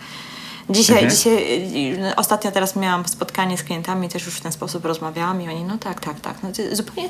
Dzisiaj, 0.70 1.04
mhm. 1.04 1.10
dzisiaj, 1.10 1.34
y, 2.10 2.16
ostatnio 2.16 2.50
teraz 2.50 2.76
miałam 2.76 3.08
spotkanie 3.08 3.58
z 3.58 3.62
klientami, 3.62 4.08
też 4.08 4.26
już 4.26 4.34
w 4.34 4.40
ten 4.40 4.52
sposób 4.52 4.84
rozmawiałam 4.84 5.42
i 5.42 5.48
oni, 5.48 5.64
no 5.64 5.78
tak, 5.78 6.00
tak, 6.00 6.20
tak. 6.20 6.34
No 6.42 6.48
to 6.52 6.76
zupełnie, 6.76 7.08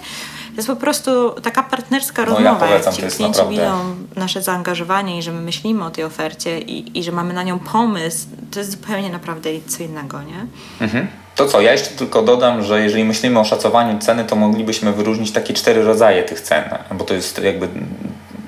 to 0.50 0.56
jest 0.56 0.68
po 0.68 0.76
prostu 0.76 1.30
taka 1.30 1.62
partnerska 1.62 2.22
no, 2.22 2.28
rozmowa. 2.28 2.50
Ja 2.50 2.56
polecam, 2.56 2.94
jak 2.98 3.10
ci 3.10 3.16
klienci 3.16 3.22
naprawdę... 3.22 3.50
widzą 3.50 3.96
nasze 4.16 4.42
zaangażowanie 4.42 5.18
i 5.18 5.22
że 5.22 5.32
my 5.32 5.40
myślimy 5.40 5.84
o 5.84 5.90
tej 5.90 6.04
ofercie 6.04 6.60
i, 6.60 6.98
i 6.98 7.02
że 7.02 7.12
mamy 7.12 7.34
na 7.34 7.42
nią 7.42 7.58
pomysł, 7.58 8.26
to 8.50 8.58
jest 8.58 8.70
zupełnie 8.70 9.10
naprawdę 9.10 9.50
co 9.66 9.82
innego, 9.82 10.22
nie? 10.22 10.46
Mhm. 10.80 11.08
To 11.36 11.46
co, 11.46 11.60
ja 11.60 11.72
jeszcze 11.72 11.90
tylko 11.90 12.22
dodam, 12.22 12.62
że 12.62 12.82
jeżeli 12.82 13.04
myślimy 13.04 13.40
o 13.40 13.44
szacowaniu 13.44 13.98
ceny, 13.98 14.24
to 14.24 14.36
moglibyśmy 14.36 14.92
wyróżnić 14.92 15.32
takie 15.32 15.54
cztery 15.54 15.84
rodzaje 15.84 16.22
tych 16.22 16.40
cen, 16.40 16.64
bo 16.98 17.04
to 17.04 17.14
jest 17.14 17.42
jakby 17.42 17.68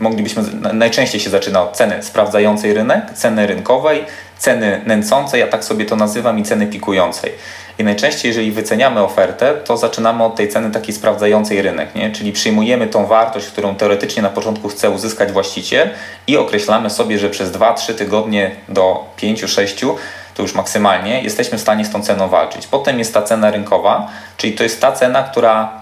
moglibyśmy, 0.02 0.42
najczęściej 0.72 1.20
się 1.20 1.30
zaczyna 1.30 1.62
od 1.62 1.76
ceny 1.76 2.02
sprawdzającej 2.02 2.74
rynek, 2.74 3.10
ceny 3.14 3.46
rynkowej, 3.46 4.04
ceny 4.38 4.80
nęcącej, 4.86 5.40
ja 5.40 5.46
tak 5.46 5.64
sobie 5.64 5.84
to 5.84 5.96
nazywam, 5.96 6.38
i 6.38 6.42
ceny 6.42 6.66
pikującej. 6.66 7.32
I 7.78 7.84
najczęściej, 7.84 8.28
jeżeli 8.28 8.52
wyceniamy 8.52 9.00
ofertę, 9.00 9.54
to 9.54 9.76
zaczynamy 9.76 10.24
od 10.24 10.36
tej 10.36 10.48
ceny 10.48 10.70
takiej 10.70 10.94
sprawdzającej 10.94 11.62
rynek, 11.62 11.94
nie? 11.94 12.10
czyli 12.10 12.32
przyjmujemy 12.32 12.86
tą 12.86 13.06
wartość, 13.06 13.46
którą 13.46 13.74
teoretycznie 13.74 14.22
na 14.22 14.30
początku 14.30 14.68
chce 14.68 14.90
uzyskać 14.90 15.32
właściciel 15.32 15.90
i 16.26 16.36
określamy 16.36 16.90
sobie, 16.90 17.18
że 17.18 17.30
przez 17.30 17.52
2-3 17.52 17.94
tygodnie 17.94 18.50
do 18.68 19.04
5-6 19.18 19.94
to 20.34 20.42
już 20.42 20.54
maksymalnie 20.54 21.22
jesteśmy 21.22 21.58
w 21.58 21.60
stanie 21.60 21.84
z 21.84 21.90
tą 21.90 22.02
ceną 22.02 22.28
walczyć. 22.28 22.66
Potem 22.66 22.98
jest 22.98 23.14
ta 23.14 23.22
cena 23.22 23.50
rynkowa, 23.50 24.08
czyli 24.36 24.52
to 24.52 24.62
jest 24.62 24.80
ta 24.80 24.92
cena, 24.92 25.22
która 25.22 25.81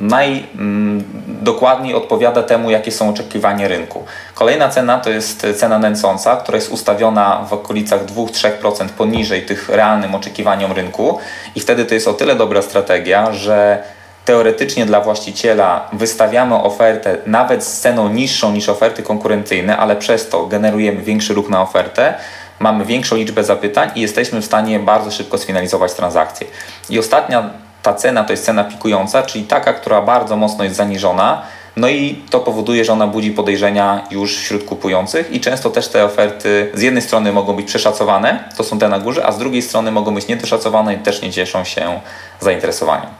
najdokładniej 0.00 1.92
mm, 1.92 2.02
odpowiada 2.02 2.42
temu, 2.42 2.70
jakie 2.70 2.92
są 2.92 3.08
oczekiwania 3.08 3.68
rynku. 3.68 4.04
Kolejna 4.34 4.68
cena 4.68 4.98
to 4.98 5.10
jest 5.10 5.46
cena 5.56 5.78
nęcąca, 5.78 6.36
która 6.36 6.56
jest 6.56 6.72
ustawiona 6.72 7.46
w 7.50 7.52
okolicach 7.52 8.06
2-3% 8.06 8.88
poniżej 8.88 9.46
tych 9.46 9.68
realnym 9.68 10.14
oczekiwaniom 10.14 10.72
rynku 10.72 11.18
i 11.54 11.60
wtedy 11.60 11.84
to 11.84 11.94
jest 11.94 12.08
o 12.08 12.12
tyle 12.12 12.34
dobra 12.34 12.62
strategia, 12.62 13.32
że 13.32 13.82
teoretycznie 14.24 14.86
dla 14.86 15.00
właściciela 15.00 15.88
wystawiamy 15.92 16.54
ofertę 16.54 17.16
nawet 17.26 17.64
z 17.64 17.80
ceną 17.80 18.08
niższą 18.08 18.52
niż 18.52 18.68
oferty 18.68 19.02
konkurencyjne, 19.02 19.76
ale 19.76 19.96
przez 19.96 20.28
to 20.28 20.46
generujemy 20.46 21.02
większy 21.02 21.34
ruch 21.34 21.48
na 21.48 21.62
ofertę, 21.62 22.14
mamy 22.58 22.84
większą 22.84 23.16
liczbę 23.16 23.44
zapytań 23.44 23.90
i 23.94 24.00
jesteśmy 24.00 24.40
w 24.40 24.44
stanie 24.44 24.78
bardzo 24.80 25.10
szybko 25.10 25.38
sfinalizować 25.38 25.92
transakcję. 25.92 26.46
I 26.90 26.98
ostatnia 26.98 27.50
ta 27.84 27.94
cena 27.94 28.24
to 28.24 28.32
jest 28.32 28.44
cena 28.44 28.64
pikująca, 28.64 29.22
czyli 29.22 29.44
taka, 29.44 29.72
która 29.72 30.02
bardzo 30.02 30.36
mocno 30.36 30.64
jest 30.64 30.76
zaniżona. 30.76 31.42
No 31.76 31.88
i 31.88 32.22
to 32.30 32.40
powoduje, 32.40 32.84
że 32.84 32.92
ona 32.92 33.06
budzi 33.06 33.30
podejrzenia 33.30 34.04
już 34.10 34.36
wśród 34.36 34.64
kupujących 34.64 35.32
i 35.32 35.40
często 35.40 35.70
też 35.70 35.88
te 35.88 36.04
oferty 36.04 36.70
z 36.74 36.82
jednej 36.82 37.02
strony 37.02 37.32
mogą 37.32 37.56
być 37.56 37.66
przeszacowane, 37.66 38.48
to 38.56 38.64
są 38.64 38.78
te 38.78 38.88
na 38.88 38.98
górze, 39.00 39.26
a 39.26 39.32
z 39.32 39.38
drugiej 39.38 39.62
strony 39.62 39.92
mogą 39.92 40.14
być 40.14 40.28
niedoszacowane 40.28 40.94
i 40.94 40.98
też 40.98 41.22
nie 41.22 41.32
cieszą 41.32 41.64
się 41.64 42.00
zainteresowaniem. 42.40 43.10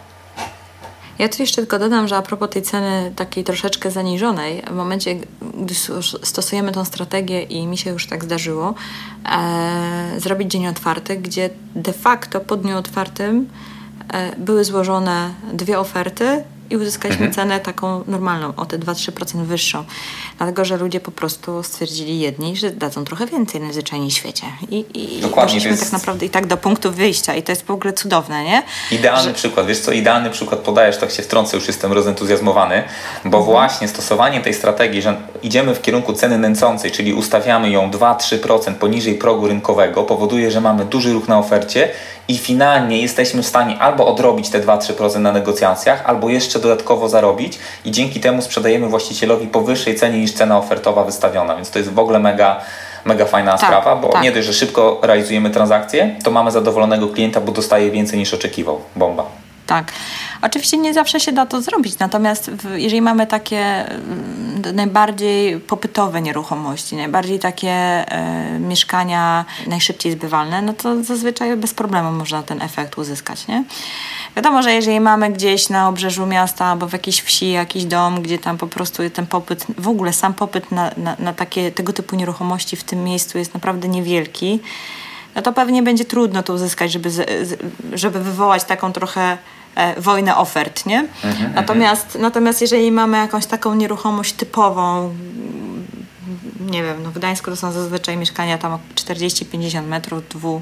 Ja 1.18 1.28
tu 1.28 1.42
jeszcze 1.42 1.56
tylko 1.56 1.78
dodam, 1.78 2.08
że 2.08 2.16
a 2.16 2.22
propos 2.22 2.50
tej 2.50 2.62
ceny 2.62 3.12
takiej 3.16 3.44
troszeczkę 3.44 3.90
zaniżonej, 3.90 4.62
w 4.70 4.74
momencie, 4.74 5.14
gdy 5.54 5.74
stosujemy 6.22 6.72
tą 6.72 6.84
strategię 6.84 7.42
i 7.42 7.66
mi 7.66 7.78
się 7.78 7.90
już 7.90 8.06
tak 8.06 8.24
zdarzyło, 8.24 8.74
e, 9.32 10.20
zrobić 10.20 10.50
dzień 10.50 10.66
otwarty, 10.66 11.16
gdzie 11.16 11.50
de 11.74 11.92
facto 11.92 12.40
po 12.40 12.56
dniu 12.56 12.78
otwartym 12.78 13.48
były 14.38 14.64
złożone 14.64 15.30
dwie 15.52 15.78
oferty 15.78 16.44
i 16.70 16.76
uzyskaliśmy 16.76 17.26
mhm. 17.26 17.34
cenę 17.34 17.60
taką 17.60 18.04
normalną, 18.06 18.52
o 18.56 18.66
te 18.66 18.78
2-3% 18.78 19.44
wyższą. 19.44 19.84
Dlatego, 20.38 20.64
że 20.64 20.76
ludzie 20.76 21.00
po 21.00 21.10
prostu 21.10 21.62
stwierdzili 21.62 22.20
jedni, 22.20 22.56
że 22.56 22.70
dadzą 22.70 23.04
trochę 23.04 23.26
więcej 23.26 23.60
na 23.60 23.72
zwyczajnie 23.72 24.10
świecie. 24.10 24.46
I, 24.70 24.84
i 24.94 25.20
Dokładnie, 25.20 25.54
doszliśmy 25.54 25.78
tak 25.78 25.92
naprawdę 25.92 26.26
i 26.26 26.30
tak 26.30 26.46
do 26.46 26.56
punktu 26.56 26.92
wyjścia 26.92 27.34
i 27.34 27.42
to 27.42 27.52
jest 27.52 27.66
w 27.66 27.70
ogóle 27.70 27.92
cudowne, 27.92 28.44
nie? 28.44 28.62
Idealny 28.90 29.28
że... 29.28 29.34
przykład. 29.34 29.66
Wiesz 29.66 29.80
co, 29.80 29.92
idealny 29.92 30.30
przykład 30.30 30.60
podajesz, 30.60 30.98
tak 30.98 31.10
się 31.10 31.22
wtrącę, 31.22 31.56
już 31.56 31.66
jestem 31.66 31.92
rozentuzjazmowany, 31.92 32.82
bo 33.24 33.38
mhm. 33.38 33.44
właśnie 33.44 33.88
stosowanie 33.88 34.40
tej 34.40 34.54
strategii, 34.54 35.02
że 35.02 35.16
idziemy 35.42 35.74
w 35.74 35.82
kierunku 35.82 36.12
ceny 36.12 36.38
nęcącej, 36.38 36.90
czyli 36.90 37.14
ustawiamy 37.14 37.70
ją 37.70 37.90
2-3% 37.90 38.74
poniżej 38.74 39.14
progu 39.14 39.46
rynkowego, 39.46 40.02
powoduje, 40.02 40.50
że 40.50 40.60
mamy 40.60 40.84
duży 40.84 41.12
ruch 41.12 41.28
na 41.28 41.38
ofercie 41.38 41.88
i 42.28 42.38
finalnie 42.38 43.02
jesteśmy 43.02 43.42
w 43.42 43.46
stanie 43.46 43.78
albo 43.78 44.06
odrobić 44.06 44.48
te 44.48 44.60
2-3% 44.60 45.20
na 45.20 45.32
negocjacjach, 45.32 46.02
albo 46.06 46.30
jeszcze 46.30 46.53
dodatkowo 46.58 47.08
zarobić 47.08 47.58
i 47.84 47.90
dzięki 47.90 48.20
temu 48.20 48.42
sprzedajemy 48.42 48.88
właścicielowi 48.88 49.46
po 49.46 49.60
wyższej 49.60 49.94
cenie 49.94 50.18
niż 50.18 50.32
cena 50.32 50.58
ofertowa 50.58 51.04
wystawiona, 51.04 51.56
więc 51.56 51.70
to 51.70 51.78
jest 51.78 51.92
w 51.92 51.98
ogóle 51.98 52.18
mega 52.18 52.60
mega 53.04 53.24
fajna 53.24 53.50
tak, 53.50 53.60
sprawa, 53.60 53.96
bo 53.96 54.08
tak. 54.08 54.22
nie 54.22 54.32
dość, 54.32 54.46
że 54.46 54.52
szybko 54.52 55.00
realizujemy 55.02 55.50
transakcje, 55.50 56.16
to 56.24 56.30
mamy 56.30 56.50
zadowolonego 56.50 57.08
klienta, 57.08 57.40
bo 57.40 57.52
dostaje 57.52 57.90
więcej 57.90 58.18
niż 58.18 58.34
oczekiwał. 58.34 58.80
Bomba. 58.96 59.43
Tak. 59.66 59.92
Oczywiście 60.42 60.76
nie 60.76 60.94
zawsze 60.94 61.20
się 61.20 61.32
da 61.32 61.46
to 61.46 61.62
zrobić, 61.62 61.98
natomiast 61.98 62.50
jeżeli 62.74 63.02
mamy 63.02 63.26
takie 63.26 63.88
mm, 63.88 64.76
najbardziej 64.76 65.60
popytowe 65.60 66.22
nieruchomości, 66.22 66.96
najbardziej 66.96 67.38
takie 67.38 67.70
e, 67.70 68.58
mieszkania 68.58 69.44
najszybciej 69.66 70.12
zbywalne, 70.12 70.62
no 70.62 70.72
to 70.72 71.04
zazwyczaj 71.04 71.56
bez 71.56 71.74
problemu 71.74 72.12
można 72.12 72.42
ten 72.42 72.62
efekt 72.62 72.98
uzyskać, 72.98 73.48
nie? 73.48 73.64
Wiadomo, 74.36 74.62
że 74.62 74.74
jeżeli 74.74 75.00
mamy 75.00 75.30
gdzieś 75.30 75.68
na 75.68 75.88
obrzeżu 75.88 76.26
miasta 76.26 76.64
albo 76.64 76.88
w 76.88 76.92
jakiejś 76.92 77.20
wsi 77.20 77.50
jakiś 77.50 77.84
dom, 77.84 78.22
gdzie 78.22 78.38
tam 78.38 78.58
po 78.58 78.66
prostu 78.66 79.10
ten 79.10 79.26
popyt, 79.26 79.66
w 79.78 79.88
ogóle 79.88 80.12
sam 80.12 80.34
popyt 80.34 80.72
na, 80.72 80.90
na, 80.96 81.16
na 81.18 81.32
takie, 81.32 81.72
tego 81.72 81.92
typu 81.92 82.16
nieruchomości 82.16 82.76
w 82.76 82.84
tym 82.84 83.04
miejscu 83.04 83.38
jest 83.38 83.54
naprawdę 83.54 83.88
niewielki, 83.88 84.60
no 85.34 85.42
to 85.42 85.52
pewnie 85.52 85.82
będzie 85.82 86.04
trudno 86.04 86.42
to 86.42 86.52
uzyskać, 86.52 86.92
żeby, 86.92 87.10
żeby 87.92 88.20
wywołać 88.20 88.64
taką 88.64 88.92
trochę 88.92 89.38
e, 89.74 90.00
wojnę 90.00 90.36
ofert, 90.36 90.86
nie? 90.86 90.98
Mhm, 91.00 91.32
mhm, 91.32 91.54
natomiast, 91.54 92.18
natomiast 92.20 92.60
jeżeli 92.60 92.92
mamy 92.92 93.18
jakąś 93.18 93.46
taką 93.46 93.74
nieruchomość 93.74 94.32
typową, 94.32 95.14
nie 96.70 96.82
wiem, 96.82 97.02
no 97.02 97.10
w 97.10 97.14
Gdańsku 97.14 97.50
to 97.50 97.56
są 97.56 97.72
zazwyczaj 97.72 98.16
mieszkania 98.16 98.58
tam 98.58 98.78
40-50 98.94 99.82
metrów, 99.82 100.28
dwu 100.28 100.60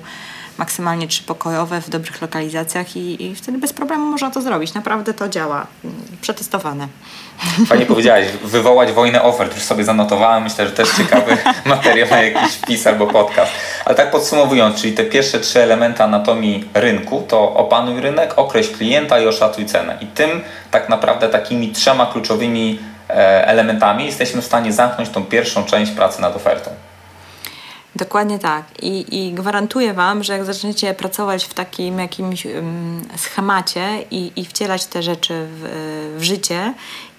maksymalnie 0.58 1.08
trzypokojowe 1.08 1.80
w 1.80 1.88
dobrych 1.88 2.22
lokalizacjach 2.22 2.96
i, 2.96 3.24
i 3.24 3.34
wtedy 3.34 3.58
bez 3.58 3.72
problemu 3.72 4.06
można 4.06 4.30
to 4.30 4.42
zrobić. 4.42 4.74
Naprawdę 4.74 5.14
to 5.14 5.28
działa. 5.28 5.66
Przetestowane. 6.20 6.88
Fajnie 7.66 7.86
powiedziałaś, 7.86 8.24
wywołać 8.44 8.92
wojnę 8.92 9.22
ofert. 9.22 9.54
Już 9.54 9.64
sobie 9.64 9.84
zanotowałem. 9.84 10.42
Myślę, 10.42 10.66
że 10.66 10.72
też 10.72 10.88
ciekawy 10.96 11.36
materiał 11.64 12.08
na 12.10 12.22
jakiś 12.22 12.52
wpis 12.54 12.86
albo 12.86 13.06
podcast. 13.06 13.52
Ale 13.84 13.94
tak 13.94 14.10
podsumowując, 14.10 14.80
czyli 14.80 14.92
te 14.92 15.04
pierwsze 15.04 15.40
trzy 15.40 15.62
elementy 15.62 16.02
anatomii 16.02 16.68
rynku 16.74 17.24
to 17.28 17.54
opanuj 17.54 18.00
rynek, 18.00 18.32
określ 18.36 18.76
klienta 18.76 19.20
i 19.20 19.26
oszacuj 19.26 19.66
cenę. 19.66 19.98
I 20.00 20.06
tym 20.06 20.30
tak 20.70 20.88
naprawdę 20.88 21.28
takimi 21.28 21.72
trzema 21.72 22.06
kluczowymi 22.06 22.78
e, 23.10 23.46
elementami 23.46 24.06
jesteśmy 24.06 24.42
w 24.42 24.44
stanie 24.44 24.72
zamknąć 24.72 25.10
tą 25.10 25.24
pierwszą 25.24 25.64
część 25.64 25.92
pracy 25.92 26.22
nad 26.22 26.36
ofertą. 26.36 26.70
Dokładnie 27.96 28.38
tak. 28.38 28.64
I, 28.82 29.18
I 29.18 29.32
gwarantuję 29.32 29.94
Wam, 29.94 30.24
że 30.24 30.32
jak 30.32 30.44
zaczniecie 30.44 30.94
pracować 30.94 31.44
w 31.44 31.54
takim 31.54 31.98
jakimś 31.98 32.46
schemacie 33.16 34.04
i, 34.10 34.32
i 34.36 34.44
wcielać 34.44 34.86
te 34.86 35.02
rzeczy 35.02 35.46
w, 35.50 36.14
w 36.18 36.22
życie 36.22 36.74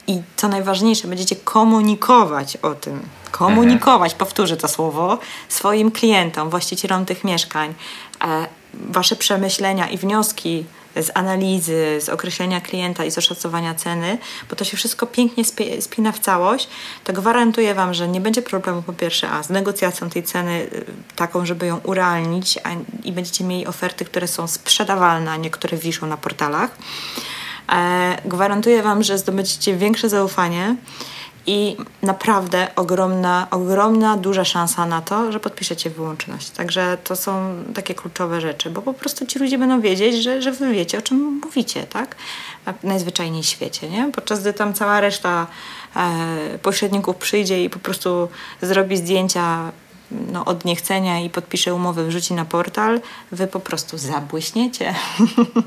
i 0.08 0.22
co 0.36 0.48
najważniejsze, 0.48 1.08
będziecie 1.08 1.36
komunikować 1.36 2.58
o 2.58 2.76
tym, 2.76 3.02
komunikować, 3.32 4.14
powtórzę 4.16 4.58
to 4.58 4.68
słowo, 4.68 5.20
swoim 5.50 5.92
klientom, 5.92 6.50
właścicielom 6.50 7.06
tych 7.06 7.24
mieszkań, 7.24 7.74
e, 8.22 8.48
Wasze 8.74 9.16
przemyślenia 9.16 9.90
i 9.90 9.98
wnioski 9.98 10.66
z 10.96 11.12
analizy, 11.14 11.98
z 12.02 12.10
określenia 12.10 12.62
klienta 12.62 13.06
i 13.06 13.12
z 13.12 13.18
oszacowania 13.18 13.76
ceny, 13.76 14.18
bo 14.50 14.56
to 14.56 14.66
się 14.66 14.78
wszystko 14.78 15.08
pięknie 15.08 15.44
spina 15.80 16.12
w 16.12 16.20
całość, 16.20 16.68
to 17.04 17.14
gwarantuję 17.14 17.74
Wam, 17.74 17.94
że 17.94 18.08
nie 18.08 18.22
będzie 18.22 18.42
problemu 18.42 18.82
po 18.82 18.94
pierwsze 18.94 19.30
a 19.30 19.44
z 19.44 19.50
negocjacją 19.50 20.10
tej 20.10 20.24
ceny 20.24 20.52
y, 20.74 20.86
taką, 21.16 21.46
żeby 21.46 21.66
ją 21.66 21.78
urealnić 21.78 22.60
a, 22.64 22.70
i 23.04 23.12
będziecie 23.12 23.44
mieli 23.44 23.68
oferty, 23.68 24.06
które 24.06 24.28
są 24.28 24.48
sprzedawalne, 24.48 25.32
a 25.32 25.38
nie 25.38 25.50
które 25.50 25.78
wiszą 25.78 26.08
na 26.08 26.18
portalach. 26.18 26.78
E, 27.72 28.18
gwarantuję 28.26 28.84
Wam, 28.84 29.04
że 29.04 29.18
zdobędziecie 29.18 29.78
większe 29.78 30.10
zaufanie 30.10 30.76
i 31.48 31.78
naprawdę 32.02 32.68
ogromna, 32.76 33.48
ogromna, 33.52 34.18
duża 34.18 34.46
szansa 34.46 34.86
na 34.86 35.02
to, 35.02 35.32
że 35.32 35.40
podpiszecie 35.40 35.90
wyłączność. 35.90 36.50
Także 36.50 36.98
to 37.04 37.16
są 37.16 37.56
takie 37.74 37.96
kluczowe 37.96 38.42
rzeczy, 38.42 38.70
bo 38.70 38.82
po 38.82 38.94
prostu 38.94 39.26
ci 39.26 39.40
ludzie 39.40 39.58
będą 39.58 39.82
wiedzieć, 39.82 40.24
że, 40.24 40.42
że 40.42 40.52
wy 40.52 40.74
wiecie, 40.74 40.98
o 40.98 41.02
czym 41.02 41.40
mówicie, 41.44 41.84
tak? 41.84 42.16
Najzwyczajniej 42.84 43.44
w 43.44 43.46
świecie, 43.46 43.90
nie? 43.90 44.12
Podczas 44.12 44.42
gdy 44.42 44.54
tam 44.54 44.74
cała 44.74 45.02
reszta 45.02 45.48
e, 45.96 46.60
pośredników 46.62 47.16
przyjdzie 47.16 47.64
i 47.64 47.70
po 47.70 47.80
prostu 47.80 48.30
zrobi 48.62 48.98
zdjęcia 48.98 49.72
no, 50.12 50.46
od 50.46 50.66
niechcenia 50.66 51.20
i 51.20 51.30
podpisze 51.30 51.76
umowę, 51.76 52.04
wrzuci 52.04 52.34
na 52.34 52.46
portal, 52.46 53.02
wy 53.32 53.48
po 53.48 53.60
prostu 53.60 53.98
zabłyśniecie. 53.98 54.96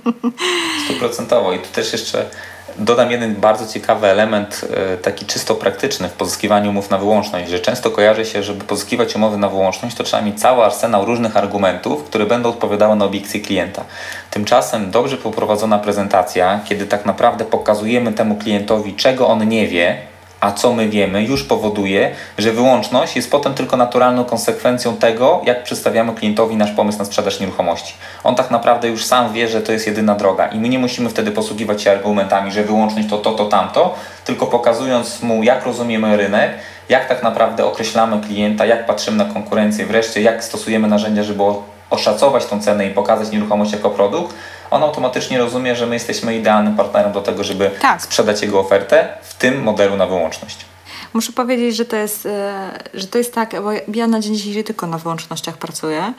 Stuprocentowo. 0.84 1.52
I 1.52 1.58
tu 1.58 1.68
też 1.72 1.92
jeszcze 1.92 2.30
Dodam 2.78 3.10
jeden 3.10 3.34
bardzo 3.34 3.72
ciekawy 3.72 4.06
element, 4.06 4.68
e, 4.94 4.96
taki 4.96 5.26
czysto 5.26 5.54
praktyczny 5.54 6.08
w 6.08 6.12
pozyskiwaniu 6.12 6.70
umów 6.70 6.90
na 6.90 6.98
wyłączność, 6.98 7.50
że 7.50 7.60
często 7.60 7.90
kojarzy 7.90 8.24
się, 8.24 8.42
żeby 8.42 8.64
pozyskiwać 8.64 9.16
umowy 9.16 9.38
na 9.38 9.48
wyłączność, 9.48 9.96
to 9.96 10.04
trzeba 10.04 10.22
mieć 10.22 10.40
cały 10.40 10.64
arsenał 10.64 11.04
różnych 11.04 11.36
argumentów, 11.36 12.04
które 12.04 12.26
będą 12.26 12.48
odpowiadały 12.48 12.96
na 12.96 13.04
obiekcje 13.04 13.40
klienta. 13.40 13.84
Tymczasem 14.30 14.90
dobrze 14.90 15.16
poprowadzona 15.16 15.78
prezentacja, 15.78 16.60
kiedy 16.64 16.86
tak 16.86 17.06
naprawdę 17.06 17.44
pokazujemy 17.44 18.12
temu 18.12 18.36
klientowi, 18.36 18.94
czego 18.94 19.28
on 19.28 19.48
nie 19.48 19.68
wie, 19.68 19.98
a 20.46 20.52
co 20.52 20.72
my 20.72 20.88
wiemy, 20.88 21.22
już 21.22 21.44
powoduje, 21.44 22.10
że 22.38 22.52
wyłączność 22.52 23.16
jest 23.16 23.30
potem 23.30 23.54
tylko 23.54 23.76
naturalną 23.76 24.24
konsekwencją 24.24 24.96
tego, 24.96 25.42
jak 25.44 25.62
przedstawiamy 25.62 26.12
klientowi 26.14 26.56
nasz 26.56 26.70
pomysł 26.70 26.98
na 26.98 27.04
sprzedaż 27.04 27.40
nieruchomości. 27.40 27.94
On 28.24 28.34
tak 28.34 28.50
naprawdę 28.50 28.88
już 28.88 29.04
sam 29.04 29.32
wie, 29.32 29.48
że 29.48 29.60
to 29.60 29.72
jest 29.72 29.86
jedyna 29.86 30.14
droga 30.14 30.46
i 30.46 30.58
my 30.58 30.68
nie 30.68 30.78
musimy 30.78 31.08
wtedy 31.08 31.30
posługiwać 31.30 31.82
się 31.82 31.90
argumentami, 31.90 32.52
że 32.52 32.64
wyłączność 32.64 33.08
to 33.08 33.18
to, 33.18 33.32
to, 33.32 33.44
tamto, 33.44 33.94
tylko 34.24 34.46
pokazując 34.46 35.22
mu, 35.22 35.42
jak 35.42 35.66
rozumiemy 35.66 36.16
rynek, 36.16 36.50
jak 36.88 37.08
tak 37.08 37.22
naprawdę 37.22 37.64
określamy 37.64 38.20
klienta, 38.20 38.66
jak 38.66 38.86
patrzymy 38.86 39.24
na 39.24 39.32
konkurencję, 39.32 39.86
wreszcie 39.86 40.22
jak 40.22 40.44
stosujemy 40.44 40.88
narzędzia, 40.88 41.22
żeby 41.22 41.42
oszacować 41.90 42.46
tą 42.46 42.60
cenę 42.60 42.86
i 42.86 42.90
pokazać 42.90 43.30
nieruchomość 43.30 43.72
jako 43.72 43.90
produkt, 43.90 44.34
on 44.70 44.82
automatycznie 44.82 45.38
rozumie, 45.38 45.76
że 45.76 45.86
my 45.86 45.94
jesteśmy 45.94 46.36
idealnym 46.36 46.76
partnerem 46.76 47.12
do 47.12 47.22
tego, 47.22 47.44
żeby 47.44 47.70
tak. 47.80 48.02
sprzedać 48.02 48.42
jego 48.42 48.60
ofertę 48.60 49.08
w 49.22 49.34
tym 49.34 49.62
modelu 49.62 49.96
na 49.96 50.06
wyłączność. 50.06 50.66
Muszę 51.14 51.32
powiedzieć, 51.32 51.76
że 51.76 51.84
to 51.84 51.96
jest, 51.96 52.26
e, 52.26 52.70
że 52.94 53.06
to 53.06 53.18
jest 53.18 53.34
tak, 53.34 53.62
bo 53.62 53.70
ja 53.94 54.06
na 54.06 54.20
dzień 54.20 54.34
dzisiejszy 54.34 54.64
tylko 54.64 54.86
na 54.86 54.98
wyłącznościach 54.98 55.56
pracuję 55.56 56.12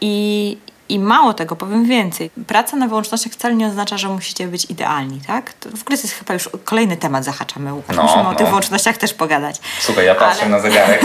i 0.00 0.56
i 0.88 0.98
mało 0.98 1.34
tego, 1.34 1.56
powiem 1.56 1.84
więcej. 1.84 2.30
Praca 2.46 2.76
na 2.76 2.88
wyłącznościach 2.88 3.32
wcale 3.32 3.54
nie 3.54 3.66
oznacza, 3.66 3.98
że 3.98 4.08
musicie 4.08 4.48
być 4.48 4.64
idealni, 4.64 5.20
tak? 5.26 5.52
To 5.52 5.68
w 5.70 5.82
ogóle 5.82 5.98
jest 5.98 6.10
chyba 6.10 6.34
już 6.34 6.48
kolejny 6.64 6.96
temat 6.96 7.24
zahaczamy, 7.24 7.74
Łukasz. 7.74 7.96
No, 7.96 8.02
Musimy 8.02 8.22
no. 8.22 8.30
o 8.30 8.34
tych 8.34 8.46
wyłącznościach 8.46 8.96
też 8.96 9.14
pogadać. 9.14 9.60
Słuchaj, 9.80 10.06
ja 10.06 10.14
patrzę 10.14 10.42
Ale... 10.42 10.50
na 10.50 10.60
zegarek. 10.60 11.02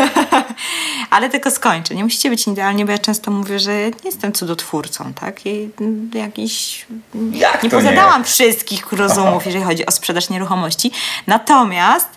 Ale 1.09 1.29
tylko 1.29 1.51
skończę. 1.51 1.95
Nie 1.95 2.03
musicie 2.03 2.29
być 2.29 2.47
idealni, 2.47 2.85
bo 2.85 2.91
ja 2.91 2.97
często 2.97 3.31
mówię, 3.31 3.59
że 3.59 3.71
nie 3.73 4.05
jestem 4.05 4.33
cudotwórcą, 4.33 5.13
tak? 5.13 5.45
I 5.45 5.69
jakiś... 6.13 6.85
Jak 7.31 7.63
nie 7.63 7.69
pozadałam 7.69 8.23
wszystkich 8.23 8.91
rozumów, 8.91 9.45
jeżeli 9.47 9.65
chodzi 9.65 9.85
o 9.85 9.91
sprzedaż 9.91 10.29
nieruchomości. 10.29 10.91
Natomiast 11.27 12.07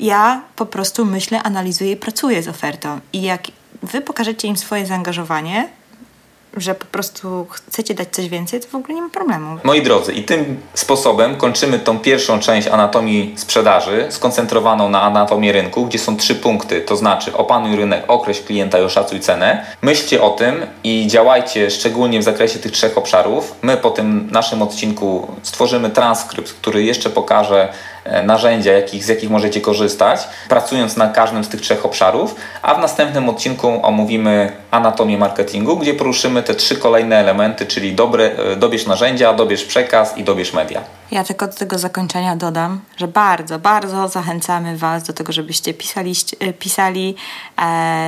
ja 0.00 0.42
po 0.56 0.66
prostu 0.66 1.04
myślę, 1.04 1.42
analizuję 1.42 1.92
i 1.92 1.96
pracuję 1.96 2.42
z 2.42 2.48
ofertą. 2.48 3.00
I 3.12 3.22
jak 3.22 3.42
wy 3.82 4.00
pokażecie 4.00 4.48
im 4.48 4.56
swoje 4.56 4.86
zaangażowanie, 4.86 5.68
że 6.56 6.74
po 6.74 6.86
prostu 6.86 7.46
chcecie 7.50 7.94
dać 7.94 8.08
coś 8.10 8.28
więcej, 8.28 8.60
to 8.60 8.68
w 8.68 8.74
ogóle 8.74 8.94
nie 8.94 9.02
ma 9.02 9.10
problemu. 9.10 9.58
Moi 9.64 9.82
drodzy, 9.82 10.12
i 10.12 10.22
tym 10.22 10.60
sposobem 10.74 11.36
kończymy 11.36 11.78
tą 11.78 11.98
pierwszą 11.98 12.40
część 12.40 12.68
anatomii 12.68 13.34
sprzedaży, 13.36 14.06
skoncentrowaną 14.10 14.88
na 14.88 15.02
anatomii 15.02 15.52
rynku, 15.52 15.86
gdzie 15.86 15.98
są 15.98 16.16
trzy 16.16 16.34
punkty, 16.34 16.80
to 16.80 16.96
znaczy 16.96 17.36
opanuj 17.36 17.76
rynek, 17.76 18.04
określ 18.08 18.44
klienta 18.44 18.78
i 18.78 18.82
oszacuj 18.82 19.20
cenę. 19.20 19.66
Myślcie 19.82 20.22
o 20.22 20.30
tym 20.30 20.66
i 20.84 21.06
działajcie 21.06 21.70
szczególnie 21.70 22.20
w 22.20 22.22
zakresie 22.22 22.58
tych 22.58 22.72
trzech 22.72 22.98
obszarów. 22.98 23.54
My 23.62 23.76
po 23.76 23.90
tym 23.90 24.28
naszym 24.30 24.62
odcinku 24.62 25.28
stworzymy 25.42 25.90
transkrypt, 25.90 26.52
który 26.52 26.84
jeszcze 26.84 27.10
pokaże 27.10 27.72
narzędzia, 28.24 28.72
jakich, 28.72 29.04
z 29.04 29.08
jakich 29.08 29.30
możecie 29.30 29.60
korzystać, 29.60 30.28
pracując 30.48 30.96
na 30.96 31.08
każdym 31.08 31.44
z 31.44 31.48
tych 31.48 31.60
trzech 31.60 31.86
obszarów, 31.86 32.34
a 32.62 32.74
w 32.74 32.78
następnym 32.78 33.28
odcinku 33.28 33.80
omówimy 33.82 34.52
anatomię 34.70 35.18
marketingu, 35.18 35.76
gdzie 35.76 35.94
poruszymy 35.94 36.42
te 36.42 36.54
trzy 36.54 36.76
kolejne 36.76 37.16
elementy, 37.16 37.66
czyli 37.66 37.94
dobre, 37.94 38.24
e, 38.24 38.56
dobierz 38.56 38.86
narzędzia, 38.86 39.34
dobierz 39.34 39.64
przekaz 39.64 40.18
i 40.18 40.24
dobierz 40.24 40.52
media. 40.52 40.80
Ja 41.10 41.24
tylko 41.24 41.46
do 41.46 41.52
tego 41.52 41.78
zakończenia 41.78 42.36
dodam, 42.36 42.80
że 42.96 43.08
bardzo, 43.08 43.58
bardzo 43.58 44.08
zachęcamy 44.08 44.76
Was 44.76 45.02
do 45.02 45.12
tego, 45.12 45.32
żebyście 45.32 45.74
pisali, 45.74 46.14
e, 46.40 46.52
pisali 46.52 47.14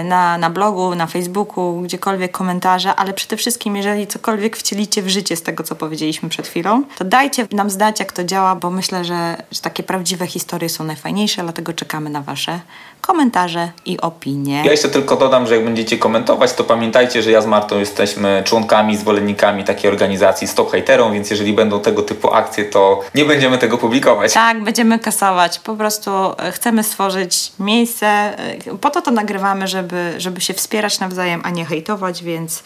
na, 0.05 0.39
na 0.39 0.51
blogu, 0.51 0.95
na 0.95 1.07
Facebooku, 1.07 1.81
gdziekolwiek 1.81 2.33
komentarze, 2.33 2.95
ale 2.95 3.13
przede 3.13 3.37
wszystkim, 3.37 3.77
jeżeli 3.77 4.07
cokolwiek 4.07 4.57
wcielicie 4.57 5.03
w 5.03 5.09
życie 5.09 5.37
z 5.37 5.43
tego, 5.43 5.65
co 5.65 5.75
powiedzieliśmy 5.75 6.29
przed 6.29 6.49
chwilą, 6.49 6.83
to 6.99 7.05
dajcie 7.05 7.47
nam 7.53 7.71
znać, 7.71 8.01
jak 8.01 8.13
to 8.13 8.25
działa, 8.25 8.57
bo 8.57 8.71
myślę, 8.71 9.05
że, 9.05 9.37
że 9.53 9.61
takie 9.61 9.83
prawdziwe 9.85 10.27
historie 10.27 10.69
są 10.69 10.85
najfajniejsze, 10.85 11.43
dlatego 11.43 11.73
czekamy 11.73 12.11
na 12.11 12.23
Wasze 12.23 12.61
komentarze 13.07 13.69
i 13.87 14.01
opinie. 14.01 14.63
Ja 14.65 14.71
jeszcze 14.71 14.89
tylko 14.89 15.17
dodam, 15.17 15.47
że 15.47 15.55
jak 15.57 15.65
będziecie 15.65 15.99
komentować, 15.99 16.53
to 16.53 16.65
pamiętajcie, 16.65 17.23
że 17.23 17.31
ja 17.31 17.41
z 17.41 17.47
Martą 17.47 17.79
jesteśmy 17.79 18.43
członkami, 18.47 18.97
zwolennikami 18.97 19.65
takiej 19.65 19.91
organizacji 19.91 20.49
Stop 20.49 20.73
Haterom, 20.73 21.13
więc 21.13 21.31
jeżeli 21.31 21.53
będą 21.53 21.81
tego 21.81 22.03
typu 22.03 22.33
akcje, 22.35 22.65
to 22.65 23.01
nie 23.15 23.25
będziemy 23.25 23.59
tego 23.59 23.79
publikować. 23.79 24.33
Tak, 24.33 24.65
będziemy 24.65 24.99
kasować. 24.99 25.59
Po 25.59 25.77
prostu 25.77 26.11
e, 26.11 26.53
chcemy 26.53 26.83
stworzyć 26.83 27.53
miejsce, 27.59 28.07
e, 28.07 28.79
po 28.81 28.91
to 28.91 29.03
to 29.03 29.11
nagrywamy, 29.11 29.69
żeby, 29.69 30.15
żeby 30.19 30.41
się 30.41 30.55
wspierać 30.55 31.01
nawzajem, 31.01 31.41
a 31.45 31.51
nie 31.51 31.65
hejtować, 31.65 32.23
więc 32.23 32.63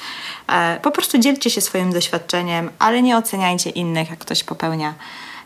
e, 0.49 0.81
po 0.83 0.91
prostu 0.91 1.19
dzielcie 1.19 1.51
się 1.51 1.61
swoim 1.61 1.93
doświadczeniem, 1.93 2.71
ale 2.79 3.03
nie 3.03 3.17
oceniajcie 3.17 3.71
innych, 3.71 4.11
jak 4.11 4.19
ktoś 4.19 4.45
popełnia 4.45 4.95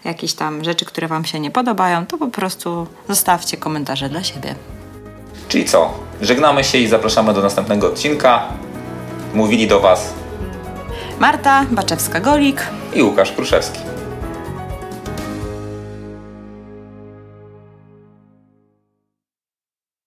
jakieś 0.04 0.34
tam 0.34 0.64
rzeczy, 0.64 0.84
które 0.84 1.08
Wam 1.08 1.24
się 1.24 1.40
nie 1.40 1.50
podobają, 1.50 2.06
to 2.06 2.18
po 2.18 2.28
prostu 2.28 2.86
zostawcie 3.08 3.56
komentarze 3.56 4.08
dla 4.08 4.22
siebie. 4.22 4.54
Czyli 5.48 5.64
co? 5.64 5.94
Żegnamy 6.20 6.64
się 6.64 6.78
i 6.78 6.88
zapraszamy 6.88 7.34
do 7.34 7.42
następnego 7.42 7.86
odcinka. 7.86 8.42
Mówili 9.34 9.68
do 9.68 9.80
Was 9.80 10.12
Marta 11.18 11.66
Baczewska-Golik 11.70 12.56
i 12.94 13.02
Łukasz 13.02 13.32
Kruszewski. 13.32 13.78